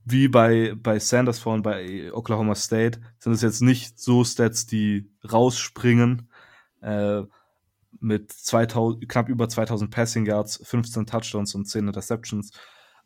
[0.04, 5.10] Wie bei, bei Sanders vorhin bei Oklahoma State sind es jetzt nicht so Stats, die
[5.30, 6.28] rausspringen.
[6.82, 7.22] Äh,
[8.00, 12.52] mit 2000, knapp über 2000 Passing Yards, 15 Touchdowns und 10 Interceptions.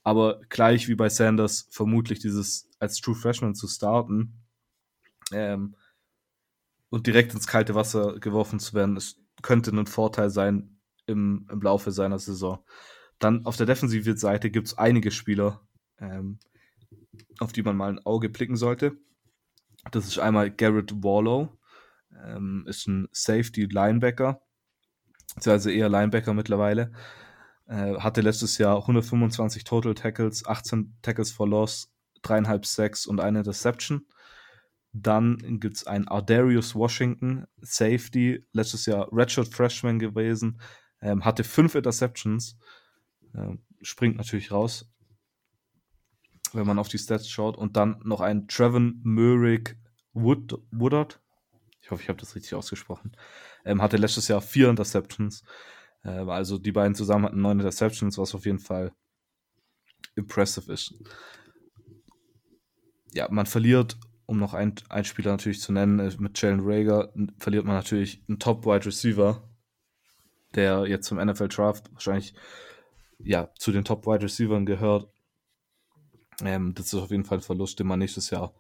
[0.03, 4.35] Aber gleich wie bei Sanders vermutlich dieses als True Freshman zu starten
[5.33, 5.77] ähm,
[6.89, 11.61] und direkt ins kalte Wasser geworfen zu werden, es könnte ein Vorteil sein im, im
[11.61, 12.65] Laufe seiner Saison.
[13.19, 15.61] Dann auf der defensiven Seite gibt es einige Spieler,
[16.01, 16.39] ähm,
[17.41, 18.97] auf die man mal ein Auge blicken sollte.
[19.91, 21.57] Das ist einmal Garrett Wallow,
[22.25, 24.41] ähm, ist ein Safety-Linebacker,
[25.35, 26.93] beziehungsweise eher Linebacker mittlerweile.
[27.67, 31.93] Äh, hatte letztes Jahr 125 Total Tackles, 18 Tackles for Loss,
[32.23, 34.07] dreieinhalb Sacks und eine Interception.
[34.93, 40.61] Dann gibt es einen Ardarius Washington, Safety, letztes Jahr Redshirt Freshman gewesen,
[41.01, 42.57] ähm, hatte fünf Interceptions,
[43.35, 44.91] äh, springt natürlich raus,
[46.55, 47.57] wenn man auf die Stats schaut.
[47.57, 49.77] Und dann noch ein Trevin Murrick
[50.13, 51.21] Wood, Woodard,
[51.81, 53.13] ich hoffe, ich habe das richtig ausgesprochen,
[53.65, 55.43] ähm, hatte letztes Jahr vier Interceptions.
[56.03, 58.93] Äh, also die beiden zusammen hatten neun Interceptions, was auf jeden Fall
[60.17, 60.95] impressive ist.
[63.13, 63.97] Ja, man verliert
[64.29, 68.23] um noch einen, einen Spieler natürlich zu nennen, äh, mit Jalen Rager verliert man natürlich
[68.29, 69.43] einen Top-Wide Receiver,
[70.55, 72.35] der jetzt zum NFL Draft wahrscheinlich
[73.19, 75.09] ja, zu den Top-Wide Receivern gehört.
[76.43, 78.55] Ähm, das ist auf jeden Fall ein Verlust, den man nächstes Jahr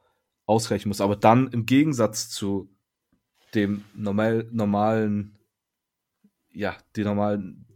[0.46, 1.00] ausgleichen muss.
[1.00, 2.74] Aber dann im Gegensatz zu
[3.54, 5.38] dem normal, normalen,
[6.50, 7.66] ja, die normalen,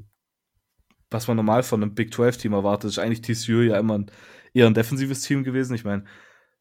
[1.10, 4.10] was man normal von einem Big 12-Team erwartet, ist eigentlich TCU ja immer ein,
[4.54, 5.74] eher ein defensives Team gewesen.
[5.74, 6.04] Ich meine,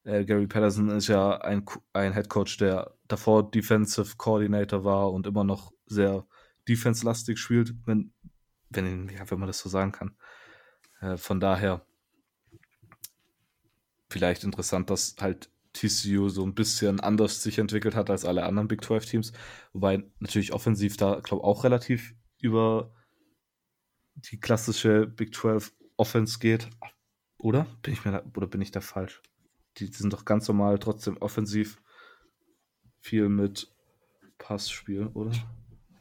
[0.04, 5.28] äh, Gary Patterson ist ja ein, ein Head Coach, der davor Defensive Coordinator war und
[5.28, 6.26] immer noch sehr
[6.68, 8.14] defense-lastig spielt, wenn,
[8.70, 10.16] wenn, ja, wenn man das so sagen kann.
[11.02, 11.86] Äh, von daher
[14.12, 18.68] vielleicht interessant, dass halt TCU so ein bisschen anders sich entwickelt hat als alle anderen
[18.68, 19.34] Big 12 Teams.
[19.74, 22.94] Wobei natürlich offensiv da, glaube ich, auch relativ über
[24.16, 26.70] die klassische Big 12 Offense geht.
[27.38, 27.66] Oder?
[27.82, 29.22] Bin ich mir da, oder bin ich da falsch?
[29.78, 31.82] die sind doch ganz normal trotzdem offensiv
[33.00, 33.74] viel mit
[34.38, 35.32] Passspiel, oder?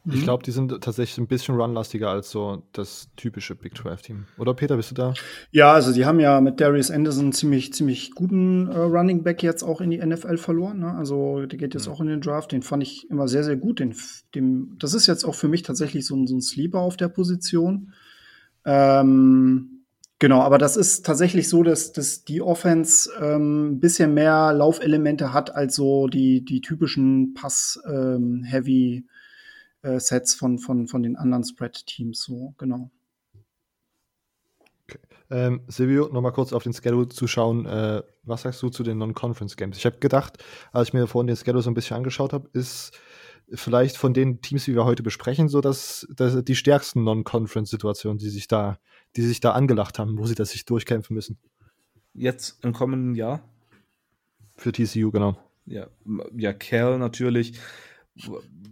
[0.05, 0.23] Ich mhm.
[0.23, 4.25] glaube, die sind tatsächlich ein bisschen runlastiger als so das typische Big 12-Team.
[4.39, 5.13] Oder Peter, bist du da?
[5.51, 9.61] Ja, also die haben ja mit Darius Anderson ziemlich, ziemlich guten äh, Running Back jetzt
[9.61, 10.79] auch in die NFL verloren.
[10.79, 10.91] Ne?
[10.95, 11.93] Also der geht jetzt mhm.
[11.93, 12.51] auch in den Draft.
[12.51, 13.79] Den fand ich immer sehr, sehr gut.
[13.79, 13.95] Den,
[14.33, 17.93] dem, das ist jetzt auch für mich tatsächlich so, so ein Sleeper auf der Position.
[18.65, 19.81] Ähm,
[20.21, 25.33] Genau, aber das ist tatsächlich so, dass, dass die Offense ähm, ein bisschen mehr Laufelemente
[25.33, 29.09] hat als so die, die typischen Pass-Heavy-Sets ähm,
[29.81, 29.99] äh,
[30.37, 32.21] von, von, von den anderen Spread-Teams.
[32.23, 32.91] So, genau.
[34.87, 34.99] Okay.
[35.29, 37.65] Ähm, Silvio, nochmal kurz auf den Schedule zu schauen.
[37.65, 39.77] Äh, was sagst du zu den Non-Conference-Games?
[39.77, 42.91] Ich habe gedacht, als ich mir vorhin den Schedule so ein bisschen angeschaut habe, ist
[43.53, 48.29] vielleicht von den Teams, die wir heute besprechen, so dass, dass die stärksten Non-Conference-Situationen, die
[48.29, 48.79] sich da
[49.15, 51.37] die sich da angelacht haben, wo sie das sich durchkämpfen müssen.
[52.13, 53.41] Jetzt im kommenden Jahr?
[54.57, 55.37] Für TCU, genau.
[55.65, 55.87] Ja,
[56.35, 57.59] ja, Cal natürlich.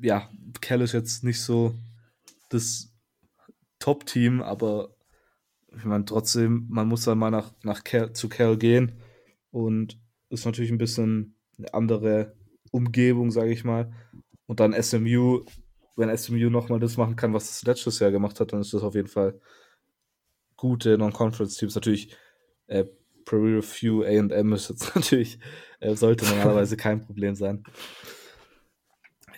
[0.02, 0.30] Ja,
[0.62, 1.76] Cal ist jetzt nicht so
[2.50, 2.94] das
[3.80, 4.96] Top-Team, aber
[5.76, 8.94] ich meine, trotzdem, man muss dann mal nach, nach Cal, zu Cal gehen
[9.52, 12.36] und ist natürlich ein bisschen eine andere
[12.72, 13.94] Umgebung, sage ich mal.
[14.46, 15.46] Und dann SMU,
[15.96, 18.84] wenn SMU nochmal das machen kann, was es letztes Jahr gemacht hat, dann ist das
[18.84, 19.40] auf jeden Fall
[20.56, 21.76] gute Non-Conference-Teams.
[21.76, 22.16] Natürlich
[22.68, 22.86] äh,
[23.26, 25.40] Prairie AM ist jetzt natürlich,
[25.80, 27.64] äh, sollte normalerweise kein Problem sein.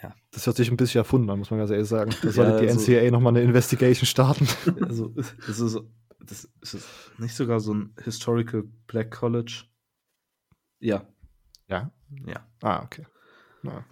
[0.02, 0.16] Ja.
[0.32, 2.12] Das hört sich ein bisschen erfunden an, muss man ganz ehrlich sagen.
[2.24, 4.48] Da sollte ja, die also, NCAA nochmal eine Investigation starten.
[4.82, 5.80] Also, das ist,
[6.20, 6.88] das ist
[7.18, 9.66] nicht sogar so ein Historical Black College.
[10.80, 11.06] Ja.
[11.68, 11.92] Ja?
[12.26, 12.48] Ja.
[12.62, 13.06] Ah, okay.
[13.62, 13.86] Na.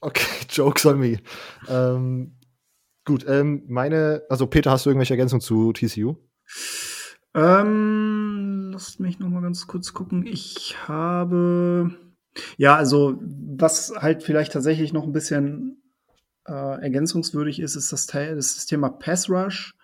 [0.00, 1.18] Okay, Jokes on me.
[1.68, 2.36] Ähm,
[3.04, 6.14] Gut, ähm, meine, also Peter, hast du irgendwelche Ergänzungen zu TCU?
[7.34, 10.24] Ähm, lasst mich noch mal ganz kurz gucken.
[10.24, 11.90] Ich habe,
[12.56, 15.82] ja, also was halt vielleicht tatsächlich noch ein bisschen
[16.46, 19.74] äh, ergänzungswürdig ist, ist das, das Thema Pass Rush.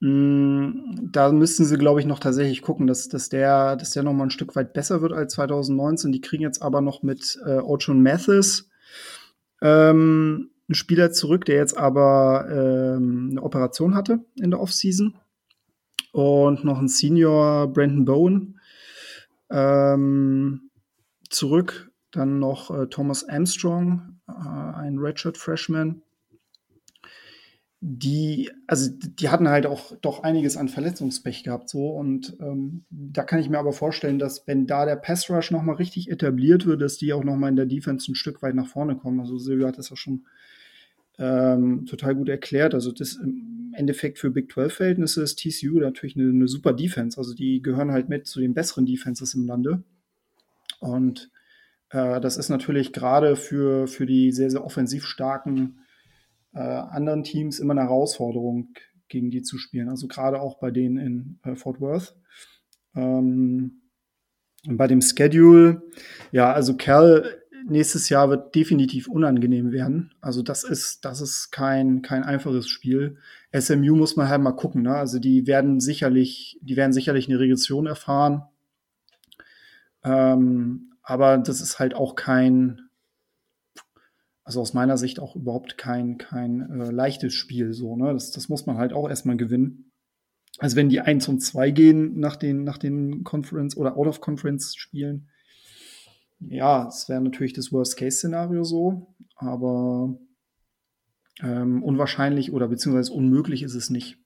[0.00, 4.12] Mm, da müssten sie, glaube ich, noch tatsächlich gucken, dass, dass der, dass der noch
[4.12, 6.12] mal ein Stück weit besser wird als 2019.
[6.12, 8.68] Die kriegen jetzt aber noch mit äh, Ochon Mathis
[9.60, 15.14] ähm, einen Spieler zurück, der jetzt aber ähm, eine Operation hatte in der Offseason.
[16.12, 18.60] Und noch ein Senior Brandon Bowen
[19.50, 20.70] ähm,
[21.34, 21.90] zurück.
[22.10, 26.02] Dann noch äh, Thomas Armstrong, äh, ein Redshirt Freshman
[27.84, 33.24] die, also die hatten halt auch doch einiges an Verletzungspech gehabt, so und ähm, da
[33.24, 36.64] kann ich mir aber vorstellen, dass wenn da der Pass Rush noch mal richtig etabliert
[36.64, 39.18] wird, dass die auch noch mal in der Defense ein Stück weit nach vorne kommen.
[39.18, 40.26] Also Silvio hat das ja schon
[41.18, 42.72] ähm, total gut erklärt.
[42.72, 47.18] Also das im Endeffekt für Big 12 Verhältnisse ist TCU natürlich eine, eine super Defense.
[47.18, 49.82] Also die gehören halt mit zu den besseren Defenses im Lande
[50.82, 51.30] und
[51.90, 55.78] äh, das ist natürlich gerade für für die sehr sehr offensiv starken
[56.52, 58.74] äh, anderen Teams immer eine Herausforderung,
[59.12, 59.88] gegen die zu spielen.
[59.88, 62.16] Also gerade auch bei denen in äh, Fort Worth.
[62.96, 63.82] Ähm,
[64.64, 65.82] bei dem Schedule,
[66.30, 70.12] ja, also Cal nächstes Jahr wird definitiv unangenehm werden.
[70.20, 73.18] Also das ist, das ist kein, kein einfaches Spiel.
[73.56, 74.94] SMU muss man halt mal gucken, ne?
[74.94, 78.42] Also die werden sicherlich, die werden sicherlich eine Regression erfahren.
[80.04, 82.80] Ähm, aber das ist halt auch kein,
[84.44, 87.72] also aus meiner Sicht auch überhaupt kein, kein äh, leichtes Spiel.
[87.72, 88.12] So, ne?
[88.12, 89.92] das, das muss man halt auch erstmal gewinnen.
[90.58, 95.28] Also wenn die 1 und 2 gehen nach den, nach den Conference oder Out-of-Conference-Spielen,
[96.40, 100.18] ja, es wäre natürlich das Worst-Case-Szenario so, aber
[101.40, 104.18] ähm, unwahrscheinlich oder beziehungsweise unmöglich ist es nicht.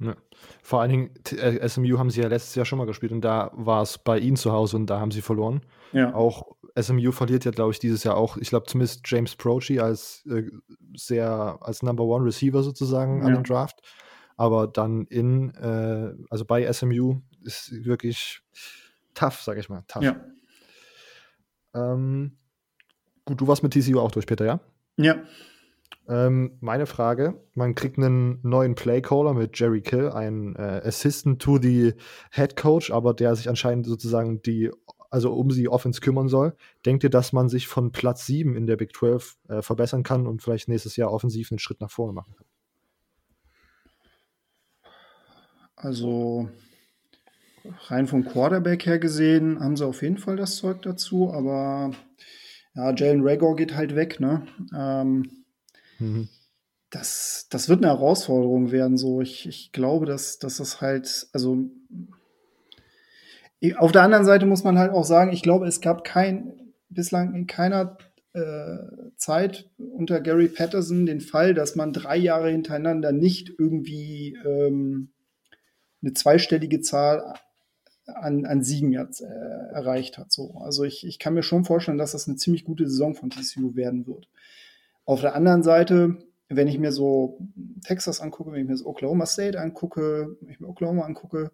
[0.00, 0.16] Ja.
[0.62, 3.50] Vor allen Dingen, äh, SMU haben sie ja letztes Jahr schon mal gespielt und da
[3.54, 5.60] war es bei ihnen zu Hause und da haben sie verloren.
[5.92, 6.14] Ja.
[6.14, 10.24] Auch SMU verliert ja, glaube ich, dieses Jahr auch, ich glaube zumindest James Prochi als
[10.26, 10.50] äh,
[10.96, 13.26] sehr, als Number One Receiver sozusagen ja.
[13.26, 13.82] an den Draft.
[14.36, 18.40] Aber dann in, äh, also bei SMU ist wirklich
[19.14, 19.84] tough, sag ich mal.
[19.86, 20.02] Tough.
[20.02, 20.24] Ja.
[21.74, 22.38] Ähm,
[23.26, 24.60] gut, du warst mit TCU auch durch, Peter, ja?
[24.96, 25.16] Ja.
[26.08, 31.58] Ähm, meine Frage: Man kriegt einen neuen Playcaller mit Jerry Kill, einen äh, Assistant to
[31.58, 31.94] the
[32.32, 34.70] Head Coach, aber der sich anscheinend sozusagen die,
[35.10, 36.56] also um sie Offense kümmern soll.
[36.84, 40.26] Denkt ihr, dass man sich von Platz 7 in der Big 12 äh, verbessern kann
[40.26, 42.46] und vielleicht nächstes Jahr offensiv einen Schritt nach vorne machen kann?
[45.76, 46.48] Also
[47.86, 51.92] rein vom Quarterback her gesehen haben sie auf jeden Fall das Zeug dazu, aber
[52.74, 54.46] ja, Jalen Rager geht halt weg, ne?
[54.76, 55.39] Ähm,
[56.00, 56.28] Mhm.
[56.90, 58.98] Das, das wird eine Herausforderung werden.
[58.98, 61.70] So, ich, ich glaube, dass, dass das halt, also
[63.76, 67.34] auf der anderen Seite muss man halt auch sagen, ich glaube, es gab kein, bislang
[67.34, 67.96] in keiner
[68.32, 68.78] äh,
[69.16, 75.10] Zeit unter Gary Patterson den Fall, dass man drei Jahre hintereinander nicht irgendwie ähm,
[76.02, 77.34] eine zweistellige Zahl
[78.06, 79.26] an, an Siegen jetzt, äh,
[79.72, 80.32] erreicht hat.
[80.32, 80.54] So.
[80.60, 83.74] Also ich, ich kann mir schon vorstellen, dass das eine ziemlich gute Saison von TCU
[83.74, 84.28] werden wird.
[85.10, 87.40] Auf der anderen Seite, wenn ich mir so
[87.84, 91.50] Texas angucke, wenn ich mir so Oklahoma State angucke, wenn ich mir Oklahoma angucke,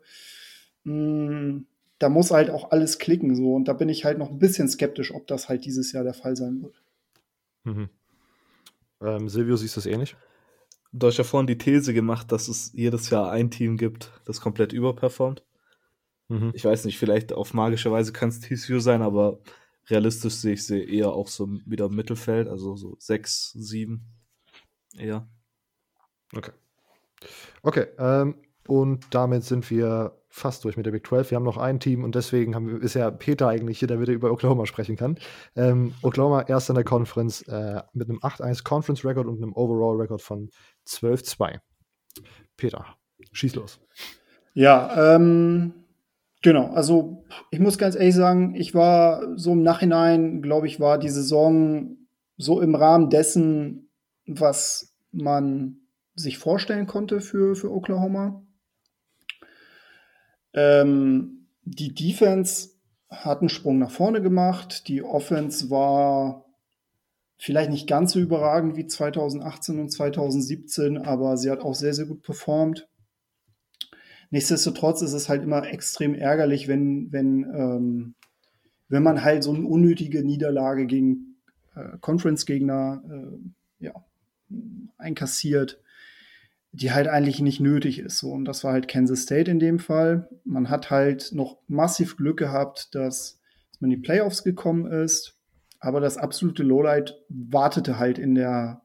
[0.84, 1.66] mh, hm,
[1.98, 4.68] da muss halt auch alles klicken so und da bin ich halt noch ein bisschen
[4.68, 6.82] skeptisch, ob das halt dieses Jahr der Fall sein wird.
[7.64, 7.88] Mhm.
[9.00, 10.18] Ähm, Silvio, siehst du das ähnlich?
[10.92, 14.42] Du hast ja vorhin die These gemacht, dass es jedes Jahr ein Team gibt, das
[14.42, 15.42] komplett überperformt.
[16.28, 16.50] Mhm.
[16.52, 19.38] Ich weiß nicht, vielleicht auf magische Weise kann es TCU sein, aber
[19.88, 24.04] realistisch sehe ich sie eher auch so wieder im Mittelfeld, also so 6, 7
[24.96, 25.28] eher.
[26.34, 26.52] Okay.
[27.62, 31.30] Okay, ähm, und damit sind wir fast durch mit der Big 12.
[31.30, 34.08] Wir haben noch ein Team und deswegen haben wir, ist ja Peter eigentlich hier, damit
[34.08, 35.18] er über Oklahoma sprechen kann.
[35.54, 39.96] Ähm, Oklahoma erst in der Conference äh, mit einem 8-1 Conference Record und einem Overall
[39.96, 40.50] Record von
[40.86, 41.60] 12-2.
[42.56, 42.84] Peter,
[43.32, 43.80] schieß los.
[44.52, 45.85] Ja, ähm,
[46.46, 50.96] Genau, also ich muss ganz ehrlich sagen, ich war so im Nachhinein, glaube ich, war
[50.96, 51.96] die Saison
[52.36, 53.90] so im Rahmen dessen,
[54.28, 55.78] was man
[56.14, 58.46] sich vorstellen konnte für, für Oklahoma.
[60.54, 62.68] Ähm, die Defense
[63.10, 64.86] hat einen Sprung nach vorne gemacht.
[64.86, 66.44] Die Offense war
[67.38, 72.06] vielleicht nicht ganz so überragend wie 2018 und 2017, aber sie hat auch sehr, sehr
[72.06, 72.88] gut performt.
[74.30, 78.14] Nichtsdestotrotz ist es halt immer extrem ärgerlich, wenn, wenn, ähm,
[78.88, 81.36] wenn man halt so eine unnötige Niederlage gegen
[81.74, 83.92] äh, Conference-Gegner äh, ja,
[84.98, 85.80] einkassiert,
[86.72, 88.18] die halt eigentlich nicht nötig ist.
[88.18, 88.30] So.
[88.32, 90.28] Und das war halt Kansas State in dem Fall.
[90.44, 95.38] Man hat halt noch massiv Glück gehabt, dass, dass man in die Playoffs gekommen ist.
[95.78, 98.82] Aber das absolute Lowlight wartete halt in der,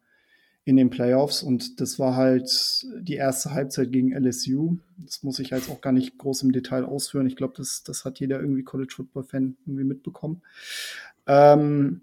[0.64, 1.42] in den Playoffs.
[1.42, 4.78] Und das war halt die erste Halbzeit gegen LSU.
[4.98, 7.26] Das muss ich jetzt auch gar nicht groß im Detail ausführen.
[7.26, 10.42] Ich glaube, das, das hat jeder irgendwie College Football-Fan irgendwie mitbekommen.
[11.26, 12.02] Ähm,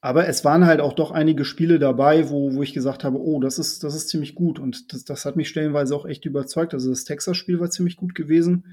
[0.00, 3.40] aber es waren halt auch doch einige Spiele dabei, wo, wo ich gesagt habe, oh,
[3.40, 4.58] das ist, das ist ziemlich gut.
[4.58, 6.74] Und das, das hat mich stellenweise auch echt überzeugt.
[6.74, 8.66] Also das Texas-Spiel war ziemlich gut gewesen.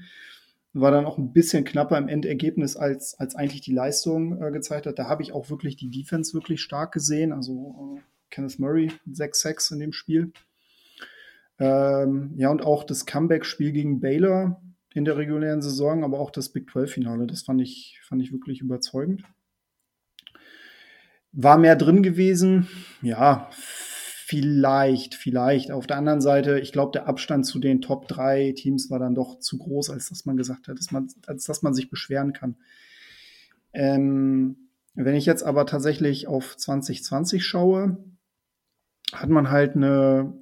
[0.74, 4.86] War dann auch ein bisschen knapper im Endergebnis, als, als eigentlich die Leistung äh, gezeigt
[4.86, 4.98] hat.
[4.98, 7.32] Da habe ich auch wirklich die Defense wirklich stark gesehen.
[7.32, 10.32] Also äh, Kenneth Murray, 6-6 in dem Spiel.
[11.60, 14.60] Ähm, ja, und auch das Comeback-Spiel gegen Baylor
[14.94, 18.60] in der regulären Saison, aber auch das Big 12-Finale, das fand ich, fand ich wirklich
[18.60, 19.22] überzeugend.
[21.30, 22.68] War mehr drin gewesen?
[23.00, 25.70] Ja, vielleicht, vielleicht.
[25.70, 29.14] Auf der anderen Seite, ich glaube, der Abstand zu den Top 3 Teams war dann
[29.14, 32.32] doch zu groß, als dass man gesagt hat, dass man, als dass man sich beschweren
[32.32, 32.56] kann.
[33.72, 37.96] Ähm, wenn ich jetzt aber tatsächlich auf 2020 schaue,
[39.12, 40.32] hat man halt eine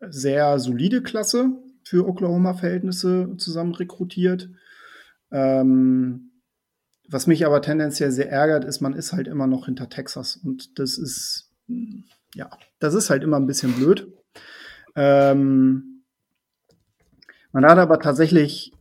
[0.00, 1.50] sehr solide Klasse
[1.82, 4.50] für Oklahoma-Verhältnisse zusammen rekrutiert.
[5.30, 6.32] Ähm,
[7.08, 10.36] was mich aber tendenziell sehr ärgert, ist, man ist halt immer noch hinter Texas.
[10.36, 11.52] Und das ist,
[12.34, 14.12] ja, das ist halt immer ein bisschen blöd.
[14.96, 16.02] Ähm,
[17.52, 18.72] man hat aber tatsächlich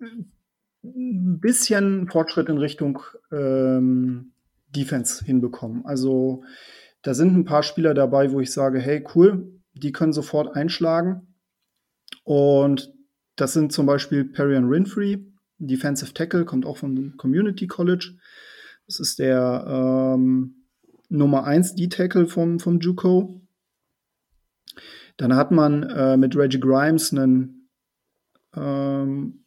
[0.00, 3.00] ein bisschen Fortschritt in Richtung
[3.30, 4.32] ähm,
[4.74, 5.84] Defense hinbekommen.
[5.84, 6.42] Also
[7.06, 11.36] da sind ein paar Spieler dabei, wo ich sage, hey, cool, die können sofort einschlagen.
[12.24, 12.92] Und
[13.36, 15.24] das sind zum Beispiel Perion Winfrey,
[15.58, 18.16] Defensive Tackle, kommt auch vom Community College.
[18.86, 20.66] Das ist der ähm,
[21.08, 23.40] Nummer 1 D-Tackle vom, vom JUCO.
[25.16, 27.68] Dann hat man äh, mit Reggie Grimes einen
[28.56, 29.44] ähm,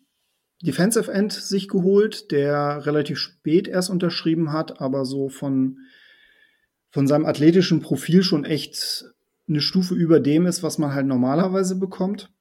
[0.62, 5.80] Defensive End sich geholt, der relativ spät erst unterschrieben hat, aber so von,
[6.92, 9.06] von seinem athletischen Profil schon echt
[9.48, 12.32] eine Stufe über dem ist, was man halt normalerweise bekommt.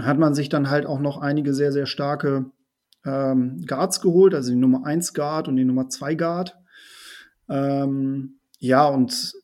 [0.00, 2.50] Hat man sich dann halt auch noch einige sehr, sehr starke
[3.04, 6.56] ähm, Guards geholt, also die Nummer 1 Guard und die Nummer 2 Guard.
[7.48, 9.34] Ähm, ja, und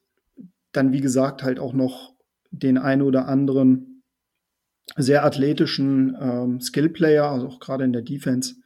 [0.72, 2.14] dann, wie gesagt, halt auch noch
[2.50, 4.02] den einen oder anderen
[4.96, 8.56] sehr athletischen ähm, Skill-Player, also auch gerade in der Defense.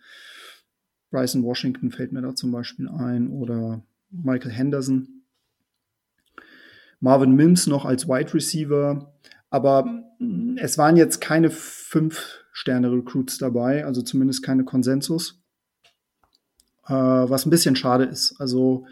[1.10, 5.15] Bryson Washington fällt mir da zum Beispiel ein oder Michael Henderson.
[7.00, 9.12] Marvin Mims noch als Wide Receiver.
[9.50, 10.04] Aber
[10.56, 15.42] es waren jetzt keine fünf Sterne-Recruits dabei, also zumindest keine Konsensus.
[16.86, 18.40] Äh, was ein bisschen schade ist.
[18.40, 18.86] Also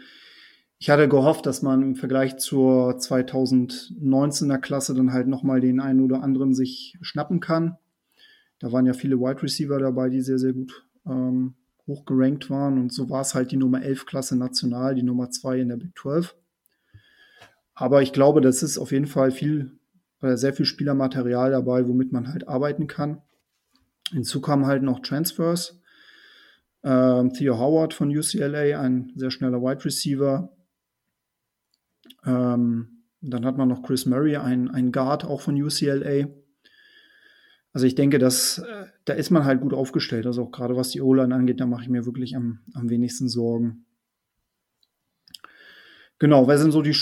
[0.77, 6.01] ich hatte gehofft, dass man im Vergleich zur 2019er Klasse dann halt nochmal den einen
[6.01, 7.77] oder anderen sich schnappen kann.
[8.59, 11.55] Da waren ja viele Wide Receiver dabei, die sehr, sehr gut ähm,
[11.87, 12.79] hoch gerankt waren.
[12.79, 15.77] Und so war es halt die Nummer 11 Klasse national, die Nummer 2 in der
[15.77, 16.35] Big 12.
[17.75, 19.77] Aber ich glaube, das ist auf jeden Fall viel,
[20.21, 23.21] äh, sehr viel Spielermaterial dabei, womit man halt arbeiten kann.
[24.11, 25.81] Hinzu kamen halt noch Transfers.
[26.83, 30.55] Ähm, Theo Howard von UCLA, ein sehr schneller Wide Receiver.
[32.25, 36.27] Ähm, dann hat man noch Chris Murray, ein, ein Guard auch von UCLA.
[37.73, 40.25] Also ich denke, dass äh, da ist man halt gut aufgestellt.
[40.25, 43.27] Also auch gerade was die O-Line angeht, da mache ich mir wirklich am, am wenigsten
[43.27, 43.85] Sorgen.
[46.19, 46.95] Genau, wer sind so die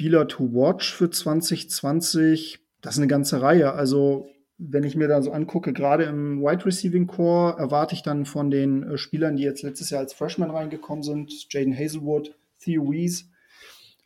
[0.00, 2.58] Spieler to watch für 2020?
[2.80, 3.74] Das ist eine ganze Reihe.
[3.74, 8.24] Also wenn ich mir da so angucke, gerade im Wide Receiving Core erwarte ich dann
[8.24, 12.90] von den äh, Spielern, die jetzt letztes Jahr als Freshman reingekommen sind, Jaden Hazelwood, Theo
[12.90, 13.28] Wees,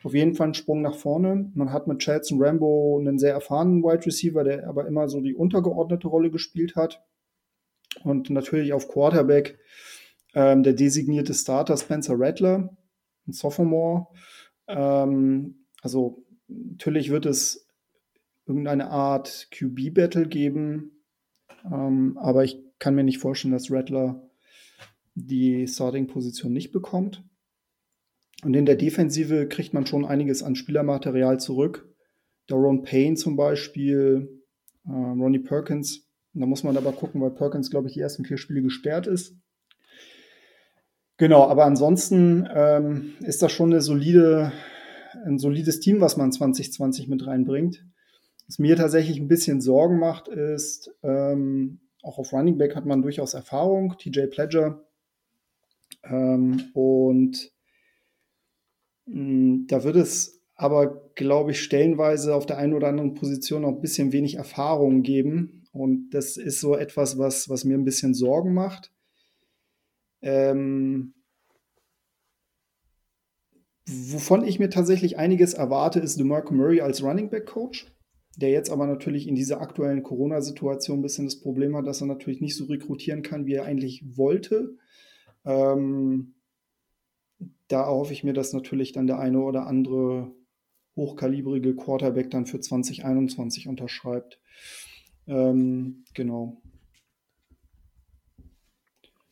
[0.03, 1.49] auf jeden Fall einen Sprung nach vorne.
[1.55, 5.33] Man hat mit Chadson Rambo einen sehr erfahrenen Wide Receiver, der aber immer so die
[5.33, 7.05] untergeordnete Rolle gespielt hat.
[8.03, 9.57] Und natürlich auf Quarterback
[10.33, 12.75] ähm, der designierte Starter Spencer Rattler,
[13.25, 14.07] ein Sophomore.
[14.67, 17.67] Ähm, also natürlich wird es
[18.47, 21.03] irgendeine Art QB-Battle geben.
[21.63, 24.27] Ähm, aber ich kann mir nicht vorstellen, dass Rattler
[25.13, 27.23] die Starting-Position nicht bekommt.
[28.43, 31.87] Und in der Defensive kriegt man schon einiges an Spielermaterial zurück.
[32.47, 34.41] Daron Payne zum Beispiel,
[34.87, 36.09] äh, Ronnie Perkins.
[36.33, 39.37] Da muss man aber gucken, weil Perkins, glaube ich, die ersten vier Spiele gesperrt ist.
[41.17, 44.51] Genau, aber ansonsten ähm, ist das schon eine solide,
[45.25, 47.85] ein solides Team, was man 2020 mit reinbringt.
[48.47, 53.01] Was mir tatsächlich ein bisschen Sorgen macht, ist, ähm, auch auf Running Back hat man
[53.01, 54.85] durchaus Erfahrung, TJ Pledger.
[56.03, 57.51] Ähm, und
[59.05, 63.63] mh, mm, da wird es aber, glaube ich, stellenweise auf der einen oder anderen Position
[63.63, 65.67] noch ein bisschen wenig Erfahrung geben.
[65.73, 68.93] Und das ist so etwas, was, was mir ein bisschen Sorgen macht.
[70.21, 71.13] Ähm,
[73.87, 77.91] wovon ich mir tatsächlich einiges erwarte, ist DeMarco Murray als Running Back Coach,
[78.35, 82.07] der jetzt aber natürlich in dieser aktuellen Corona-Situation ein bisschen das Problem hat, dass er
[82.07, 84.75] natürlich nicht so rekrutieren kann, wie er eigentlich wollte.
[85.45, 86.35] Ähm,
[87.67, 90.31] da erhoffe ich mir, dass natürlich dann der eine oder andere
[90.95, 94.39] hochkalibrige Quarterback dann für 2021 unterschreibt.
[95.27, 96.61] Ähm, genau.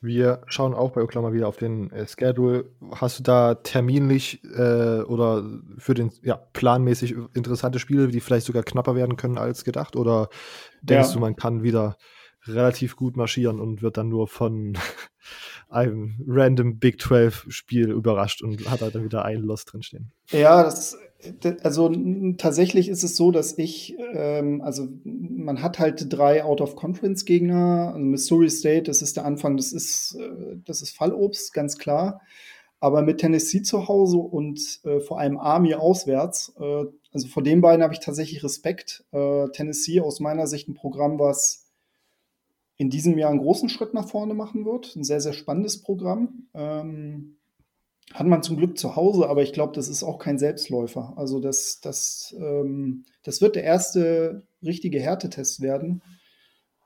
[0.03, 2.65] Wir schauen auch bei Oklahoma wieder auf den äh, Schedule.
[2.91, 8.63] Hast du da terminlich äh, oder für den ja, planmäßig interessante Spiele, die vielleicht sogar
[8.63, 9.95] knapper werden können als gedacht?
[9.95, 10.27] Oder
[10.81, 11.13] denkst ja.
[11.13, 11.95] du, man kann wieder
[12.45, 14.77] relativ gut marschieren und wird dann nur von
[15.69, 20.11] einem random Big 12 Spiel überrascht und hat halt dann wieder ein Loss drinstehen?
[20.31, 20.97] Ja, das
[21.63, 21.91] also
[22.37, 27.93] tatsächlich ist es so, dass ich, ähm, also man hat halt drei Out-of-Conference-Gegner.
[27.93, 32.21] Also Missouri State, das ist der Anfang, das ist, äh, das ist Fallobst, ganz klar.
[32.79, 37.61] Aber mit Tennessee zu Hause und äh, vor allem Army auswärts, äh, also vor den
[37.61, 39.05] beiden habe ich tatsächlich Respekt.
[39.11, 41.67] Äh, Tennessee aus meiner Sicht ein Programm, was
[42.77, 44.95] in diesem Jahr einen großen Schritt nach vorne machen wird.
[44.95, 46.47] Ein sehr, sehr spannendes Programm.
[46.53, 47.37] Ähm,
[48.13, 51.13] hat man zum Glück zu Hause, aber ich glaube, das ist auch kein Selbstläufer.
[51.17, 56.03] Also das, das, ähm, das wird der erste richtige Härtetest werden.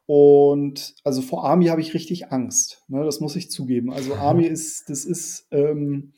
[0.06, 2.84] Und also vor Army habe ich richtig Angst.
[2.88, 3.92] Ne, das muss ich zugeben.
[3.92, 6.14] Also Army ist, das ist, ähm,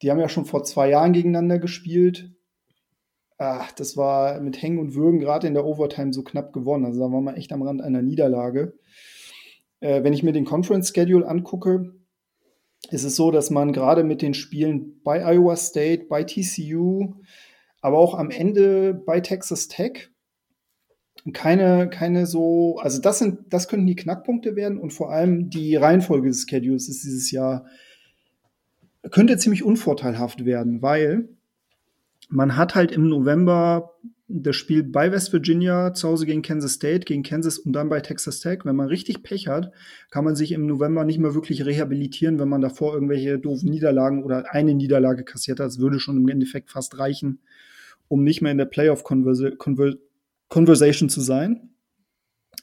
[0.00, 2.30] die haben ja schon vor zwei Jahren gegeneinander gespielt.
[3.38, 6.84] Ach, das war mit Hängen und Würgen gerade in der Overtime so knapp gewonnen.
[6.84, 8.74] Also da waren wir echt am Rand einer Niederlage.
[9.80, 11.92] Äh, wenn ich mir den Conference Schedule angucke,
[12.92, 17.14] ist es so, dass man gerade mit den Spielen bei Iowa State, bei TCU,
[17.80, 20.10] aber auch am Ende bei Texas Tech
[21.32, 25.76] keine, keine so, also das sind, das könnten die Knackpunkte werden und vor allem die
[25.76, 27.66] Reihenfolge des Schedules ist dieses Jahr,
[29.10, 31.28] könnte ziemlich unvorteilhaft werden, weil
[32.28, 33.92] man hat halt im November
[34.34, 38.00] das Spiel bei West Virginia, zu Hause gegen Kansas State, gegen Kansas und dann bei
[38.00, 38.60] Texas Tech.
[38.64, 39.72] Wenn man richtig Pech hat,
[40.10, 44.24] kann man sich im November nicht mehr wirklich rehabilitieren, wenn man davor irgendwelche doofen Niederlagen
[44.24, 45.66] oder eine Niederlage kassiert hat.
[45.66, 47.40] Das würde schon im Endeffekt fast reichen,
[48.08, 51.68] um nicht mehr in der Playoff-Conversation zu sein.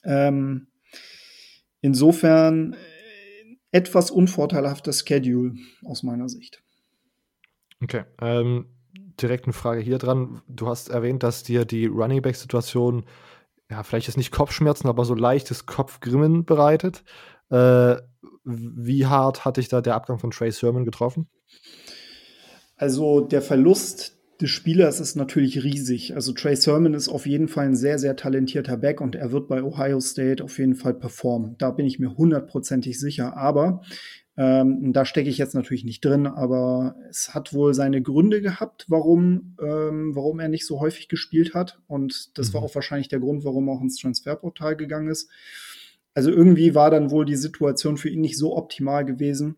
[0.04, 0.68] Ähm,
[1.82, 2.78] insofern äh,
[3.72, 5.54] etwas unvorteilhafter Schedule
[5.84, 6.64] aus meiner Sicht.
[7.82, 8.04] Okay.
[8.22, 8.66] Ähm
[9.22, 10.42] direkt eine Frage hier dran.
[10.48, 13.06] Du hast erwähnt, dass dir die Running Back-Situation,
[13.70, 17.04] ja, vielleicht ist nicht Kopfschmerzen, aber so leichtes Kopfgrimmen bereitet.
[17.50, 17.98] Äh,
[18.44, 21.28] wie hart hat dich da der Abgang von Trey Sermon getroffen?
[22.78, 26.16] Also der Verlust des Spielers ist natürlich riesig.
[26.16, 29.50] Also Trey Sermon ist auf jeden Fall ein sehr, sehr talentierter Back und er wird
[29.50, 31.56] bei Ohio State auf jeden Fall performen.
[31.58, 33.36] Da bin ich mir hundertprozentig sicher.
[33.36, 33.82] Aber
[34.40, 38.86] ähm, da stecke ich jetzt natürlich nicht drin, aber es hat wohl seine Gründe gehabt,
[38.88, 41.82] warum, ähm, warum er nicht so häufig gespielt hat.
[41.88, 42.54] Und das mhm.
[42.54, 45.30] war auch wahrscheinlich der Grund, warum er auch ins Transferportal gegangen ist.
[46.14, 49.58] Also irgendwie war dann wohl die Situation für ihn nicht so optimal gewesen.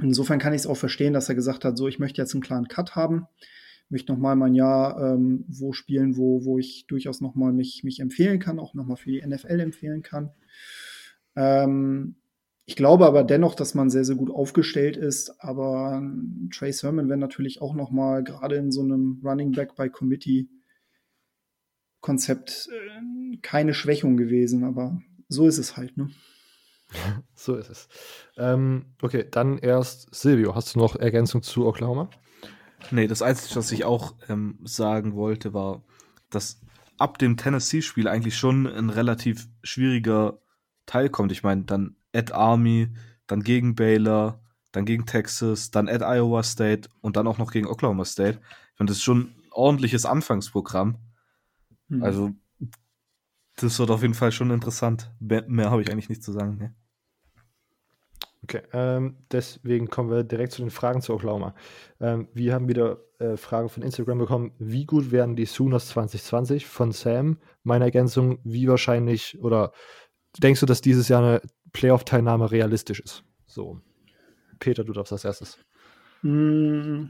[0.00, 2.44] Insofern kann ich es auch verstehen, dass er gesagt hat, so, ich möchte jetzt einen
[2.44, 3.26] klaren Cut haben,
[3.88, 7.82] möchte noch mal mein Jahr ähm, wo spielen, wo, wo ich durchaus noch mal mich,
[7.82, 10.30] mich empfehlen kann, auch noch mal für die NFL empfehlen kann.
[11.34, 12.14] Ähm,
[12.70, 15.34] ich glaube aber dennoch, dass man sehr, sehr gut aufgestellt ist.
[15.40, 16.08] Aber
[16.54, 20.48] Trey Sermon wäre natürlich auch noch mal gerade in so einem Running Back by Committee
[22.00, 24.62] Konzept äh, keine Schwächung gewesen.
[24.62, 26.10] Aber so ist es halt, ne?
[27.34, 27.88] so ist es.
[28.36, 30.54] Ähm, okay, dann erst Silvio.
[30.54, 32.08] Hast du noch Ergänzung zu Oklahoma?
[32.92, 35.82] Nee, das Einzige, was ich auch ähm, sagen wollte, war,
[36.30, 36.60] dass
[36.98, 40.38] ab dem Tennessee-Spiel eigentlich schon ein relativ schwieriger
[40.86, 41.32] Teil kommt.
[41.32, 42.88] Ich meine, dann at Army,
[43.26, 44.40] dann gegen Baylor,
[44.72, 48.40] dann gegen Texas, dann at Iowa State und dann auch noch gegen Oklahoma State.
[48.72, 50.98] Ich finde, das ist schon ein ordentliches Anfangsprogramm.
[51.88, 52.02] Mhm.
[52.02, 52.30] Also,
[53.56, 55.12] das wird auf jeden Fall schon interessant.
[55.18, 56.56] Mehr, mehr habe ich eigentlich nicht zu sagen.
[56.58, 56.74] Ne?
[58.42, 61.54] Okay, ähm, deswegen kommen wir direkt zu den Fragen zu Oklahoma.
[62.00, 64.52] Ähm, wir haben wieder äh, Fragen von Instagram bekommen.
[64.58, 67.38] Wie gut werden die Sooners 2020 von Sam?
[67.64, 69.72] Meine Ergänzung, wie wahrscheinlich oder
[70.38, 71.42] denkst du, dass dieses Jahr eine
[71.72, 73.24] Playoff-Teilnahme realistisch ist?
[73.46, 73.80] So.
[74.58, 75.58] Peter, du darfst als erstes.
[76.22, 77.06] Mm,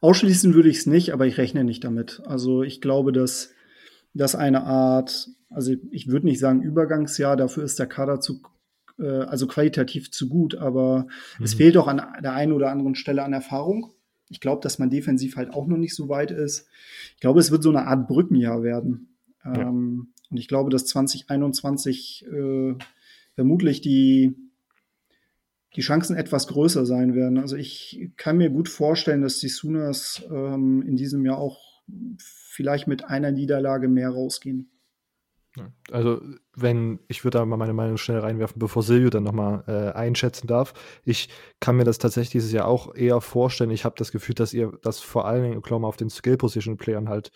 [0.00, 2.22] ausschließen würde ich es nicht, aber ich rechne nicht damit.
[2.26, 3.50] Also ich glaube, dass
[4.14, 8.42] das eine Art, also ich würde nicht sagen Übergangsjahr, dafür ist der Kader zu,
[8.98, 11.06] äh, also qualitativ zu gut, aber
[11.38, 11.44] mhm.
[11.44, 13.92] es fehlt auch an der einen oder anderen Stelle an Erfahrung.
[14.28, 16.66] Ich glaube, dass man defensiv halt auch noch nicht so weit ist.
[17.14, 19.16] Ich glaube, es wird so eine Art Brückenjahr werden.
[19.44, 19.54] Ja.
[19.54, 22.74] Ähm, und ich glaube, dass 2021 äh,
[23.34, 24.36] vermutlich die,
[25.76, 27.38] die Chancen etwas größer sein werden.
[27.38, 31.82] Also ich kann mir gut vorstellen, dass die Sooners ähm, in diesem Jahr auch
[32.16, 34.68] vielleicht mit einer Niederlage mehr rausgehen.
[35.90, 36.22] Also,
[36.56, 40.46] wenn, ich würde da mal meine Meinung schnell reinwerfen, bevor Silvio dann nochmal äh, einschätzen
[40.46, 40.72] darf.
[41.04, 41.28] Ich
[41.60, 43.70] kann mir das tatsächlich dieses Jahr auch eher vorstellen.
[43.70, 47.32] Ich habe das Gefühl, dass ihr, dass vor allen Dingen Oklahoma auf den Skill-Position-Playern halt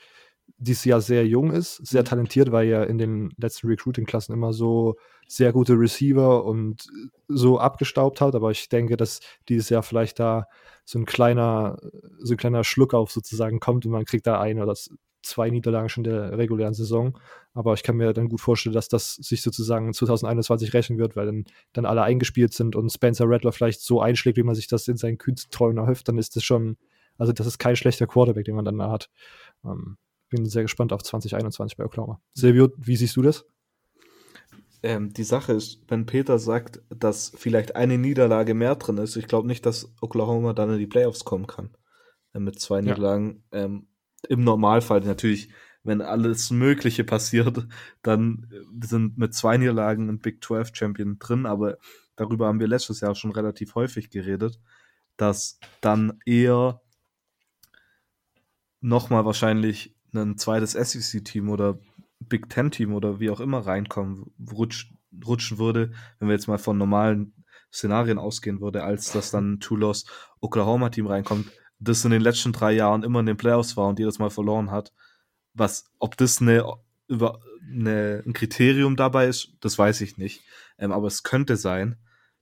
[0.59, 2.07] dieses Jahr sehr jung ist, sehr mhm.
[2.07, 4.97] talentiert, weil er in den letzten Recruiting-Klassen immer so
[5.29, 6.87] sehr gute Receiver und
[7.29, 8.35] so abgestaubt hat.
[8.35, 10.47] Aber ich denke, dass dieses Jahr vielleicht da
[10.85, 11.79] so ein kleiner,
[12.21, 14.75] so ein kleiner Schluck auf sozusagen kommt und man kriegt da ein oder
[15.23, 17.19] zwei Niederlagen schon der regulären Saison.
[17.53, 21.27] Aber ich kann mir dann gut vorstellen, dass das sich sozusagen 2021 rechnen wird, weil
[21.27, 24.89] dann, dann alle eingespielt sind und Spencer Rattler vielleicht so einschlägt, wie man sich das
[24.89, 26.77] in seinen kühnsten Träumen erhofft, dann ist das schon,
[27.19, 29.11] also das ist kein schlechter Quarterback, den man dann da hat.
[29.65, 29.99] Ähm,
[30.29, 32.21] bin sehr gespannt auf 2021 bei Oklahoma.
[32.35, 33.47] Silvio, wie siehst du das?
[34.83, 39.27] Ähm, die Sache ist, wenn Peter sagt, dass vielleicht eine Niederlage mehr drin ist, ich
[39.27, 41.71] glaube nicht, dass Oklahoma dann in die Playoffs kommen kann.
[42.37, 42.83] Äh, mit zwei ja.
[42.83, 43.43] Niederlagen.
[43.53, 43.89] Ähm,
[44.29, 45.51] Im Normalfall natürlich,
[45.83, 47.67] wenn alles Mögliche passiert,
[48.03, 51.79] dann äh, sind mit zwei Niederlagen ein Big 12 Champion drin, aber
[52.17, 54.61] darüber haben wir letztes Jahr schon relativ häufig geredet,
[55.17, 56.81] dass dann eher
[58.81, 61.79] nochmal wahrscheinlich ein zweites SEC-Team oder
[62.21, 64.93] Big Ten-Team oder wie auch immer reinkommen, rutsch,
[65.25, 67.33] rutschen würde, wenn wir jetzt mal von normalen
[67.73, 70.07] Szenarien ausgehen würde, als dass dann ein Two-Loss
[70.41, 74.19] Oklahoma-Team reinkommt, das in den letzten drei Jahren immer in den Playoffs war und jedes
[74.19, 74.93] Mal verloren hat.
[75.53, 76.65] Was, ob das eine,
[77.09, 77.41] über,
[77.71, 80.43] eine, ein Kriterium dabei ist, das weiß ich nicht.
[80.79, 81.97] Ähm, aber es könnte sein,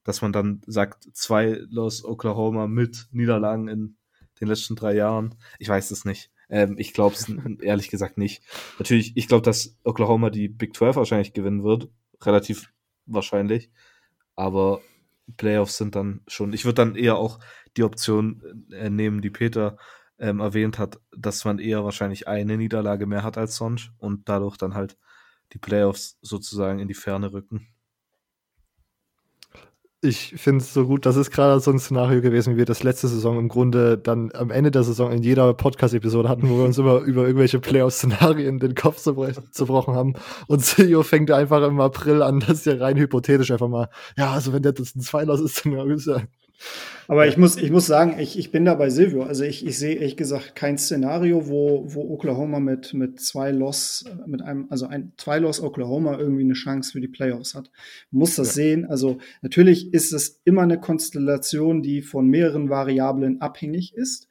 [0.04, 3.96] dass man dann sagt, zwei Loss Oklahoma mit Niederlagen in
[4.40, 5.34] den letzten drei Jahren.
[5.58, 6.30] Ich weiß es nicht.
[6.48, 7.28] Ähm, ich glaube es
[7.62, 8.42] ehrlich gesagt nicht.
[8.78, 11.88] Natürlich, ich glaube, dass Oklahoma die Big 12 wahrscheinlich gewinnen wird.
[12.22, 12.72] Relativ
[13.06, 13.70] wahrscheinlich.
[14.36, 14.80] Aber
[15.36, 16.52] Playoffs sind dann schon.
[16.52, 17.38] Ich würde dann eher auch
[17.76, 19.78] die Option äh, nehmen, die Peter
[20.18, 24.56] ähm, erwähnt hat, dass man eher wahrscheinlich eine Niederlage mehr hat als sonst und dadurch
[24.56, 24.96] dann halt
[25.52, 27.73] die Playoffs sozusagen in die Ferne rücken
[30.04, 32.82] ich finde es so gut, das ist gerade so ein Szenario gewesen, wie wir das
[32.82, 36.64] letzte Saison im Grunde dann am Ende der Saison in jeder Podcast-Episode hatten, wo wir
[36.64, 40.14] uns immer über irgendwelche Playoff-Szenarien den Kopf zerbrochen haben.
[40.46, 44.52] Und CEO fängt einfach im April an, das ja rein hypothetisch einfach mal, ja, also
[44.52, 46.22] wenn der das ein Zweilaus ist, dann ist er
[47.06, 49.24] aber ich muss, ich muss sagen, ich, ich bin da bei Silvio.
[49.24, 54.04] Also ich, ich sehe ehrlich gesagt kein Szenario, wo, wo Oklahoma mit, mit zwei Loss,
[54.26, 57.70] mit einem, also ein zwei Loss Oklahoma irgendwie eine Chance für die Playoffs hat.
[58.10, 58.54] Man muss das ja.
[58.54, 58.86] sehen.
[58.86, 64.28] Also natürlich ist es immer eine Konstellation, die von mehreren Variablen abhängig ist.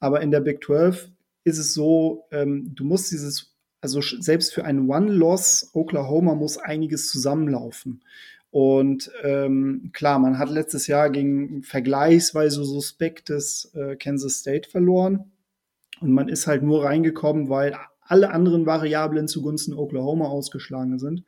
[0.00, 1.10] Aber in der Big 12
[1.44, 7.08] ist es so, ähm, du musst dieses, also selbst für einen One-Loss Oklahoma muss einiges
[7.08, 8.02] zusammenlaufen.
[8.56, 15.30] Und ähm, klar, man hat letztes Jahr gegen vergleichsweise suspektes äh, Kansas State verloren.
[16.00, 21.22] Und man ist halt nur reingekommen, weil alle anderen Variablen zugunsten Oklahoma ausgeschlagen sind.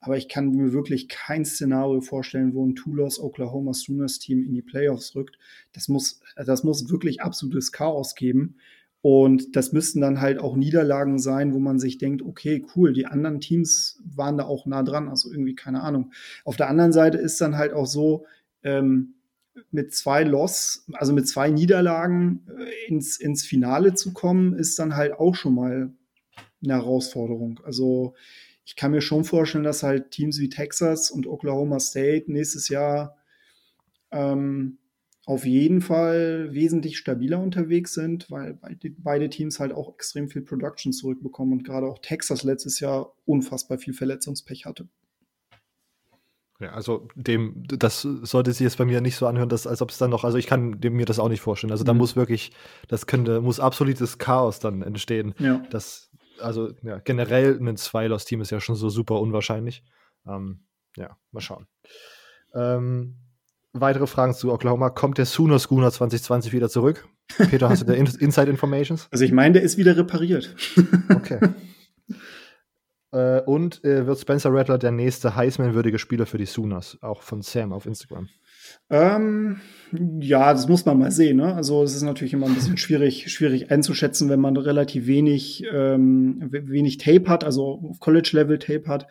[0.00, 4.52] Aber ich kann mir wirklich kein Szenario vorstellen, wo ein Two-Loss Oklahoma Sooners Team in
[4.52, 5.38] die Playoffs rückt.
[5.74, 8.56] Das muss, das muss wirklich absolutes Chaos geben.
[9.04, 13.04] Und das müssten dann halt auch Niederlagen sein, wo man sich denkt, okay, cool, die
[13.04, 16.10] anderen Teams waren da auch nah dran, also irgendwie keine Ahnung.
[16.46, 18.24] Auf der anderen Seite ist dann halt auch so,
[18.62, 19.16] ähm,
[19.70, 24.96] mit zwei Loss, also mit zwei Niederlagen äh, ins, ins Finale zu kommen, ist dann
[24.96, 25.92] halt auch schon mal
[26.62, 27.60] eine Herausforderung.
[27.62, 28.14] Also
[28.64, 33.18] ich kann mir schon vorstellen, dass halt Teams wie Texas und Oklahoma State nächstes Jahr
[34.10, 34.78] ähm,
[35.26, 38.58] auf jeden Fall wesentlich stabiler unterwegs sind, weil
[38.98, 43.78] beide Teams halt auch extrem viel Production zurückbekommen und gerade auch Texas letztes Jahr unfassbar
[43.78, 44.88] viel Verletzungspech hatte.
[46.60, 49.90] Ja, also dem, das sollte sich jetzt bei mir nicht so anhören, dass, als ob
[49.90, 51.72] es dann noch, also ich kann mir das auch nicht vorstellen.
[51.72, 51.98] Also da mhm.
[51.98, 52.52] muss wirklich,
[52.86, 55.34] das könnte, muss absolutes Chaos dann entstehen.
[55.38, 55.62] Ja.
[55.70, 56.10] Das,
[56.40, 59.82] also ja, generell ein Zwei-Loss-Team ist ja schon so super unwahrscheinlich.
[60.26, 60.60] Ähm,
[60.96, 61.66] ja, mal schauen.
[62.54, 63.16] Ähm,
[63.74, 64.88] weitere Fragen zu Oklahoma.
[64.88, 67.06] Kommt der Sooner Schooner 2020 wieder zurück?
[67.50, 69.08] Peter, hast du da Inside Informations?
[69.10, 70.54] Also ich meine, der ist wieder repariert.
[71.14, 71.40] okay.
[73.12, 76.98] Äh, und äh, wird Spencer Rattler der nächste Heisman-würdige Spieler für die Sooners?
[77.02, 78.28] Auch von Sam auf Instagram.
[78.90, 79.60] Ähm,
[80.20, 81.36] ja, das muss man mal sehen.
[81.36, 81.54] Ne?
[81.54, 86.48] Also es ist natürlich immer ein bisschen schwierig, schwierig einzuschätzen, wenn man relativ wenig, ähm,
[86.50, 89.06] wenig Tape hat, also College-Level Tape hat.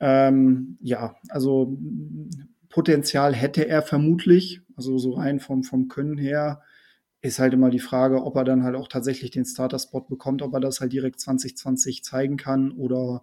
[0.00, 1.78] Ähm, ja, also
[2.74, 6.60] Potenzial hätte er vermutlich, also so rein vom, vom Können her,
[7.20, 10.52] ist halt immer die Frage, ob er dann halt auch tatsächlich den Starter-Spot bekommt, ob
[10.54, 13.22] er das halt direkt 2020 zeigen kann oder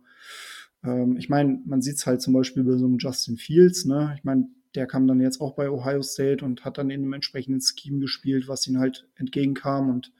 [0.85, 4.13] ähm, ich meine, man sieht es halt zum Beispiel bei so einem Justin Fields, ne?
[4.17, 7.11] Ich meine, der kam dann jetzt auch bei Ohio State und hat dann in einem
[7.11, 10.13] entsprechenden Scheme gespielt, was ihm halt entgegenkam und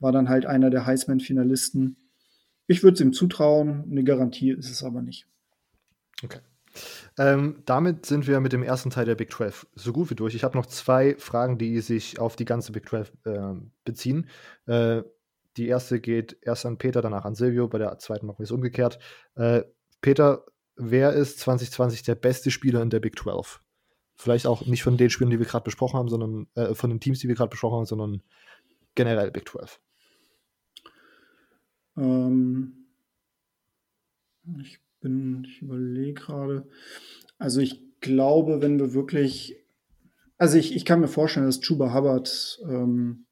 [0.00, 1.98] war dann halt einer der Heisman-Finalisten.
[2.68, 5.26] Ich würde es ihm zutrauen, eine Garantie ist es aber nicht.
[6.24, 6.38] Okay.
[7.18, 10.34] Ähm, damit sind wir mit dem ersten Teil der Big 12 so gut wie durch.
[10.34, 13.54] Ich habe noch zwei Fragen, die sich auf die ganze Big 12 äh,
[13.84, 14.28] beziehen.
[14.66, 15.02] Äh,
[15.56, 17.68] die erste geht erst an Peter, danach an Silvio.
[17.68, 18.98] Bei der zweiten machen wir es umgekehrt.
[19.34, 19.62] Äh,
[20.00, 20.46] Peter,
[20.76, 23.60] wer ist 2020 der beste Spieler in der Big 12?
[24.14, 27.00] Vielleicht auch nicht von den Spielern, die wir gerade besprochen haben, sondern äh, von den
[27.00, 28.22] Teams, die wir gerade besprochen haben, sondern
[28.94, 29.80] generell Big 12.
[31.96, 32.86] Ähm,
[34.60, 36.66] ich bin, ich überlege gerade.
[37.38, 39.56] Also ich glaube, wenn wir wirklich,
[40.38, 43.26] also ich, ich kann mir vorstellen, dass Chuba Hubbard ähm,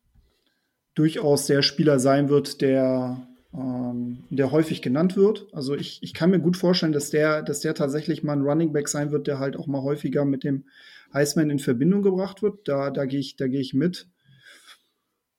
[0.94, 5.48] durchaus der Spieler sein wird, der, ähm, der häufig genannt wird.
[5.52, 8.72] Also ich, ich kann mir gut vorstellen, dass der, dass der tatsächlich mal ein Running
[8.72, 10.64] Back sein wird, der halt auch mal häufiger mit dem
[11.12, 12.68] Heisman in Verbindung gebracht wird.
[12.68, 14.08] Da, da gehe ich, da ich mit.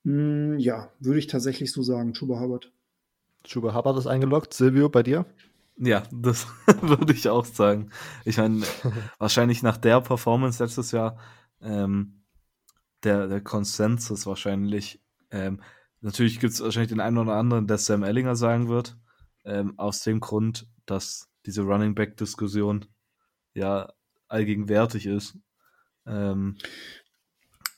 [0.03, 2.71] Hm, ja, würde ich tatsächlich so sagen, Chuba Hubbard.
[3.43, 4.53] Chuba Hubbard ist eingeloggt.
[4.53, 5.25] Silvio, bei dir?
[5.83, 6.47] Ja, das
[6.81, 7.89] würde ich auch sagen.
[8.23, 8.61] Ich meine,
[9.17, 11.17] wahrscheinlich nach der Performance letztes Jahr,
[11.59, 12.23] ähm,
[13.03, 15.01] der, der Konsensus wahrscheinlich,
[15.31, 15.59] ähm,
[16.01, 18.95] natürlich gibt es wahrscheinlich den einen oder anderen, der Sam Ellinger sagen wird,
[19.43, 22.85] ähm, aus dem Grund, dass diese Running Back-Diskussion
[23.55, 23.91] ja
[24.27, 25.35] allgegenwärtig ist.
[26.05, 26.57] Ähm,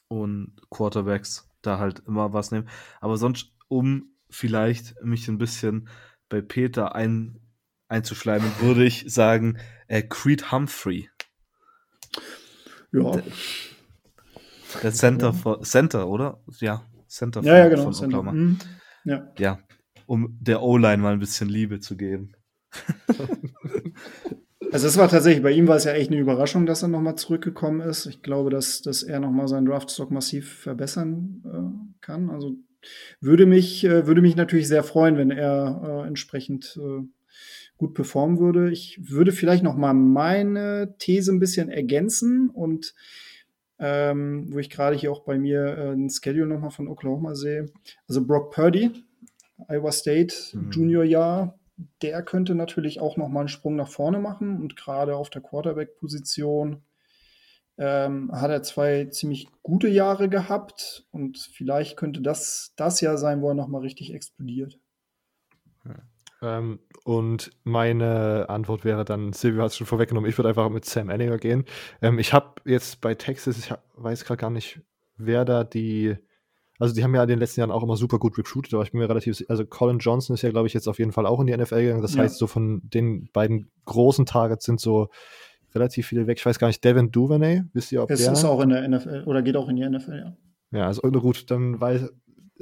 [0.10, 2.68] und Quarterbacks da halt immer was nehmen.
[3.00, 5.88] Aber sonst, um vielleicht mich ein bisschen
[6.28, 7.40] bei Peter ein,
[7.88, 9.58] einzuschleimen, würde ich sagen,
[9.88, 11.10] äh, Creed Humphrey.
[12.92, 13.12] Ja.
[13.12, 13.24] Der,
[14.82, 15.34] der Center.
[15.34, 16.42] For, Center, oder?
[16.60, 18.24] Ja, Center ja, ja, genau, Center.
[18.24, 18.60] Mhm.
[19.06, 19.32] Ja.
[19.38, 19.60] ja,
[20.06, 22.34] um der O-Line mal ein bisschen Liebe zu geben.
[24.74, 27.16] Also es war tatsächlich, bei ihm war es ja echt eine Überraschung, dass er nochmal
[27.16, 28.08] zurückgekommen ist.
[28.08, 32.32] Ich glaube, dass, dass er nochmal seinen Draftstock massiv verbessern äh, kann.
[32.32, 32.56] Also
[33.22, 37.04] würde mich, äh, würde mich natürlich sehr freuen, wenn er äh, entsprechend äh,
[37.78, 38.72] gut performen würde.
[38.72, 42.94] Ich würde vielleicht noch mal meine These ein bisschen ergänzen und
[43.80, 47.36] ähm, wo ich gerade hier auch bei mir äh, ein Schedule noch mal von Oklahoma
[47.36, 47.66] sehe.
[48.08, 48.91] Also Brock Purdy,
[49.68, 50.72] Iowa State mhm.
[50.72, 51.60] Junior Jahr,
[52.02, 55.41] der könnte natürlich auch noch mal einen Sprung nach vorne machen und gerade auf der
[55.41, 56.84] Quarterback-Position
[57.78, 63.41] ähm, hat er zwei ziemlich gute Jahre gehabt und vielleicht könnte das das Jahr sein,
[63.41, 64.80] wo er noch mal richtig explodiert.
[66.44, 70.86] Ähm, und meine Antwort wäre dann, Silvio hat es schon vorweggenommen, ich würde einfach mit
[70.86, 71.65] Sam Ellinger gehen.
[72.02, 74.82] Ähm, ich habe jetzt bei Texas, ich hab, weiß gerade gar nicht,
[75.18, 76.15] wer da die,
[76.80, 78.91] also die haben ja in den letzten Jahren auch immer super gut recruited, aber ich
[78.91, 81.40] bin mir relativ, also Colin Johnson ist ja, glaube ich, jetzt auf jeden Fall auch
[81.40, 82.02] in die NFL gegangen.
[82.02, 82.24] Das ja.
[82.24, 85.10] heißt, so von den beiden großen Targets sind so
[85.74, 86.38] relativ viele weg.
[86.40, 88.34] Ich weiß gar nicht, Devin Duvernay, wisst ihr, ob es der...
[88.34, 90.38] ist auch in der NFL oder geht auch in die NFL, ja.
[90.74, 92.11] Ja, also gut, dann weiß,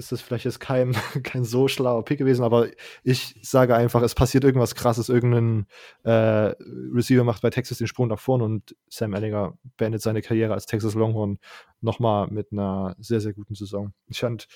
[0.02, 2.68] ist das vielleicht jetzt kein, kein so schlauer Pick gewesen, aber
[3.04, 5.68] ich sage einfach, es passiert irgendwas krasses, irgendein
[6.04, 6.54] äh,
[6.94, 10.66] Receiver macht bei Texas den Sprung nach vorne und Sam Ellinger beendet seine Karriere als
[10.66, 11.40] Texas Longhorn
[11.82, 13.94] nochmal mit einer sehr, sehr guten Saison.
[14.08, 14.48] Ich fand,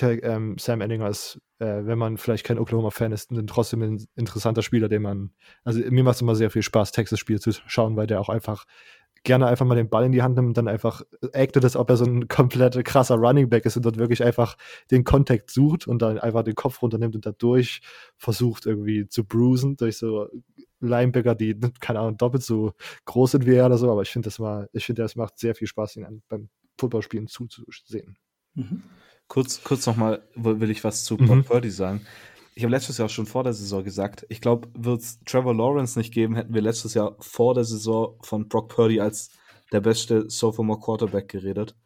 [0.00, 4.62] ähm, Sam Ellinger ist, äh, wenn man vielleicht kein Oklahoma-Fan ist, dann trotzdem ein interessanter
[4.62, 5.30] Spieler, den man,
[5.64, 8.66] also mir macht es immer sehr viel Spaß, Texas-Spiele zu schauen, weil der auch einfach
[9.26, 11.02] gerne einfach mal den Ball in die Hand nimmt und dann einfach
[11.34, 14.56] actet, als ob er so ein komplett krasser Running Back ist und dort wirklich einfach
[14.90, 17.82] den Kontakt sucht und dann einfach den Kopf runternimmt und dadurch
[18.16, 20.28] versucht irgendwie zu bruisen durch so
[20.80, 22.72] Linebacker, die, keine Ahnung, doppelt so
[23.04, 25.38] groß sind wie er oder so, aber ich finde das mal, ich finde, das macht
[25.38, 26.48] sehr viel Spaß, ihn beim
[26.78, 28.16] Footballspielen zuzusehen.
[28.54, 28.84] Mhm.
[29.28, 31.44] Kurz, kurz nochmal will ich was zu Brock mhm.
[31.44, 32.06] Purdy sagen
[32.56, 35.98] ich habe letztes Jahr schon vor der Saison gesagt, ich glaube, wird es Trevor Lawrence
[35.98, 39.30] nicht geben, hätten wir letztes Jahr vor der Saison von Brock Purdy als
[39.72, 41.76] der beste Sophomore Quarterback geredet.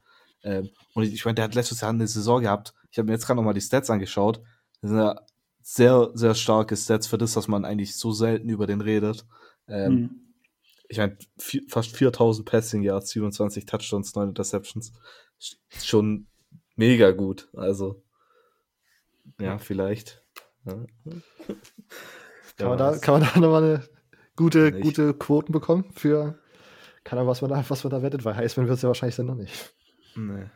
[0.45, 2.73] Ähm, und ich, ich meine, der hat letztes Jahr eine Saison gehabt.
[2.93, 4.43] Ich habe mir jetzt gerade nochmal die Stats angeschaut.
[4.81, 5.21] Das sind ja
[5.61, 9.27] sehr, sehr starke Stats für das, dass man eigentlich so selten über den redet.
[9.67, 10.11] Ähm, mhm.
[10.89, 11.19] Ich meine,
[11.69, 14.93] fast 4000 Passing Yards, 27 Touchdowns, 9 Interceptions.
[15.83, 16.29] Schon
[16.77, 17.49] mega gut.
[17.55, 18.05] Also,
[19.41, 20.20] ja, vielleicht
[22.57, 23.89] kann, man da, kann man da nochmal eine
[24.37, 26.39] gute, gute Quoten bekommen für,
[27.05, 29.17] keine Ahnung, was man da, was man da wettet, weil Heisman wird es ja wahrscheinlich
[29.17, 29.75] dann noch nicht.
[30.17, 30.47] Nee.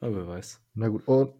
[0.00, 0.60] Aber wer weiß.
[0.74, 1.32] Na gut, und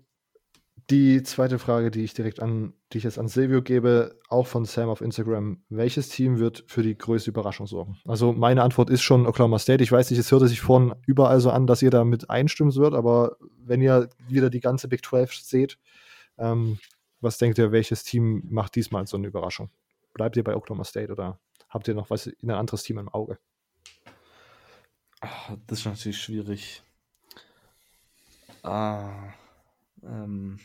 [0.90, 4.64] die zweite Frage, die ich direkt an, die ich jetzt an Silvio gebe, auch von
[4.64, 5.62] Sam auf Instagram.
[5.68, 7.98] Welches Team wird für die größte Überraschung sorgen?
[8.04, 9.82] Also meine Antwort ist schon Oklahoma State.
[9.82, 12.74] Ich weiß nicht, es hörte sich vorhin überall so an, dass ihr da mit einstimmen
[12.74, 15.78] wird, aber wenn ihr wieder die ganze Big 12 seht,
[16.38, 16.78] ähm,
[17.22, 19.70] was denkt ihr, welches Team macht diesmal so eine Überraschung?
[20.14, 21.38] Bleibt ihr bei Oklahoma State oder
[21.68, 23.38] habt ihr noch was in ein anderes Team im Auge?
[25.20, 26.82] Ach, das ist natürlich schwierig.
[28.62, 29.32] Ah,
[30.02, 30.58] ähm,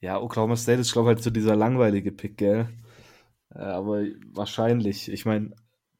[0.00, 2.68] ja, Oklahoma State ist, glaube ich, halt so dieser langweilige Pick, gell?
[3.54, 5.10] Äh, aber wahrscheinlich.
[5.10, 5.54] Ich meine,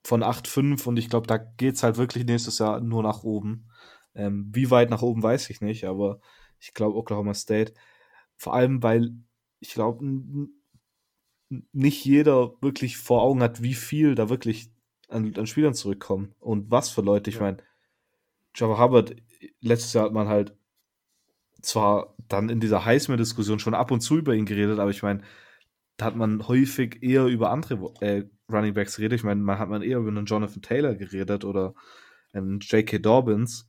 [0.04, 3.70] von 8,5 und ich glaube, da geht es halt wirklich nächstes Jahr nur nach oben.
[4.14, 6.20] Ähm, wie weit nach oben weiß ich nicht, aber
[6.60, 7.72] ich glaube Oklahoma State.
[8.36, 9.12] Vor allem, weil
[9.64, 10.04] ich glaube,
[11.72, 14.70] nicht jeder wirklich vor Augen hat, wie viel da wirklich
[15.08, 17.30] an, an Spielern zurückkommen und was für Leute.
[17.30, 17.42] Ich ja.
[17.42, 17.56] meine,
[18.54, 19.16] Java Hubbard,
[19.60, 20.54] letztes Jahr hat man halt
[21.62, 25.22] zwar dann in dieser Heisman-Diskussion schon ab und zu über ihn geredet, aber ich meine,
[25.96, 29.20] da hat man häufig eher über andere äh, Running Backs geredet.
[29.20, 31.74] Ich meine, man hat man eher über einen Jonathan Taylor geredet oder
[32.32, 32.98] einen J.K.
[32.98, 33.68] Dobbins.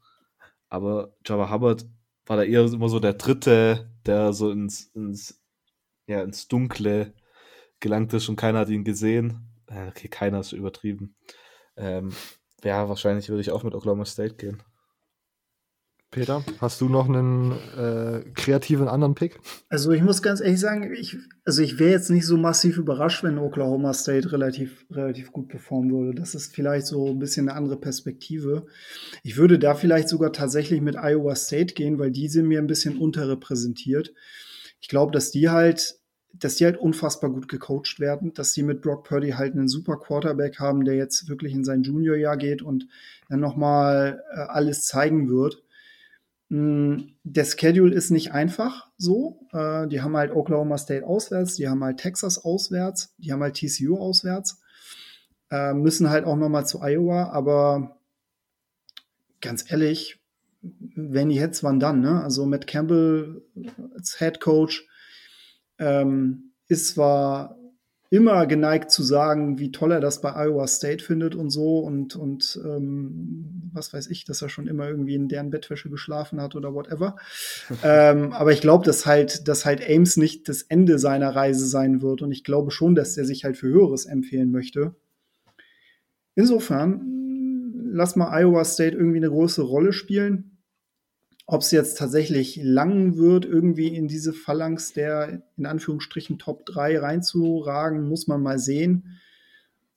[0.67, 1.85] Aber Java Hubbard
[2.25, 5.44] war da eher immer so der Dritte, der so ins, ins,
[6.07, 7.13] ja, ins Dunkle
[7.79, 9.49] gelangt ist und keiner hat ihn gesehen.
[9.67, 11.15] Äh, okay, keiner ist übertrieben.
[11.77, 12.11] Ähm,
[12.63, 14.63] ja, wahrscheinlich würde ich auch mit Oklahoma State gehen.
[16.15, 19.37] Peter, hast du noch einen äh, kreativen anderen Pick?
[19.67, 23.21] Also ich muss ganz ehrlich sagen, ich, also ich wäre jetzt nicht so massiv überrascht,
[23.23, 26.17] wenn Oklahoma State relativ, relativ gut performen würde.
[26.17, 28.65] Das ist vielleicht so ein bisschen eine andere Perspektive.
[29.23, 32.67] Ich würde da vielleicht sogar tatsächlich mit Iowa State gehen, weil die sind mir ein
[32.67, 34.13] bisschen unterrepräsentiert.
[34.81, 35.99] Ich glaube, dass die halt
[36.39, 39.97] dass die halt unfassbar gut gecoacht werden, dass die mit Brock Purdy halt einen super
[39.97, 42.87] Quarterback haben, der jetzt wirklich in sein Juniorjahr geht und
[43.29, 45.63] dann nochmal äh, alles zeigen wird.
[46.49, 49.47] Mm, der Schedule ist nicht einfach so.
[49.53, 53.55] Äh, die haben halt Oklahoma State auswärts, die haben halt Texas auswärts, die haben halt
[53.55, 54.61] TCU auswärts,
[55.51, 57.97] äh, müssen halt auch nochmal zu Iowa, aber
[59.41, 60.19] ganz ehrlich,
[60.95, 62.01] wenn die jetzt, wann dann?
[62.01, 62.21] Ne?
[62.21, 63.41] Also Matt Campbell
[63.95, 64.87] als Head Coach
[65.79, 67.57] ähm, ist zwar
[68.09, 72.15] immer geneigt zu sagen, wie toll er das bei Iowa State findet und so und,
[72.15, 76.55] und ähm, was weiß ich, dass er schon immer irgendwie in deren Bettwäsche geschlafen hat
[76.55, 77.15] oder whatever.
[77.83, 82.01] ähm, aber ich glaube, dass halt, dass halt Ames nicht das Ende seiner Reise sein
[82.01, 84.95] wird und ich glaube schon, dass er sich halt für Höheres empfehlen möchte.
[86.35, 87.01] Insofern,
[87.91, 90.54] lass mal Iowa State irgendwie eine große Rolle spielen.
[91.47, 96.99] Ob es jetzt tatsächlich lang wird, irgendwie in diese Phalanx der in Anführungsstrichen Top 3
[96.99, 99.19] reinzuragen, muss man mal sehen.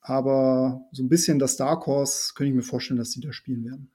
[0.01, 3.65] Aber so ein bisschen das Dark Horse könnte ich mir vorstellen, dass die da spielen
[3.65, 3.91] werden.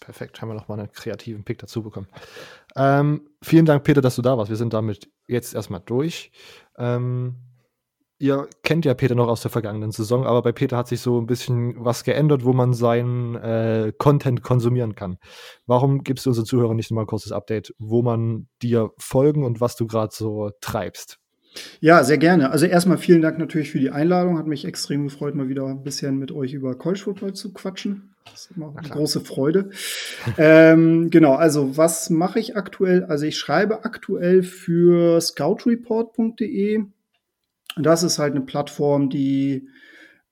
[0.00, 2.08] Perfekt, haben wir nochmal einen kreativen Pick dazu bekommen.
[2.76, 4.48] Ähm, vielen Dank, Peter, dass du da warst.
[4.48, 6.30] Wir sind damit jetzt erstmal durch.
[6.76, 7.36] Ähm,
[8.20, 11.20] Ihr kennt ja Peter noch aus der vergangenen Saison, aber bei Peter hat sich so
[11.20, 15.18] ein bisschen was geändert, wo man seinen äh, Content konsumieren kann.
[15.66, 19.60] Warum gibst du unseren Zuhörern nicht mal ein kurzes Update, wo man dir folgen und
[19.60, 21.20] was du gerade so treibst?
[21.80, 22.50] Ja, sehr gerne.
[22.50, 24.36] Also erstmal vielen Dank natürlich für die Einladung.
[24.36, 28.14] Hat mich extrem gefreut, mal wieder ein bisschen mit euch über College Football zu quatschen.
[28.24, 29.70] Das ist immer eine große Freude.
[30.38, 33.04] ähm, genau, also was mache ich aktuell?
[33.04, 36.84] Also ich schreibe aktuell für scoutreport.de
[37.84, 39.68] das ist halt eine Plattform, die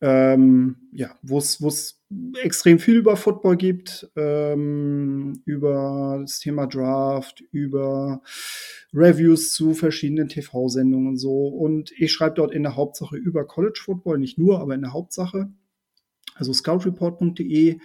[0.00, 2.02] ähm, ja, wo es
[2.42, 8.20] extrem viel über Football gibt, ähm, über das Thema Draft, über
[8.92, 11.48] Reviews zu verschiedenen TV-Sendungen und so.
[11.48, 14.92] Und ich schreibe dort in der Hauptsache über College Football, nicht nur, aber in der
[14.92, 15.48] Hauptsache
[16.36, 17.78] also scoutreport.de.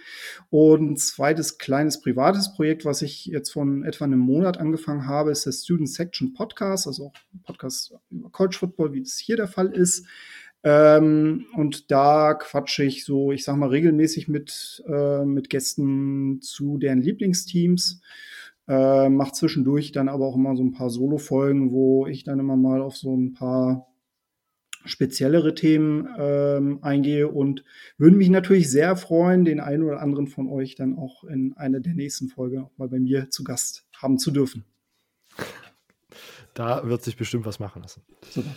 [0.50, 5.46] Und zweites kleines privates Projekt, was ich jetzt von etwa einem Monat angefangen habe, ist
[5.46, 9.48] der Student Section Podcast, also auch ein Podcast über College Football, wie es hier der
[9.48, 10.06] Fall ist.
[10.64, 16.78] Ähm, und da quatsche ich so, ich sag mal, regelmäßig mit, äh, mit Gästen zu
[16.78, 18.00] deren Lieblingsteams.
[18.68, 22.56] Äh, mache zwischendurch dann aber auch immer so ein paar Solo-Folgen, wo ich dann immer
[22.56, 23.91] mal auf so ein paar
[24.84, 27.64] speziellere Themen ähm, eingehe und
[27.98, 31.80] würde mich natürlich sehr freuen, den einen oder anderen von euch dann auch in einer
[31.80, 34.64] der nächsten Folgen auch mal bei mir zu Gast haben zu dürfen.
[36.54, 38.02] Da wird sich bestimmt was machen lassen.
[38.28, 38.54] Super.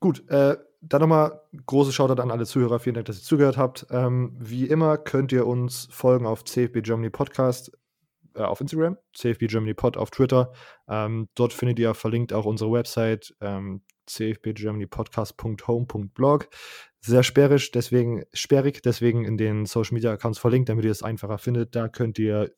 [0.00, 2.78] Gut, äh, dann nochmal große Shoutout an alle Zuhörer.
[2.78, 3.86] Vielen Dank, dass ihr zugehört habt.
[3.90, 7.72] Ähm, wie immer könnt ihr uns folgen auf CFB Germany Podcast
[8.34, 10.52] äh, auf Instagram, CFB Germany Pod auf Twitter.
[10.88, 16.48] Ähm, dort findet ihr verlinkt auch unsere Website ähm, cfbgermanypodcast.home.blog.
[17.00, 21.38] Sehr sperrig, deswegen sperrig, deswegen in den Social Media Accounts verlinkt, damit ihr es einfacher
[21.38, 21.74] findet.
[21.76, 22.52] Da könnt ihr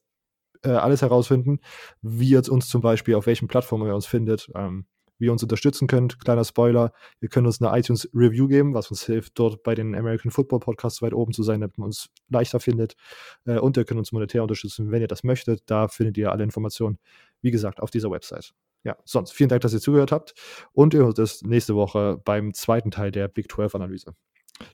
[0.62, 1.60] äh, alles herausfinden,
[2.02, 4.51] wie ihr uns zum Beispiel, auf welchen Plattformen ihr uns findet.
[4.55, 4.86] Ähm,
[5.18, 6.20] wie ihr uns unterstützen könnt.
[6.20, 9.94] Kleiner Spoiler, ihr könnt uns eine iTunes Review geben, was uns hilft, dort bei den
[9.94, 12.97] American Football Podcasts weit oben zu sein, damit man uns leichter findet.
[13.44, 15.62] Äh, und ihr könnt uns monetär unterstützen, wenn ihr das möchtet.
[15.66, 16.98] Da findet ihr alle Informationen,
[17.40, 18.52] wie gesagt, auf dieser Website.
[18.87, 20.35] Ja, sonst vielen Dank, dass ihr zugehört habt
[20.73, 24.15] und ihr hört es nächste Woche beim zweiten Teil der Big 12 Analyse.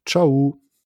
[0.04, 0.60] Ciao!